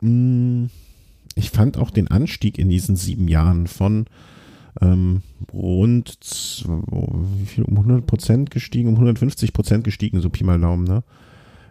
[0.00, 0.66] Mm,
[1.34, 4.06] ich fand auch den Anstieg in diesen sieben Jahren von
[4.80, 6.18] ähm, rund
[7.44, 11.02] viel, um 100 Prozent gestiegen, um 150 Prozent gestiegen, so Pi mal Daumen, ne?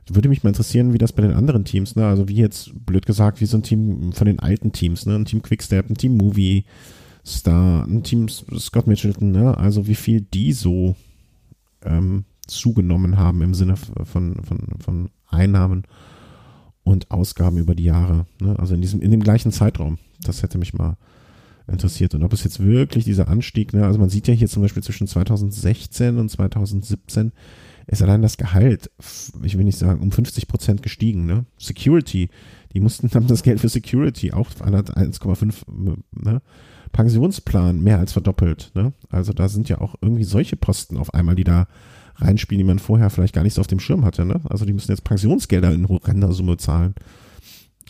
[0.09, 2.05] Würde mich mal interessieren, wie das bei den anderen Teams, ne?
[2.05, 5.15] Also wie jetzt, blöd gesagt, wie so ein Team von den alten Teams, ne?
[5.15, 6.65] Ein Team Quickstep, ein Team Movie,
[7.25, 9.57] Star, ein Team Scott Mitchelton, ne?
[9.57, 10.95] Also wie viel die so
[11.83, 15.83] ähm, zugenommen haben im Sinne von, von, von Einnahmen
[16.83, 18.25] und Ausgaben über die Jahre.
[18.39, 18.57] Ne?
[18.59, 19.97] Also in diesem, in dem gleichen Zeitraum.
[20.23, 20.97] Das hätte mich mal
[21.67, 22.13] interessiert.
[22.13, 24.83] Und ob es jetzt wirklich dieser Anstieg, ne, also man sieht ja hier zum Beispiel
[24.83, 27.31] zwischen 2016 und 2017
[27.87, 28.89] ist allein das Gehalt,
[29.43, 31.45] ich will nicht sagen, um 50 Prozent gestiegen, ne?
[31.57, 32.29] Security,
[32.73, 36.41] die mussten, haben das Geld für Security auch 1,5, ne?
[36.91, 38.93] Pensionsplan mehr als verdoppelt, ne?
[39.09, 41.67] Also da sind ja auch irgendwie solche Posten auf einmal, die da
[42.15, 44.41] reinspielen, die man vorher vielleicht gar nicht so auf dem Schirm hatte, ne?
[44.49, 46.95] Also die müssen jetzt Pensionsgelder in horrender Summe zahlen.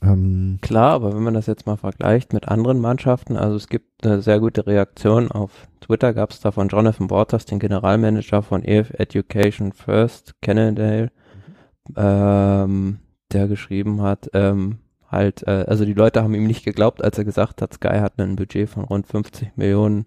[0.03, 4.05] Ähm, Klar, aber wenn man das jetzt mal vergleicht mit anderen Mannschaften, also es gibt
[4.05, 8.63] eine sehr gute Reaktion auf Twitter, gab es da von Jonathan Waters, den Generalmanager von
[8.63, 11.11] EF Education First, Cannondale,
[11.89, 11.95] mhm.
[11.97, 12.99] ähm,
[13.31, 17.25] der geschrieben hat, ähm, halt, äh, also die Leute haben ihm nicht geglaubt, als er
[17.25, 20.05] gesagt hat, Sky hat ein Budget von rund 50 Millionen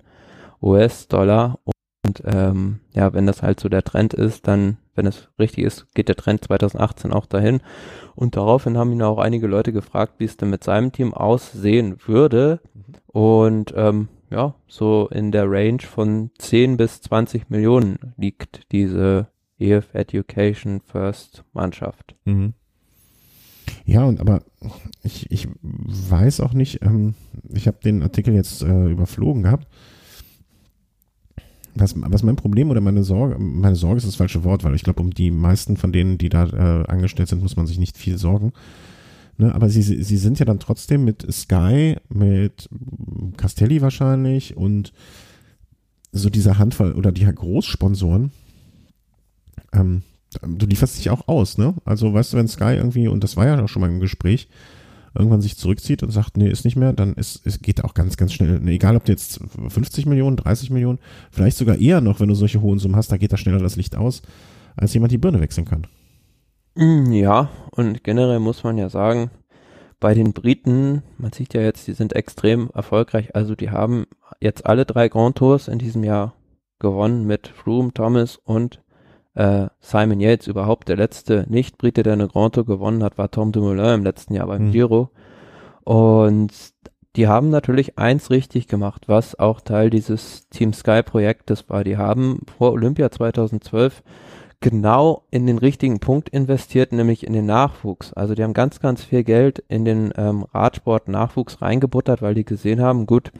[0.60, 1.58] US-Dollar
[2.04, 5.86] und ähm, ja, wenn das halt so der Trend ist, dann wenn es richtig ist,
[5.94, 7.60] geht der Trend 2018 auch dahin.
[8.14, 11.96] Und daraufhin haben ihn auch einige Leute gefragt, wie es denn mit seinem Team aussehen
[12.06, 12.60] würde.
[12.74, 12.82] Mhm.
[13.06, 19.28] Und ähm, ja, so in der Range von 10 bis 20 Millionen liegt diese
[19.58, 22.14] EF Education First Mannschaft.
[22.24, 22.54] Mhm.
[23.86, 24.42] Ja, und aber
[25.02, 27.14] ich, ich weiß auch nicht, ähm,
[27.52, 29.66] ich habe den Artikel jetzt äh, überflogen gehabt
[31.74, 34.82] was, was mein Problem oder meine Sorge, meine Sorge ist das falsche Wort, weil ich
[34.82, 37.96] glaube, um die meisten von denen, die da äh, angestellt sind, muss man sich nicht
[37.96, 38.52] viel sorgen.
[39.36, 42.68] Ne, aber sie, sie sind ja dann trotzdem mit Sky, mit
[43.36, 44.92] Castelli wahrscheinlich und
[46.12, 48.30] so dieser Handvoll oder die Großsponsoren,
[49.72, 50.02] ähm,
[50.46, 51.74] du lieferst dich auch aus, ne?
[51.84, 54.48] Also weißt du, wenn Sky irgendwie, und das war ja auch schon mal im Gespräch,
[55.14, 58.16] irgendwann sich zurückzieht und sagt, nee, ist nicht mehr, dann ist, es geht auch ganz,
[58.16, 58.66] ganz schnell.
[58.68, 60.98] Egal, ob du jetzt 50 Millionen, 30 Millionen,
[61.30, 63.76] vielleicht sogar eher noch, wenn du solche hohen Summen hast, da geht da schneller das
[63.76, 64.22] Licht aus,
[64.76, 65.86] als jemand die Birne wechseln kann.
[66.74, 69.30] Mm, ja, und generell muss man ja sagen,
[70.00, 73.34] bei den Briten, man sieht ja jetzt, die sind extrem erfolgreich.
[73.34, 74.06] Also die haben
[74.40, 76.34] jetzt alle drei Grand Tours in diesem Jahr
[76.78, 78.82] gewonnen mit Froome, Thomas und
[79.34, 83.52] äh, Simon Yates überhaupt der letzte Nicht-Brite, der eine Grand Tour gewonnen hat, war Tom
[83.52, 84.72] Dumoulin im letzten Jahr beim mhm.
[84.72, 85.10] Giro.
[85.82, 86.52] Und
[87.16, 91.84] die haben natürlich eins richtig gemacht, was auch Teil dieses Team Sky Projektes war.
[91.84, 94.02] Die haben vor Olympia 2012
[94.64, 98.14] genau in den richtigen Punkt investiert, nämlich in den Nachwuchs.
[98.14, 102.80] Also die haben ganz, ganz viel Geld in den ähm, Radsport-Nachwuchs reingebuttert, weil die gesehen
[102.80, 103.30] haben, gut,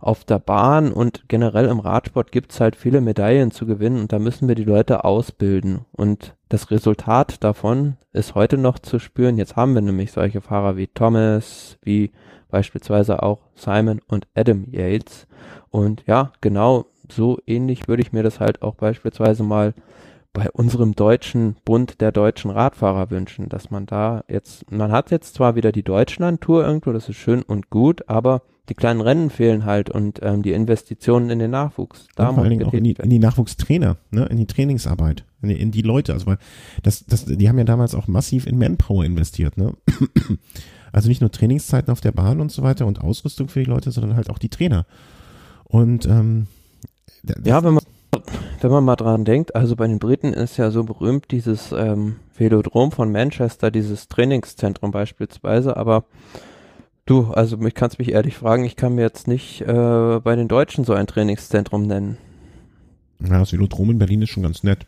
[0.00, 4.18] auf der Bahn und generell im Radsport gibt's halt viele Medaillen zu gewinnen und da
[4.18, 5.80] müssen wir die Leute ausbilden.
[5.92, 9.36] Und das Resultat davon ist heute noch zu spüren.
[9.36, 12.12] Jetzt haben wir nämlich solche Fahrer wie Thomas, wie
[12.48, 15.26] beispielsweise auch Simon und Adam Yates.
[15.68, 19.74] Und ja, genau so ähnlich würde ich mir das halt auch beispielsweise mal
[20.32, 25.34] bei unserem deutschen Bund der deutschen Radfahrer wünschen, dass man da jetzt, man hat jetzt
[25.34, 29.64] zwar wieder die Deutschland-Tour irgendwo, das ist schön und gut, aber die kleinen Rennen fehlen
[29.64, 32.06] halt und ähm, die Investitionen in den Nachwuchs.
[32.14, 35.48] Da vor allen Dingen auch in die, in die Nachwuchstrainer, ne, in die Trainingsarbeit, in
[35.50, 36.12] die, in die Leute.
[36.12, 36.38] Also weil
[36.82, 39.74] das, das, die haben ja damals auch massiv in Manpower investiert, ne?
[40.94, 43.90] Also nicht nur Trainingszeiten auf der Bahn und so weiter und Ausrüstung für die Leute,
[43.90, 44.84] sondern halt auch die Trainer.
[45.64, 46.48] Und ähm,
[47.44, 47.84] ja, wenn man
[48.62, 52.16] wenn man mal dran denkt, also bei den Briten ist ja so berühmt dieses ähm,
[52.36, 56.04] Velodrom von Manchester, dieses Trainingszentrum beispielsweise, aber
[57.06, 60.48] du, also ich kannst mich ehrlich fragen, ich kann mir jetzt nicht äh, bei den
[60.48, 62.18] Deutschen so ein Trainingszentrum nennen.
[63.20, 64.86] Ja, das Velodrom in Berlin ist schon ganz nett.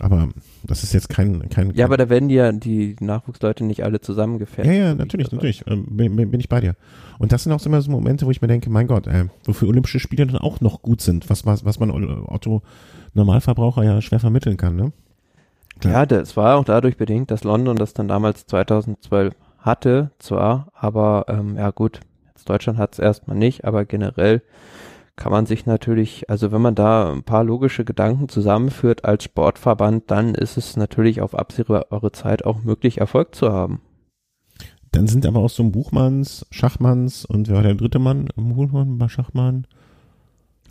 [0.00, 0.30] Aber
[0.62, 1.74] das ist jetzt kein, kein.
[1.74, 4.66] Ja, aber da werden ja die Nachwuchsleute nicht alle zusammengefärbt.
[4.66, 5.62] Ja, ja, natürlich, natürlich.
[5.66, 6.74] Ähm, bin, bin, ich bei dir.
[7.18, 9.68] Und das sind auch immer so Momente, wo ich mir denke, mein Gott, äh, wofür
[9.68, 12.62] Olympische Spiele dann auch noch gut sind, was, was, was man Otto
[13.14, 14.92] Normalverbraucher ja schwer vermitteln kann, ne?
[15.80, 15.92] Klar.
[15.92, 21.26] Ja, das war auch dadurch bedingt, dass London das dann damals 2012 hatte, zwar, aber
[21.28, 24.42] ähm, ja gut, jetzt Deutschland hat es erstmal nicht, aber generell
[25.16, 30.10] kann man sich natürlich, also wenn man da ein paar logische Gedanken zusammenführt als Sportverband,
[30.10, 33.82] dann ist es natürlich auf absehbare Zeit auch möglich, Erfolg zu haben.
[34.92, 38.28] Dann sind aber auch so ein Buchmanns, Schachmanns und wer war der dritte Mann?
[38.34, 39.66] Buchmann, Schachmann,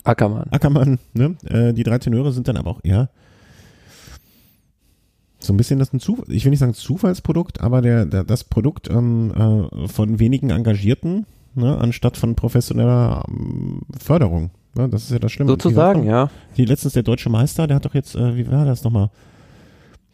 [0.04, 0.48] Ackermann.
[0.50, 1.36] Ackermann, ne?
[1.44, 3.10] Äh, die drei Tenöre sind dann aber auch eher
[5.40, 8.44] so ein bisschen das ein Zufall, ich will nicht sagen Zufallsprodukt, aber der, der das
[8.44, 14.50] Produkt ähm, äh, von wenigen Engagierten, ne, anstatt von professioneller ähm, Förderung.
[14.74, 14.88] Ne?
[14.88, 15.50] Das ist ja das Schlimme.
[15.50, 16.30] Sozusagen, ja.
[16.56, 19.10] Die letztens der deutsche Meister, der hat doch jetzt, äh, wie war das nochmal?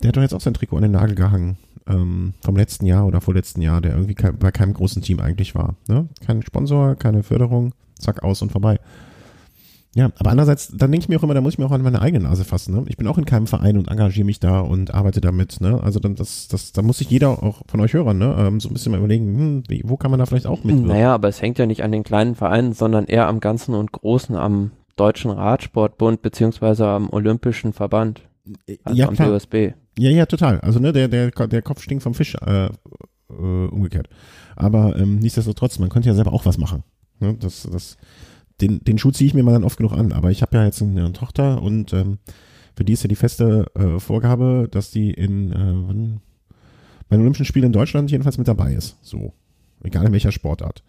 [0.03, 1.59] Der hat doch jetzt auch sein Trikot an den Nagel gehangen.
[1.89, 5.55] Ähm, vom letzten Jahr oder vorletzten Jahr, der irgendwie kein, bei keinem großen Team eigentlich
[5.55, 5.75] war.
[5.89, 6.09] Ne?
[6.25, 8.81] Kein Sponsor, keine Förderung, zack, aus und vorbei.
[9.97, 11.81] Ja, aber andererseits, dann denke ich mir auch immer, da muss ich mir auch an
[11.81, 12.75] meine eigene Nase fassen.
[12.75, 12.85] Ne?
[12.87, 15.63] Ich bin auch in keinem Verein und engagiere mich da und arbeite damit.
[15.63, 15.83] Ne?
[15.83, 18.37] Also dann, das, das, da muss sich jeder auch von euch Hörern ne?
[18.39, 20.89] Ähm, so ein bisschen mal überlegen, hm, wie, wo kann man da vielleicht auch mitwirken?
[20.89, 23.91] Naja, aber es hängt ja nicht an den kleinen Vereinen, sondern eher am Ganzen und
[23.91, 28.21] Großen, am Deutschen Radsportbund beziehungsweise am Olympischen Verband.
[28.85, 29.29] Also ja, am klar.
[29.29, 29.73] DOSB.
[29.99, 30.61] Ja, ja, total.
[30.61, 32.71] Also ne, der, der, der Kopf stinkt vom Fisch, äh, äh,
[33.31, 34.11] umgekehrt.
[34.57, 36.83] Aber ähm, nichtsdestotrotz, man könnte ja selber auch was machen.
[37.19, 37.35] Ne?
[37.41, 37.97] Das, das,
[38.61, 40.13] den, den Schuh ziehe ich mir mal dann oft genug an.
[40.13, 42.19] Aber ich habe ja jetzt eine, Tochter und ähm,
[42.75, 46.21] für die ist ja die feste äh, Vorgabe, dass die in äh,
[47.09, 48.99] bei den Olympischen Spielen in Deutschland jedenfalls mit dabei ist.
[49.03, 49.33] So.
[49.83, 50.83] Egal in welcher Sportart.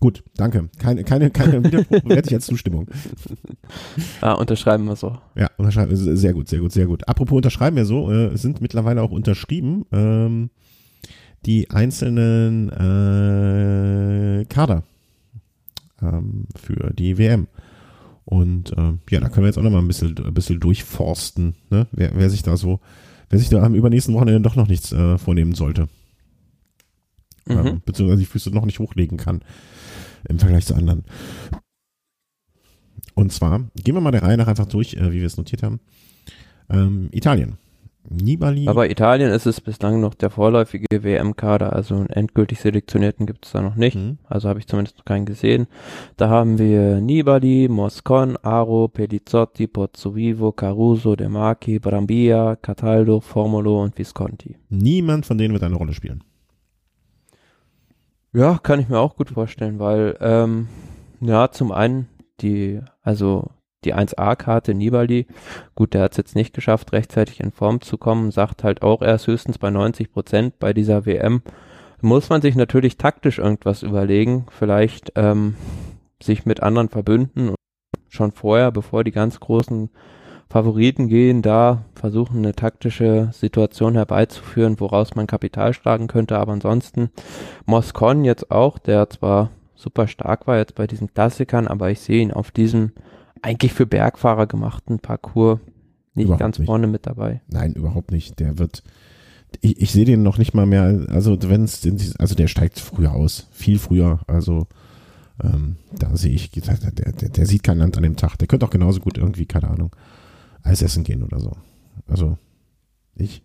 [0.00, 0.68] Gut, danke.
[0.78, 1.62] Keine, keine, keine
[2.32, 2.88] als Zustimmung.
[4.20, 5.16] Ah, unterschreiben wir so.
[5.36, 7.06] Ja, unterschreiben, sehr gut, sehr gut, sehr gut.
[7.08, 9.84] Apropos unterschreiben wir so, äh, sind mittlerweile auch unterschrieben.
[9.92, 10.50] Ähm,
[11.46, 14.84] die einzelnen äh, Kader
[16.00, 17.48] ähm, für die WM.
[18.24, 21.56] Und äh, ja, da können wir jetzt auch noch mal ein bisschen, ein bisschen durchforsten,
[21.70, 21.88] ne?
[21.92, 22.80] wer, wer sich da so,
[23.30, 25.88] wer sich da am übernächsten Wochenende doch noch nichts äh, vornehmen sollte.
[27.46, 27.58] Mhm.
[27.58, 29.42] Ähm, beziehungsweise die Füße noch nicht hochlegen kann
[30.28, 31.04] im Vergleich zu anderen.
[33.14, 35.62] Und zwar gehen wir mal der Reihe nach einfach durch, äh, wie wir es notiert
[35.62, 35.80] haben.
[36.70, 37.58] Ähm, Italien.
[38.08, 38.68] Nibali.
[38.68, 43.52] Aber Italien ist es bislang noch der vorläufige WM-Kader, also einen endgültig selektionierten gibt es
[43.52, 43.96] da noch nicht.
[43.96, 44.18] Mhm.
[44.28, 45.66] Also habe ich zumindest noch keinen gesehen.
[46.16, 53.96] Da haben wir Nibali, Moscon, Aro, Pelizzotti, Pozzovivo, Caruso, De Marchi, Brambilla, Cataldo, Formulo und
[53.96, 54.56] Visconti.
[54.68, 56.24] Niemand von denen wird eine Rolle spielen.
[58.34, 60.68] Ja, kann ich mir auch gut vorstellen, weil ähm,
[61.20, 62.08] ja, zum einen
[62.40, 63.50] die, also
[63.84, 65.26] die 1A-Karte Nibali,
[65.74, 69.02] gut, der hat es jetzt nicht geschafft, rechtzeitig in Form zu kommen, sagt halt auch,
[69.02, 71.42] er ist höchstens bei 90 Prozent bei dieser WM.
[72.00, 75.54] Muss man sich natürlich taktisch irgendwas überlegen, vielleicht ähm,
[76.20, 77.56] sich mit anderen verbünden und
[78.08, 79.90] schon vorher, bevor die ganz großen
[80.52, 87.10] Favoriten gehen, da versuchen eine taktische Situation herbeizuführen, woraus man Kapital schlagen könnte, aber ansonsten
[87.64, 92.20] Moscon jetzt auch, der zwar super stark war jetzt bei diesen Klassikern, aber ich sehe
[92.20, 92.92] ihn auf diesem
[93.42, 95.60] eigentlich für Bergfahrer gemachten Parcours
[96.14, 96.66] nicht überhaupt ganz nicht.
[96.66, 97.40] vorne mit dabei.
[97.48, 98.38] Nein, überhaupt nicht.
[98.38, 98.82] Der wird,
[99.60, 101.84] ich, ich sehe den noch nicht mal mehr, also wenn es,
[102.18, 104.66] also der steigt früher aus, viel früher, also
[105.42, 108.36] ähm, da sehe ich, der, der, der sieht kein Land an dem Tag.
[108.38, 109.94] Der könnte auch genauso gut irgendwie, keine Ahnung,
[110.62, 111.52] Eis essen gehen oder so.
[112.06, 112.36] Also
[113.14, 113.42] ich,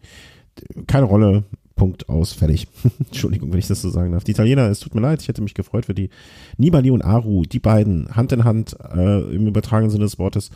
[0.88, 1.46] keine Rolle,
[1.78, 2.68] Punkt aus, fertig.
[3.00, 4.26] Entschuldigung, wenn ich das so sagen darf.
[4.26, 6.10] Die Italiener, es tut mir leid, ich hätte mich gefreut für die
[6.58, 10.50] Nibali und Aru, die beiden Hand in Hand äh, im übertragenen Sinne des Wortes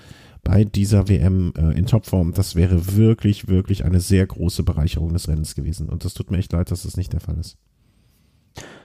[0.43, 2.33] bei dieser WM äh, in Topform.
[2.33, 5.87] Das wäre wirklich, wirklich eine sehr große Bereicherung des Rennens gewesen.
[5.87, 7.57] Und das tut mir echt leid, dass das nicht der Fall ist.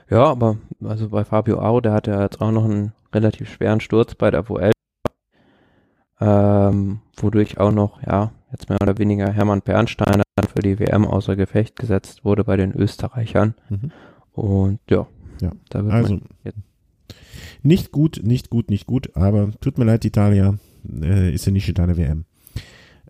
[0.09, 3.81] Ja, aber also bei Fabio Aru, der hat ja jetzt auch noch einen relativ schweren
[3.81, 4.71] Sturz bei der VL,
[6.21, 11.35] ähm, wodurch auch noch, ja, jetzt mehr oder weniger Hermann Bernsteiner für die WM außer
[11.35, 13.55] Gefecht gesetzt wurde bei den Österreichern.
[13.69, 13.91] Mhm.
[14.33, 15.07] Und ja,
[15.41, 15.51] ja.
[15.69, 16.19] da wird also,
[17.63, 20.57] nicht gut, nicht gut, nicht gut, aber tut mir leid, Italia
[21.01, 22.25] äh, ist ja nicht deine WM.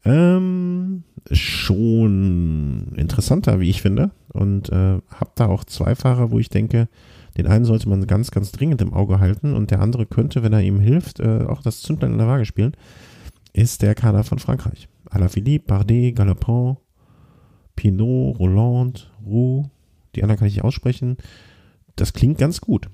[0.06, 4.11] Ähm, schon interessanter, wie ich finde.
[4.30, 6.88] Und äh, habe da auch zwei Fahrer, wo ich denke,
[7.38, 10.53] den einen sollte man ganz, ganz dringend im Auge halten und der andere könnte, wenn
[10.53, 12.76] er ihm hilft, äh, auch das Zündlein in der Waage spielen,
[13.53, 14.88] ist der Kader von Frankreich.
[15.10, 16.77] Alaphilippe, Bardet, Galopin,
[17.77, 19.69] Pinot, Roland, Roux,
[20.15, 21.15] die anderen kann ich nicht aussprechen.
[21.95, 22.89] Das klingt ganz gut.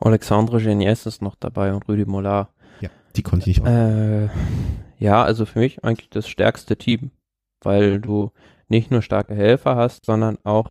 [0.00, 2.48] Alexandre Genies ist noch dabei und Rüdi Mollard.
[2.80, 4.28] Ja, die konnte ich nicht äh,
[4.98, 7.10] Ja, also für mich eigentlich das stärkste Team,
[7.62, 8.30] weil du
[8.68, 10.70] nicht nur starke Helfer hast, sondern auch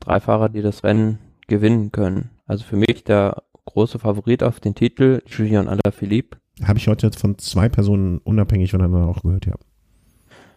[0.00, 1.18] drei Fahrer, die das Rennen
[1.48, 2.30] gewinnen können.
[2.46, 7.38] Also für mich der große Favorit auf den Titel, Julian Alaphilippe, habe ich heute von
[7.38, 9.54] zwei Personen unabhängig voneinander auch gehört, ja.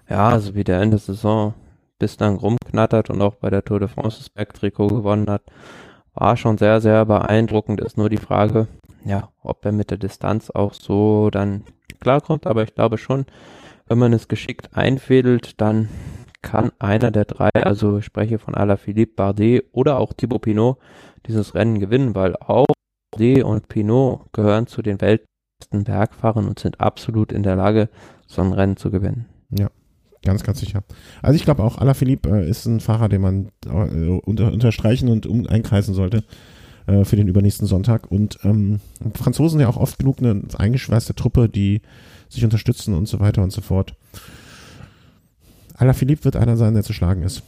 [0.10, 1.54] Ja, also wie der Ende Saison
[1.98, 5.44] bislang rumknattert und auch bei der Tour de France das Bergtrikot gewonnen hat,
[6.14, 7.82] war schon sehr, sehr beeindruckend.
[7.82, 8.68] Ist nur die Frage,
[9.04, 11.64] ja, ob er mit der Distanz auch so dann
[12.00, 13.26] klarkommt, aber ich glaube schon,
[13.88, 15.90] wenn man es geschickt einfädelt, dann
[16.42, 20.78] kann einer der drei, also ich spreche von Alaphilippe, Bardet oder auch Thibaut Pinot,
[21.26, 22.68] dieses Rennen gewinnen, weil auch
[23.12, 27.90] Bardet und Pinot gehören zu den weltbesten Bergfahrern und sind absolut in der Lage,
[28.28, 29.26] so ein Rennen zu gewinnen.
[29.50, 29.70] Ja,
[30.26, 30.84] ganz, ganz sicher.
[31.22, 35.26] Also ich glaube auch, Alaphilippe äh, ist ein Fahrer, den man äh, unter, unterstreichen und
[35.26, 36.24] um, einkreisen sollte
[36.88, 38.12] äh, für den übernächsten Sonntag.
[38.12, 38.82] Und ähm,
[39.14, 41.82] Franzosen ja auch oft genug eine eingeschweißte Truppe, die
[42.28, 43.96] sich unterstützen und so weiter und so fort.
[45.76, 47.44] Alaphilippe wird einer sein, der zu schlagen ist.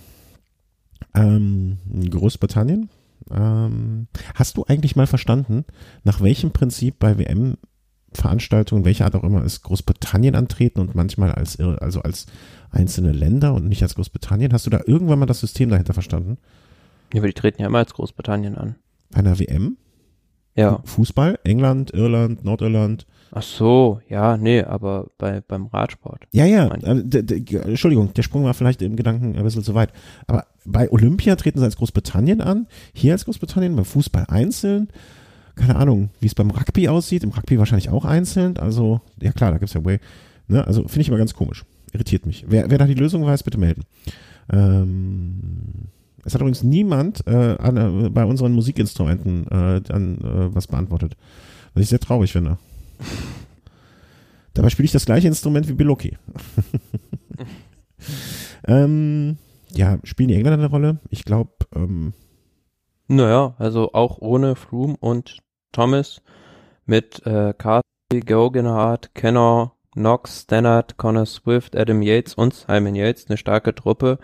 [1.13, 1.77] Ähm,
[2.09, 2.89] Großbritannien.
[3.31, 5.65] Ähm, hast du eigentlich mal verstanden,
[6.03, 7.17] nach welchem Prinzip bei
[8.17, 12.25] WM-Veranstaltungen, welcher Art auch immer, ist Großbritannien antreten und manchmal als, also als
[12.71, 14.53] einzelne Länder und nicht als Großbritannien?
[14.53, 16.37] Hast du da irgendwann mal das System dahinter verstanden?
[17.13, 18.75] Ja, aber die treten ja immer als Großbritannien an.
[19.11, 19.77] Bei einer WM?
[20.55, 20.81] Ja.
[20.83, 21.39] Fußball?
[21.43, 23.05] England, Irland, Nordirland?
[23.31, 26.25] Ach so, ja, nee, aber bei, beim Radsport.
[26.31, 27.03] Ja, ja, äh,
[27.69, 29.91] Entschuldigung, der Sprung war vielleicht im Gedanken ein bisschen zu weit.
[30.25, 34.89] Aber bei Olympia treten sie als Großbritannien an, hier als Großbritannien, beim Fußball einzeln.
[35.57, 38.57] Keine Ahnung, wie es beim Rugby aussieht, im Rugby wahrscheinlich auch einzeln.
[38.57, 39.99] Also, ja klar, da gibt's ja Way.
[40.47, 40.65] Ne?
[40.65, 41.65] Also finde ich immer ganz komisch.
[41.93, 42.45] Irritiert mich.
[42.47, 43.83] Wer, wer da die Lösung weiß, bitte melden.
[44.51, 45.89] Ähm,
[46.23, 51.15] es hat übrigens niemand äh, an, äh, bei unseren Musikinstrumenten äh, an, äh, was beantwortet.
[51.73, 52.57] Was ich sehr traurig finde.
[54.53, 56.17] Dabei spiele ich das gleiche Instrument wie Biloki.
[58.67, 59.37] ähm,
[59.73, 60.99] ja, spielen die Engländer eine Rolle?
[61.09, 61.51] Ich glaube.
[61.75, 62.13] Ähm,
[63.07, 65.37] naja, also auch ohne Froome und
[65.77, 66.23] Thomas
[66.87, 73.37] mit äh, Carthy, Geoghegan Kenner, Knox, Stannard, Connor Swift, Adam Yates und Simon Yates eine
[73.37, 74.17] starke Truppe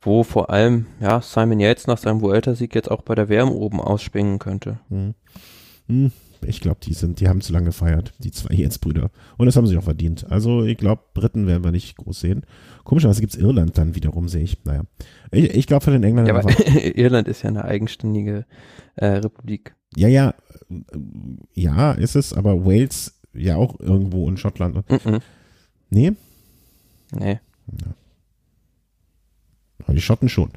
[0.00, 3.80] wo vor allem ja Simon Yates nach seinem Vuelta-Sieg jetzt auch bei der WM oben
[3.80, 4.78] ausspringen könnte.
[4.88, 5.14] Hm.
[5.88, 6.12] Hm.
[6.42, 9.10] Ich glaube, die sind, die haben zu lange gefeiert, die zwei Yates-Brüder.
[9.36, 10.30] Und das haben sie auch verdient.
[10.30, 12.44] Also ich glaube, Briten werden wir nicht groß sehen.
[12.84, 14.62] Komischerweise gibt es Irland dann wiederum, sehe ich.
[14.64, 14.82] Naja.
[15.32, 16.36] Ich, ich glaube für den Engländern.
[16.36, 18.44] Ja, aber Irland ist ja eine eigenständige
[18.94, 19.75] äh, Republik.
[19.96, 20.34] Ja, ja.
[21.54, 24.74] Ja, ist es, aber Wales ja auch irgendwo in Schottland.
[24.74, 25.20] Mm -mm.
[25.90, 26.12] Nee?
[27.12, 27.40] Nee.
[27.66, 27.94] Ja.
[29.84, 30.50] Aber die Schotten schon.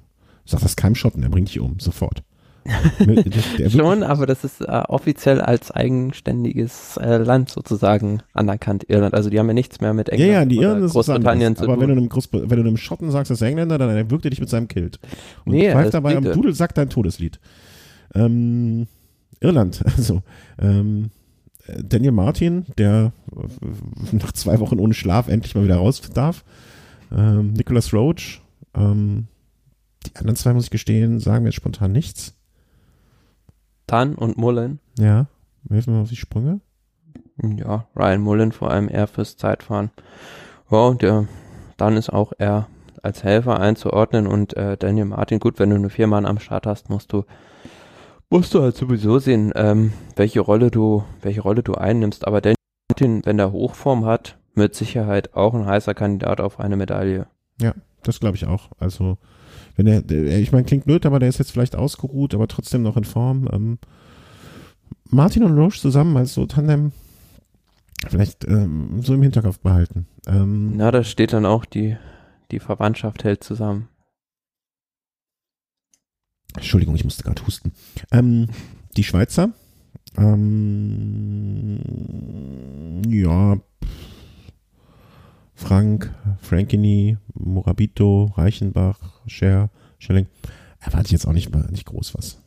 [0.46, 2.24] Sag das keinem Schotten, er bringt dich um, sofort.
[3.70, 9.14] schon, aber das ist äh, offiziell als eigenständiges äh, Land sozusagen anerkannt, Irland.
[9.14, 11.64] Also die haben ja nichts mehr mit England ja, ja, die Irland ist Großbritannien zu
[11.64, 11.82] aber tun.
[11.82, 14.32] Wenn du, einem Groß wenn du einem Schotten sagst, das ist Engländer, dann wirkt er
[14.32, 15.00] dich mit seinem Kilt.
[15.46, 17.40] Und nee, pfeift dabei am Dudelsack dein Todeslied.
[18.14, 18.88] Ähm,
[19.40, 20.22] Irland, also
[20.58, 21.12] ähm,
[21.78, 23.12] Daniel Martin, der
[24.12, 26.44] nach zwei Wochen ohne Schlaf endlich mal wieder raus darf.
[27.12, 28.42] Ähm, Nicholas Roach,
[28.74, 29.28] ähm,
[30.06, 32.36] die anderen zwei, muss ich gestehen, sagen mir jetzt spontan nichts.
[33.88, 34.80] Tan und Mullen.
[34.98, 35.28] Ja,
[35.70, 36.62] helfen wir auf die Sprünge.
[37.42, 39.92] Ja, Ryan Mullen vor allem eher fürs Zeitfahren.
[40.72, 41.28] Ja, und der
[41.78, 42.68] dann ist auch eher
[43.02, 46.68] als Helfer einzuordnen und äh, Daniel Martin, gut, wenn du nur vier Mann am Start
[46.68, 47.24] hast, musst du
[48.30, 52.28] musst du halt sowieso sehen, ähm, welche Rolle du welche Rolle du einnimmst.
[52.28, 52.42] Aber
[52.90, 57.28] Martin, wenn der Hochform hat, mit Sicherheit auch ein heißer Kandidat auf eine Medaille.
[57.62, 57.74] Ja,
[58.04, 58.70] das glaube ich auch.
[58.78, 59.18] Also,
[59.76, 62.98] wenn er, ich meine, klingt blöd, aber der ist jetzt vielleicht ausgeruht, aber trotzdem noch
[62.98, 63.48] in Form.
[63.52, 63.78] Ähm,
[65.06, 66.92] Martin und Roche zusammen als so Tandem
[68.08, 70.08] vielleicht ähm, so im Hinterkopf behalten.
[70.28, 71.98] Ähm, Na, da steht dann auch die,
[72.52, 73.90] die Verwandtschaft hält zusammen.
[76.56, 77.74] Entschuldigung, ich musste gerade husten.
[78.12, 78.48] Ähm,
[78.98, 79.52] die Schweizer,
[80.18, 81.80] ähm,
[83.08, 83.58] ja,
[85.54, 90.28] Frank, Frankini, Morabito, Reichenbach, Scher, Schelling.
[90.80, 92.42] Erwarte ich jetzt auch nicht, nicht groß was.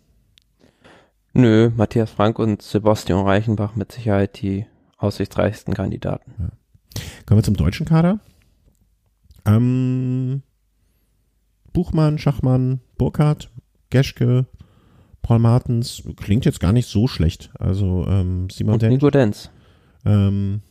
[1.35, 4.67] Nö, Matthias Frank und Sebastian Reichenbach mit Sicherheit die
[4.97, 6.33] aussichtsreichsten Kandidaten.
[6.39, 6.49] Ja.
[7.27, 8.21] Kommen wir zum deutschen Kader.
[9.45, 10.43] Ähm,
[11.73, 13.51] Buchmann, Schachmann, Burkhardt,
[13.93, 14.47] Geschke,
[15.23, 17.51] Paul Martens, klingt jetzt gar nicht so schlecht.
[17.59, 19.51] Also ähm, Simon und Nico Denz.
[20.05, 20.63] Ähm,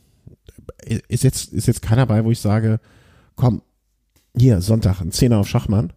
[1.08, 2.80] ist jetzt, ist jetzt keiner bei, wo ich sage,
[3.34, 3.62] komm,
[4.36, 5.92] hier, Sonntag, ein Zehner auf Schachmann.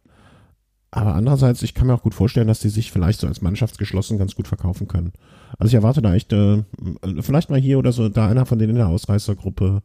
[0.91, 4.17] Aber andererseits, ich kann mir auch gut vorstellen, dass die sich vielleicht so als Mannschaftsgeschlossen
[4.17, 5.11] ganz gut verkaufen können.
[5.57, 6.63] Also ich erwarte da echt, äh,
[7.19, 9.81] vielleicht mal hier oder so, da einer von denen in der Ausreißergruppe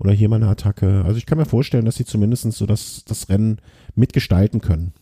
[0.00, 1.04] oder hier mal eine Attacke.
[1.04, 3.60] Also ich kann mir vorstellen, dass sie zumindest so das, das Rennen
[3.94, 4.92] mitgestalten können.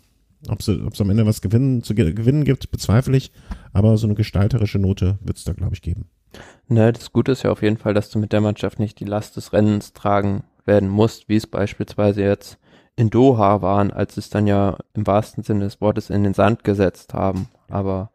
[0.49, 3.31] Ob es am Ende was gewinnen, zu gewinnen gibt, bezweifle ich,
[3.73, 6.07] aber so eine gestalterische Note wird es da, glaube ich, geben.
[6.69, 9.05] Ne, das Gute ist ja auf jeden Fall, dass du mit der Mannschaft nicht die
[9.05, 12.59] Last des Rennens tragen werden musst, wie es beispielsweise jetzt
[12.97, 16.65] in Doha waren, als es dann ja im wahrsten Sinne des Wortes in den Sand
[16.65, 17.49] gesetzt haben.
[17.69, 18.11] Aber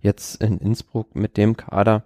[0.00, 2.04] jetzt in Innsbruck mit dem Kader,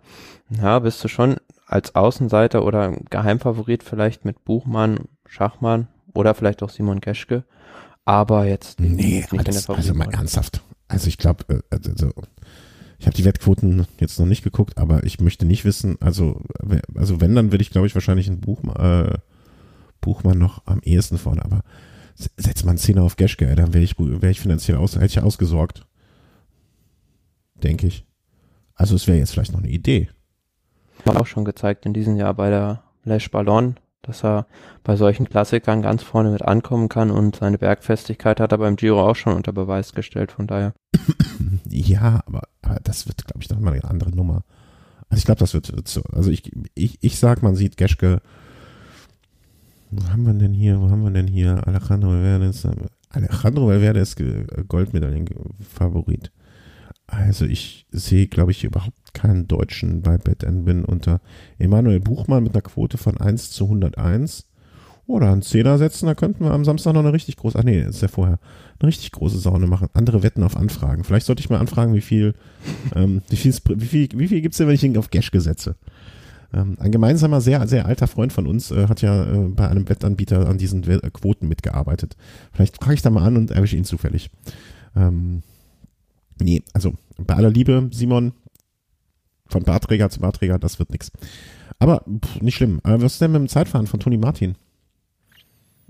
[0.51, 1.37] ja, bist du schon
[1.67, 7.45] als Außenseiter oder Geheimfavorit vielleicht mit Buchmann, Schachmann oder vielleicht auch Simon Geschke.
[8.05, 10.63] Aber jetzt Nee, nicht aber das, also mal ernsthaft.
[10.89, 12.11] Also ich glaube, also,
[12.99, 16.43] ich habe die Wettquoten jetzt noch nicht geguckt, aber ich möchte nicht wissen, also,
[16.95, 19.19] also wenn, dann würde ich, glaube ich, wahrscheinlich ein Buch, äh,
[20.01, 21.63] Buchmann noch am ehesten vorne, aber
[22.19, 25.07] s- setz mal einen Zehner auf Geschke, dann wäre ich, wär ich finanziell aus, hätte
[25.07, 25.87] ich ausgesorgt.
[27.55, 28.07] Denke ich.
[28.75, 30.11] Also es wäre jetzt vielleicht noch eine Idee.
[31.07, 33.77] Hat auch schon gezeigt in diesem Jahr bei der Flash Ballon,
[34.07, 34.47] dass er
[34.85, 39.09] bei solchen Klassikern ganz vorne mit ankommen kann und seine Bergfestigkeit hat er beim Giro
[39.09, 40.73] auch schon unter Beweis gestellt, von daher.
[41.69, 44.43] Ja, aber, aber das wird, glaube ich, noch mal eine andere Nummer.
[45.09, 46.03] Also ich glaube, das wird, wird so.
[46.13, 48.21] Also ich, ich, ich sag, man sieht Geschke.
[49.91, 50.81] Wo haben wir denn hier?
[50.81, 51.67] Wo haben wir denn hier?
[51.67, 52.67] Alejandro Valverde ist,
[53.11, 56.31] Alejandro Valverde ist Ge- Goldmedaillen-Favorit.
[57.17, 61.21] Also ich sehe, glaube ich, überhaupt keinen Deutschen bei Bet Win unter
[61.59, 64.47] Emanuel Buchmann mit einer Quote von 1 zu 101.
[65.07, 67.83] Oder einen Zehner setzen, da könnten wir am Samstag noch eine richtig große, ach nee,
[67.83, 68.39] ist ja vorher,
[68.79, 69.89] eine richtig große Saune machen.
[69.93, 71.05] Andere Wetten auf Anfragen.
[71.05, 72.35] Vielleicht sollte ich mal anfragen, wie viel,
[72.97, 75.77] ähm, wie viel, wie viel, wie viel gibt's denn, wenn ich ihn auf Geschke setze?
[76.55, 79.87] Ähm, ein gemeinsamer, sehr, sehr alter Freund von uns äh, hat ja äh, bei einem
[79.91, 82.17] Wettanbieter an diesen We- äh, Quoten mitgearbeitet.
[82.55, 84.31] Vielleicht frage ich da mal an und erwische ihn zufällig.
[84.97, 85.43] Ähm,
[86.41, 88.33] nee, also bei aller Liebe, Simon,
[89.47, 91.13] von Barträger zu Barträger, das wird nix.
[91.79, 92.81] Aber pff, nicht schlimm.
[92.85, 94.57] Äh, was ist denn mit dem Zeitfahren von Toni Martin?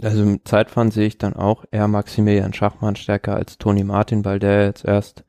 [0.03, 4.41] Also im Zeitfahren sehe ich dann auch eher Maximilian Schachmann stärker als Toni Martin, weil
[4.41, 5.25] der jetzt erst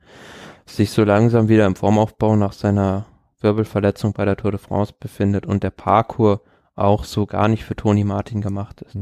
[0.66, 3.06] sich so langsam wieder im Formaufbau nach seiner
[3.40, 6.40] Wirbelverletzung bei der Tour de France befindet und der Parcours
[6.74, 8.98] auch so gar nicht für Toni Martin gemacht ist.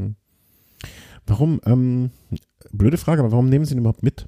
[1.25, 2.11] Warum, ähm,
[2.71, 4.27] blöde Frage, aber warum nehmen Sie ihn überhaupt mit?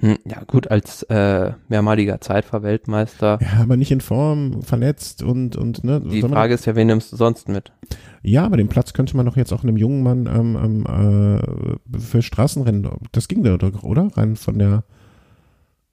[0.00, 3.38] Hm, Ja gut, als äh, mehrmaliger Zeitfahrweltmeister.
[3.40, 6.00] Ja, aber nicht in Form, verletzt und, und, ne.
[6.00, 7.72] Die soll man- Frage ist ja, wen nimmst du sonst mit?
[8.22, 11.98] Ja, aber den Platz könnte man doch jetzt auch einem jungen Mann ähm, ähm, äh,
[11.98, 14.08] für Straßenrennen, das ging da doch, oder?
[14.16, 14.84] Rein von der,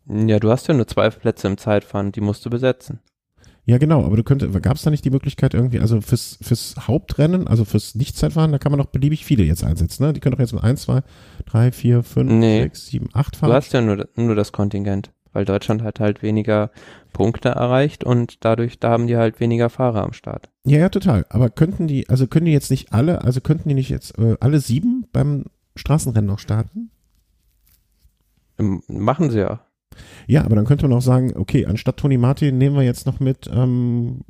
[0.07, 2.99] Ja, du hast ja nur zwei Plätze im Zeitfahren, die musst du besetzen.
[3.71, 6.75] Ja genau, aber du könntest, gab es da nicht die Möglichkeit irgendwie, also fürs, fürs
[6.87, 10.11] Hauptrennen, also fürs Nichtzeitfahren, da kann man doch beliebig viele jetzt einsetzen, ne?
[10.13, 11.01] Die können doch jetzt mit 1, 2,
[11.45, 12.61] 3, 4, 5, Nee.
[12.63, 13.53] 6, 7, 8 Du fahren.
[13.53, 16.69] hast ja nur, nur das Kontingent, weil Deutschland hat halt weniger
[17.13, 20.49] Punkte erreicht und dadurch, da haben die halt weniger Fahrer am Start.
[20.65, 21.25] Ja, ja, total.
[21.29, 24.35] Aber könnten die, also können die jetzt nicht alle, also könnten die nicht jetzt äh,
[24.41, 25.45] alle sieben beim
[25.77, 26.91] Straßenrennen noch starten?
[28.59, 29.61] Ähm, Machen sie ja.
[30.27, 33.19] Ja, aber dann könnte man auch sagen, okay, anstatt Toni Martin nehmen wir jetzt noch
[33.19, 34.21] mit, ähm,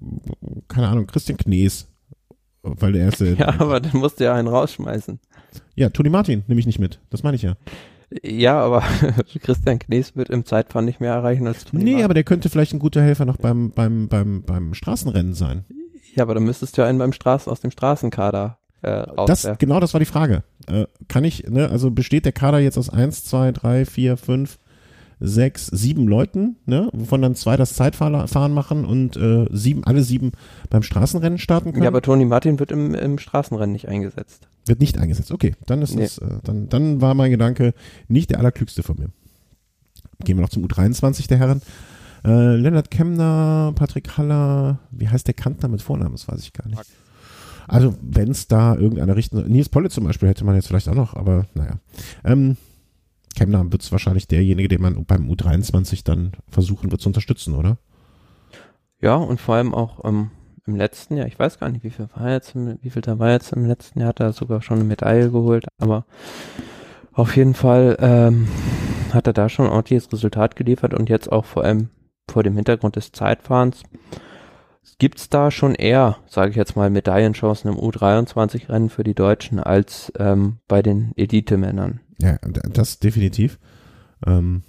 [0.67, 1.87] keine Ahnung, Christian Knees.
[2.63, 3.33] Weil der erste.
[3.33, 5.19] Ja, aber dann musst du ja einen rausschmeißen.
[5.75, 6.99] Ja, Toni Martin nehme ich nicht mit.
[7.09, 7.55] Das meine ich ja.
[8.23, 8.83] Ja, aber
[9.41, 12.05] Christian Knies wird im Zeitfahren nicht mehr erreichen als Toni Nee, Martin.
[12.05, 15.65] aber der könnte vielleicht ein guter Helfer noch beim, beim, beim, beim Straßenrennen sein.
[16.15, 19.79] Ja, aber dann müsstest du ja einen beim Straßen, aus dem Straßenkader äh, Das, genau
[19.79, 20.43] das war die Frage.
[20.67, 24.59] Äh, kann ich, ne, also besteht der Kader jetzt aus eins, zwei, drei, vier, fünf,
[25.21, 30.31] sechs, sieben Leuten, ne, wovon dann zwei das Zeitfahren machen und äh, sieben, alle sieben
[30.69, 31.83] beim Straßenrennen starten können?
[31.83, 34.47] Ja, aber Toni Martin wird im, im Straßenrennen nicht eingesetzt.
[34.65, 35.31] Wird nicht eingesetzt.
[35.31, 36.03] Okay, dann ist Nee.
[36.03, 37.73] es, äh, dann, dann war mein Gedanke
[38.07, 39.09] nicht der allerklügste von mir.
[40.23, 41.61] Gehen wir noch zum U23 der Herren.
[42.25, 46.11] Äh, Lennart Kemner, Patrick Haller, wie heißt der Kantner mit Vornamen?
[46.13, 46.81] Das weiß ich gar nicht.
[47.67, 50.95] Also, wenn es da irgendeiner richten Nils Polle zum Beispiel hätte man jetzt vielleicht auch
[50.95, 51.75] noch, aber naja.
[52.23, 52.57] Ähm,
[53.35, 57.77] Kemner wird es wahrscheinlich derjenige, den man beim U23 dann versuchen wird zu unterstützen, oder?
[58.99, 60.31] Ja, und vor allem auch ähm,
[60.65, 63.31] im letzten Jahr, ich weiß gar nicht, wie viel war jetzt, wie viel da war
[63.31, 66.05] jetzt im letzten Jahr, hat er sogar schon eine Medaille geholt, aber
[67.13, 68.47] auf jeden Fall ähm,
[69.13, 70.93] hat er da schon ein ordentliches Resultat geliefert.
[70.93, 71.89] Und jetzt auch vor allem
[72.29, 73.83] vor dem Hintergrund des Zeitfahrens.
[74.97, 80.11] Gibt's da schon eher, sage ich jetzt mal, Medaillenchancen im U23-Rennen für die Deutschen als
[80.17, 81.99] ähm, bei den Elite-Männern.
[82.21, 82.37] Ja,
[82.73, 83.59] das definitiv.
[84.25, 84.63] Ähm,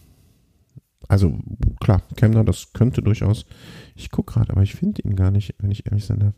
[1.09, 1.39] also
[1.81, 3.45] klar, Kemner, das könnte durchaus.
[3.95, 6.35] Ich gucke gerade, aber ich finde ihn gar nicht, wenn ich ehrlich sein darf.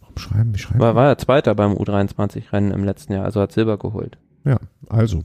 [0.00, 0.54] Warum schreiben?
[0.54, 0.80] Wie schreiben?
[0.80, 4.18] War, war er Zweiter beim U23-Rennen im letzten Jahr, also hat Silber geholt.
[4.44, 5.24] Ja, also.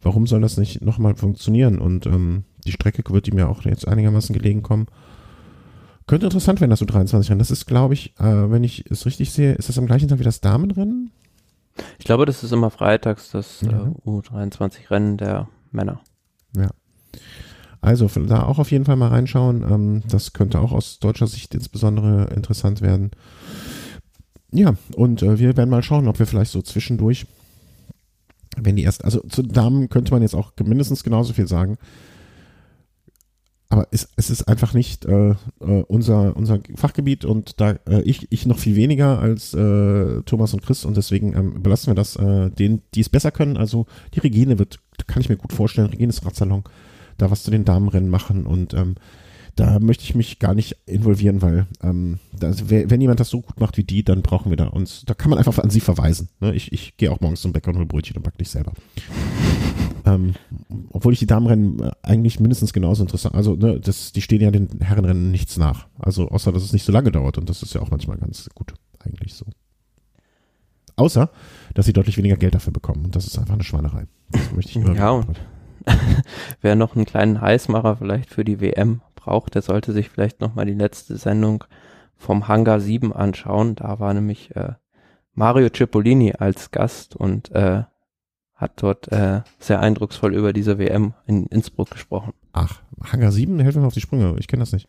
[0.00, 1.78] Warum soll das nicht nochmal funktionieren?
[1.78, 4.86] Und ähm, die Strecke wird ihm ja auch jetzt einigermaßen gelegen kommen.
[6.06, 7.40] Könnte interessant werden, das U23-Rennen.
[7.40, 10.20] Das ist, glaube ich, äh, wenn ich es richtig sehe, ist das am gleichen Tag
[10.20, 11.10] wie das Damenrennen?
[11.98, 13.70] Ich glaube, das ist immer freitags das Ja.
[13.70, 16.00] äh, U23-Rennen der Männer.
[17.80, 19.62] Also von da auch auf jeden Fall mal reinschauen.
[19.62, 23.12] Ähm, das könnte auch aus deutscher Sicht insbesondere interessant werden.
[24.50, 27.26] Ja, und äh, wir werden mal schauen, ob wir vielleicht so zwischendurch,
[28.56, 31.76] wenn die erst, also zu Damen könnte man jetzt auch mindestens genauso viel sagen.
[33.88, 35.36] Aber es, ist einfach nicht äh, äh,
[35.88, 40.62] unser, unser Fachgebiet und da äh, ich, ich noch viel weniger als äh, Thomas und
[40.62, 43.56] Chris und deswegen ähm, belassen wir das äh, denen, die es besser können.
[43.56, 46.64] Also die Regine wird, kann ich mir gut vorstellen, Regines Radsalon,
[47.16, 48.96] da was zu den Damenrennen machen und ähm,
[49.56, 53.58] da möchte ich mich gar nicht involvieren, weil ähm, das, wenn jemand das so gut
[53.58, 56.28] macht wie die, dann brauchen wir da uns, da kann man einfach an sie verweisen.
[56.38, 56.54] Ne?
[56.54, 58.72] Ich, ich gehe auch morgens zum Bäcker und hol Brötchen und back nicht selber.
[60.08, 60.34] Ähm,
[60.90, 64.50] obwohl ich die Damenrennen äh, eigentlich mindestens genauso interessant, also ne, das, die stehen ja
[64.50, 65.86] den Herrenrennen nichts nach.
[65.98, 68.48] Also außer, dass es nicht so lange dauert und das ist ja auch manchmal ganz
[68.54, 69.46] gut, eigentlich so.
[70.96, 71.30] Außer,
[71.74, 74.06] dass sie deutlich weniger Geld dafür bekommen und das ist einfach eine Schweinerei.
[74.30, 75.38] Das möchte ich immer Ja, und
[76.60, 80.66] wer noch einen kleinen Heißmacher vielleicht für die WM braucht, der sollte sich vielleicht nochmal
[80.66, 81.64] die letzte Sendung
[82.16, 83.76] vom Hangar 7 anschauen.
[83.76, 84.72] Da war nämlich äh,
[85.34, 87.84] Mario Cipollini als Gast und äh,
[88.58, 92.34] hat dort äh, sehr eindrucksvoll über diese WM in Innsbruck gesprochen.
[92.52, 94.88] Ach, Hangar 7, helfen mir auf die Sprünge, ich kenne das nicht.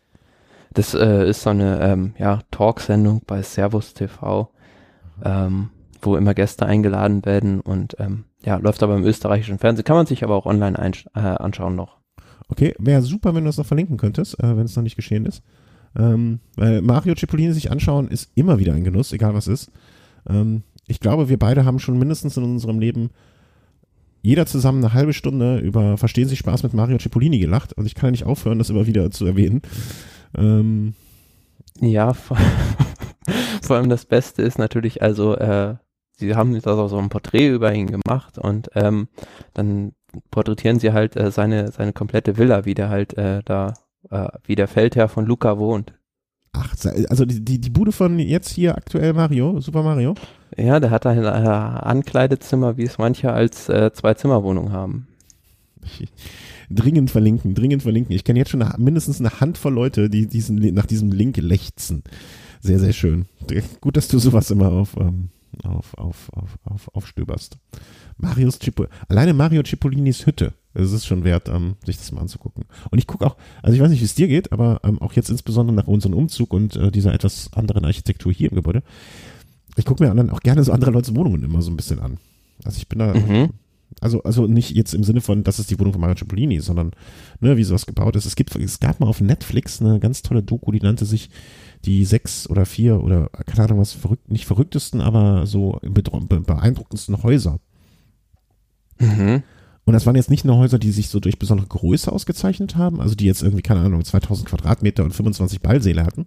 [0.74, 4.50] Das äh, ist so eine ähm, ja, Talksendung bei Servus TV,
[5.24, 5.70] ähm,
[6.02, 9.84] wo immer Gäste eingeladen werden und ähm, ja, läuft aber im österreichischen Fernsehen.
[9.84, 10.78] Kann man sich aber auch online
[11.14, 11.98] äh, anschauen noch.
[12.48, 15.26] Okay, wäre super, wenn du das noch verlinken könntest, äh, wenn es noch nicht geschehen
[15.26, 15.42] ist.
[15.96, 19.70] Ähm, weil Mario Cipollini sich anschauen ist immer wieder ein Genuss, egal was ist.
[20.28, 23.10] Ähm, ich glaube, wir beide haben schon mindestens in unserem Leben
[24.22, 27.94] jeder zusammen eine halbe Stunde über Verstehen Sie Spaß mit Mario Cipollini gelacht und ich
[27.94, 29.62] kann ja nicht aufhören, das immer wieder zu erwähnen.
[30.36, 30.94] Ähm,
[31.80, 32.36] ja, vor,
[33.62, 35.76] vor, allem das Beste ist natürlich, also äh,
[36.16, 39.08] sie haben jetzt also so ein Porträt über ihn gemacht und ähm,
[39.54, 39.92] dann
[40.30, 43.74] porträtieren sie halt äh, seine, seine komplette Villa, wie der halt äh, da,
[44.10, 45.94] äh, wie der Feldherr von Luca wohnt.
[46.52, 46.74] Ach,
[47.08, 50.14] also die, die, die Bude von jetzt hier aktuell Mario, Super Mario?
[50.56, 55.08] Ja, der hat ein äh, Ankleidezimmer, wie es manche als äh, Zwei-Zimmer-Wohnung haben.
[56.70, 58.14] Dringend verlinken, dringend verlinken.
[58.14, 62.04] Ich kenne jetzt schon eine, mindestens eine Handvoll Leute, die diesen, nach diesem Link lechzen.
[62.60, 63.26] Sehr, sehr schön.
[63.80, 65.30] Gut, dass du sowas immer auf, ähm,
[65.64, 67.58] auf, auf, auf, auf, aufstöberst.
[68.18, 70.52] Marius Cippo, alleine Mario Cipolinis Hütte.
[70.72, 72.64] Es ist schon wert, ähm, sich das mal anzugucken.
[72.90, 75.14] Und ich gucke auch, also ich weiß nicht, wie es dir geht, aber ähm, auch
[75.14, 78.82] jetzt insbesondere nach unserem Umzug und äh, dieser etwas anderen Architektur hier im Gebäude,
[79.76, 82.18] ich gucke mir dann auch gerne so andere Leute Wohnungen immer so ein bisschen an.
[82.64, 83.50] Also ich bin da, mhm.
[84.00, 86.92] also, also nicht jetzt im Sinne von, das ist die Wohnung von Mario Cipollini, sondern
[87.40, 88.26] ne, wie sowas gebaut ist.
[88.26, 91.30] Es gibt, es gab mal auf Netflix eine ganz tolle Doku, die nannte sich
[91.84, 97.58] die sechs oder vier oder keine Ahnung was verrückt, nicht verrücktesten, aber so beeindruckendsten Häuser.
[98.98, 99.42] Mhm.
[99.90, 103.00] Und das waren jetzt nicht nur Häuser, die sich so durch besondere Größe ausgezeichnet haben,
[103.00, 106.26] also die jetzt irgendwie, keine Ahnung, 2000 Quadratmeter und 25 Ballsäle hatten,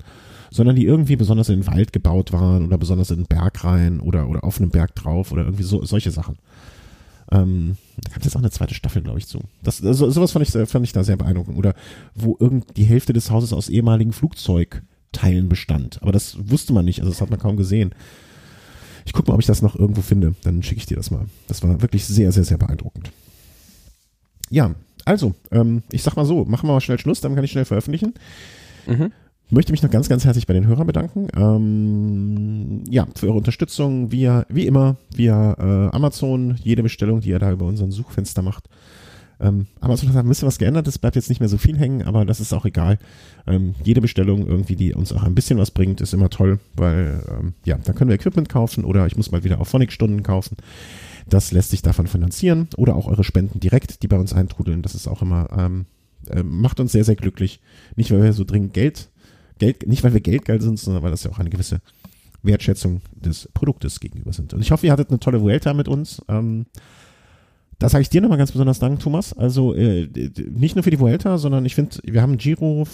[0.52, 4.02] sondern die irgendwie besonders in den Wald gebaut waren oder besonders in den Berg rein
[4.02, 6.40] oder, oder auf einem Berg drauf oder irgendwie so, solche Sachen.
[7.32, 9.40] Ähm, da gab es jetzt auch eine zweite Staffel, glaube ich, zu.
[9.64, 11.58] Das, also, sowas fand ich, fand ich da sehr beeindruckend.
[11.58, 11.74] Oder
[12.16, 16.02] wo irgend die Hälfte des Hauses aus ehemaligen Flugzeugteilen bestand.
[16.02, 17.96] Aber das wusste man nicht, also das hat man kaum gesehen.
[19.06, 20.36] Ich gucke mal, ob ich das noch irgendwo finde.
[20.44, 21.28] Dann schicke ich dir das mal.
[21.48, 23.14] Das war wirklich sehr, sehr, sehr beeindruckend.
[24.50, 24.76] Ja,
[25.06, 27.66] also, ähm, ich sag mal so, machen wir mal schnell Schluss, dann kann ich schnell
[27.66, 28.14] veröffentlichen.
[28.88, 29.12] Mhm.
[29.50, 31.28] Möchte mich noch ganz, ganz herzlich bei den Hörern bedanken.
[31.36, 37.40] Ähm, ja, für eure Unterstützung, via, wie immer, via äh, Amazon, jede Bestellung, die ihr
[37.40, 38.70] da über unseren Suchfenster macht.
[39.40, 42.04] Ähm, Amazon hat ein bisschen was geändert, es bleibt jetzt nicht mehr so viel hängen,
[42.04, 42.98] aber das ist auch egal.
[43.46, 47.22] Ähm, jede Bestellung irgendwie, die uns auch ein bisschen was bringt, ist immer toll, weil
[47.30, 50.56] ähm, ja, dann können wir Equipment kaufen oder ich muss mal wieder auf Phonic-Stunden kaufen.
[51.28, 54.82] Das lässt sich davon finanzieren oder auch eure Spenden direkt, die bei uns eintrudeln.
[54.82, 55.86] Das ist auch immer, ähm,
[56.30, 57.60] äh, macht uns sehr, sehr glücklich.
[57.96, 59.10] Nicht, weil wir so dringend Geld,
[59.60, 61.82] Geld, nicht weil wir geldgeil sind, sondern weil das ja auch eine gewisse
[62.42, 64.54] Wertschätzung des Produktes gegenüber sind.
[64.54, 66.22] Und ich hoffe, ihr hattet eine tolle Vuelta mit uns.
[66.28, 66.66] Ähm,
[67.80, 69.34] da sage ich dir nochmal ganz besonders Dank, Thomas.
[69.34, 70.08] Also äh,
[70.50, 72.86] nicht nur für die Vuelta, sondern ich finde, wir haben Giro,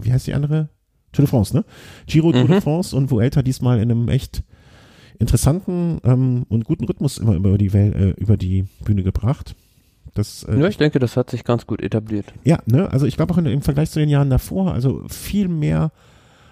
[0.00, 0.68] wie heißt die andere?
[1.12, 1.64] Tour de France, ne?
[2.06, 2.32] Giro, mhm.
[2.32, 2.62] Tour de mhm.
[2.62, 4.44] France und Vuelta diesmal in einem echt
[5.20, 9.54] interessanten ähm, und guten Rhythmus immer über die, Welt, äh, über die Bühne gebracht.
[10.14, 12.32] Das, äh, ja, ich denke, das hat sich ganz gut etabliert.
[12.42, 15.46] Ja, ne, also ich glaube auch in, im Vergleich zu den Jahren davor, also viel
[15.48, 15.92] mehr,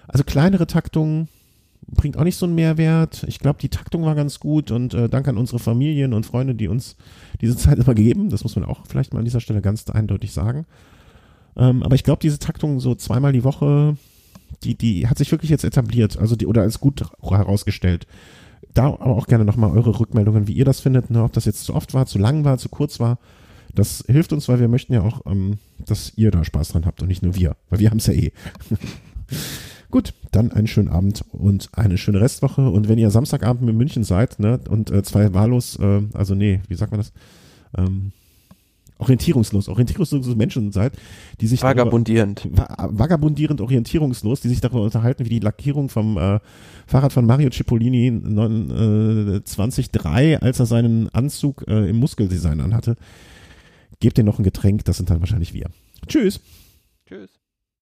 [0.07, 1.27] also kleinere Taktungen
[1.87, 3.23] bringt auch nicht so einen Mehrwert.
[3.27, 6.53] Ich glaube, die Taktung war ganz gut und äh, danke an unsere Familien und Freunde,
[6.53, 6.95] die uns
[7.41, 8.29] diese Zeit immer geben.
[8.29, 10.67] Das muss man auch vielleicht mal an dieser Stelle ganz eindeutig sagen.
[11.57, 13.97] Ähm, aber ich glaube, diese Taktung so zweimal die Woche,
[14.63, 18.05] die, die hat sich wirklich jetzt etabliert, also die, oder als gut herausgestellt
[18.79, 21.65] da aber auch gerne nochmal eure Rückmeldungen, wie ihr das findet, ne, ob das jetzt
[21.65, 23.19] zu oft war, zu lang war, zu kurz war.
[23.75, 27.01] Das hilft uns, weil wir möchten ja auch, ähm, dass ihr da Spaß dran habt
[27.01, 28.31] und nicht nur wir, weil wir haben es ja eh.
[29.91, 32.69] Gut, dann einen schönen Abend und eine schöne Restwoche.
[32.69, 36.61] Und wenn ihr Samstagabend in München seid, ne, und äh, zwei wahllos, äh, also nee,
[36.69, 37.11] wie sagt man das?
[37.75, 38.13] Ähm,
[38.99, 40.93] orientierungslos, orientierungslose Menschen seid,
[41.41, 46.39] die sich vagabundierend, darüber, vagabundierend, orientierungslos, die sich darüber unterhalten, wie die Lackierung vom äh,
[46.85, 52.97] Fahrrad von Mario Cipollini 9, äh, 2003, als er seinen Anzug äh, im Muskeldesign anhatte.
[53.99, 55.69] Gebt dir noch ein Getränk, das sind dann wahrscheinlich wir.
[56.07, 56.39] Tschüss.
[57.07, 57.38] Tschüss.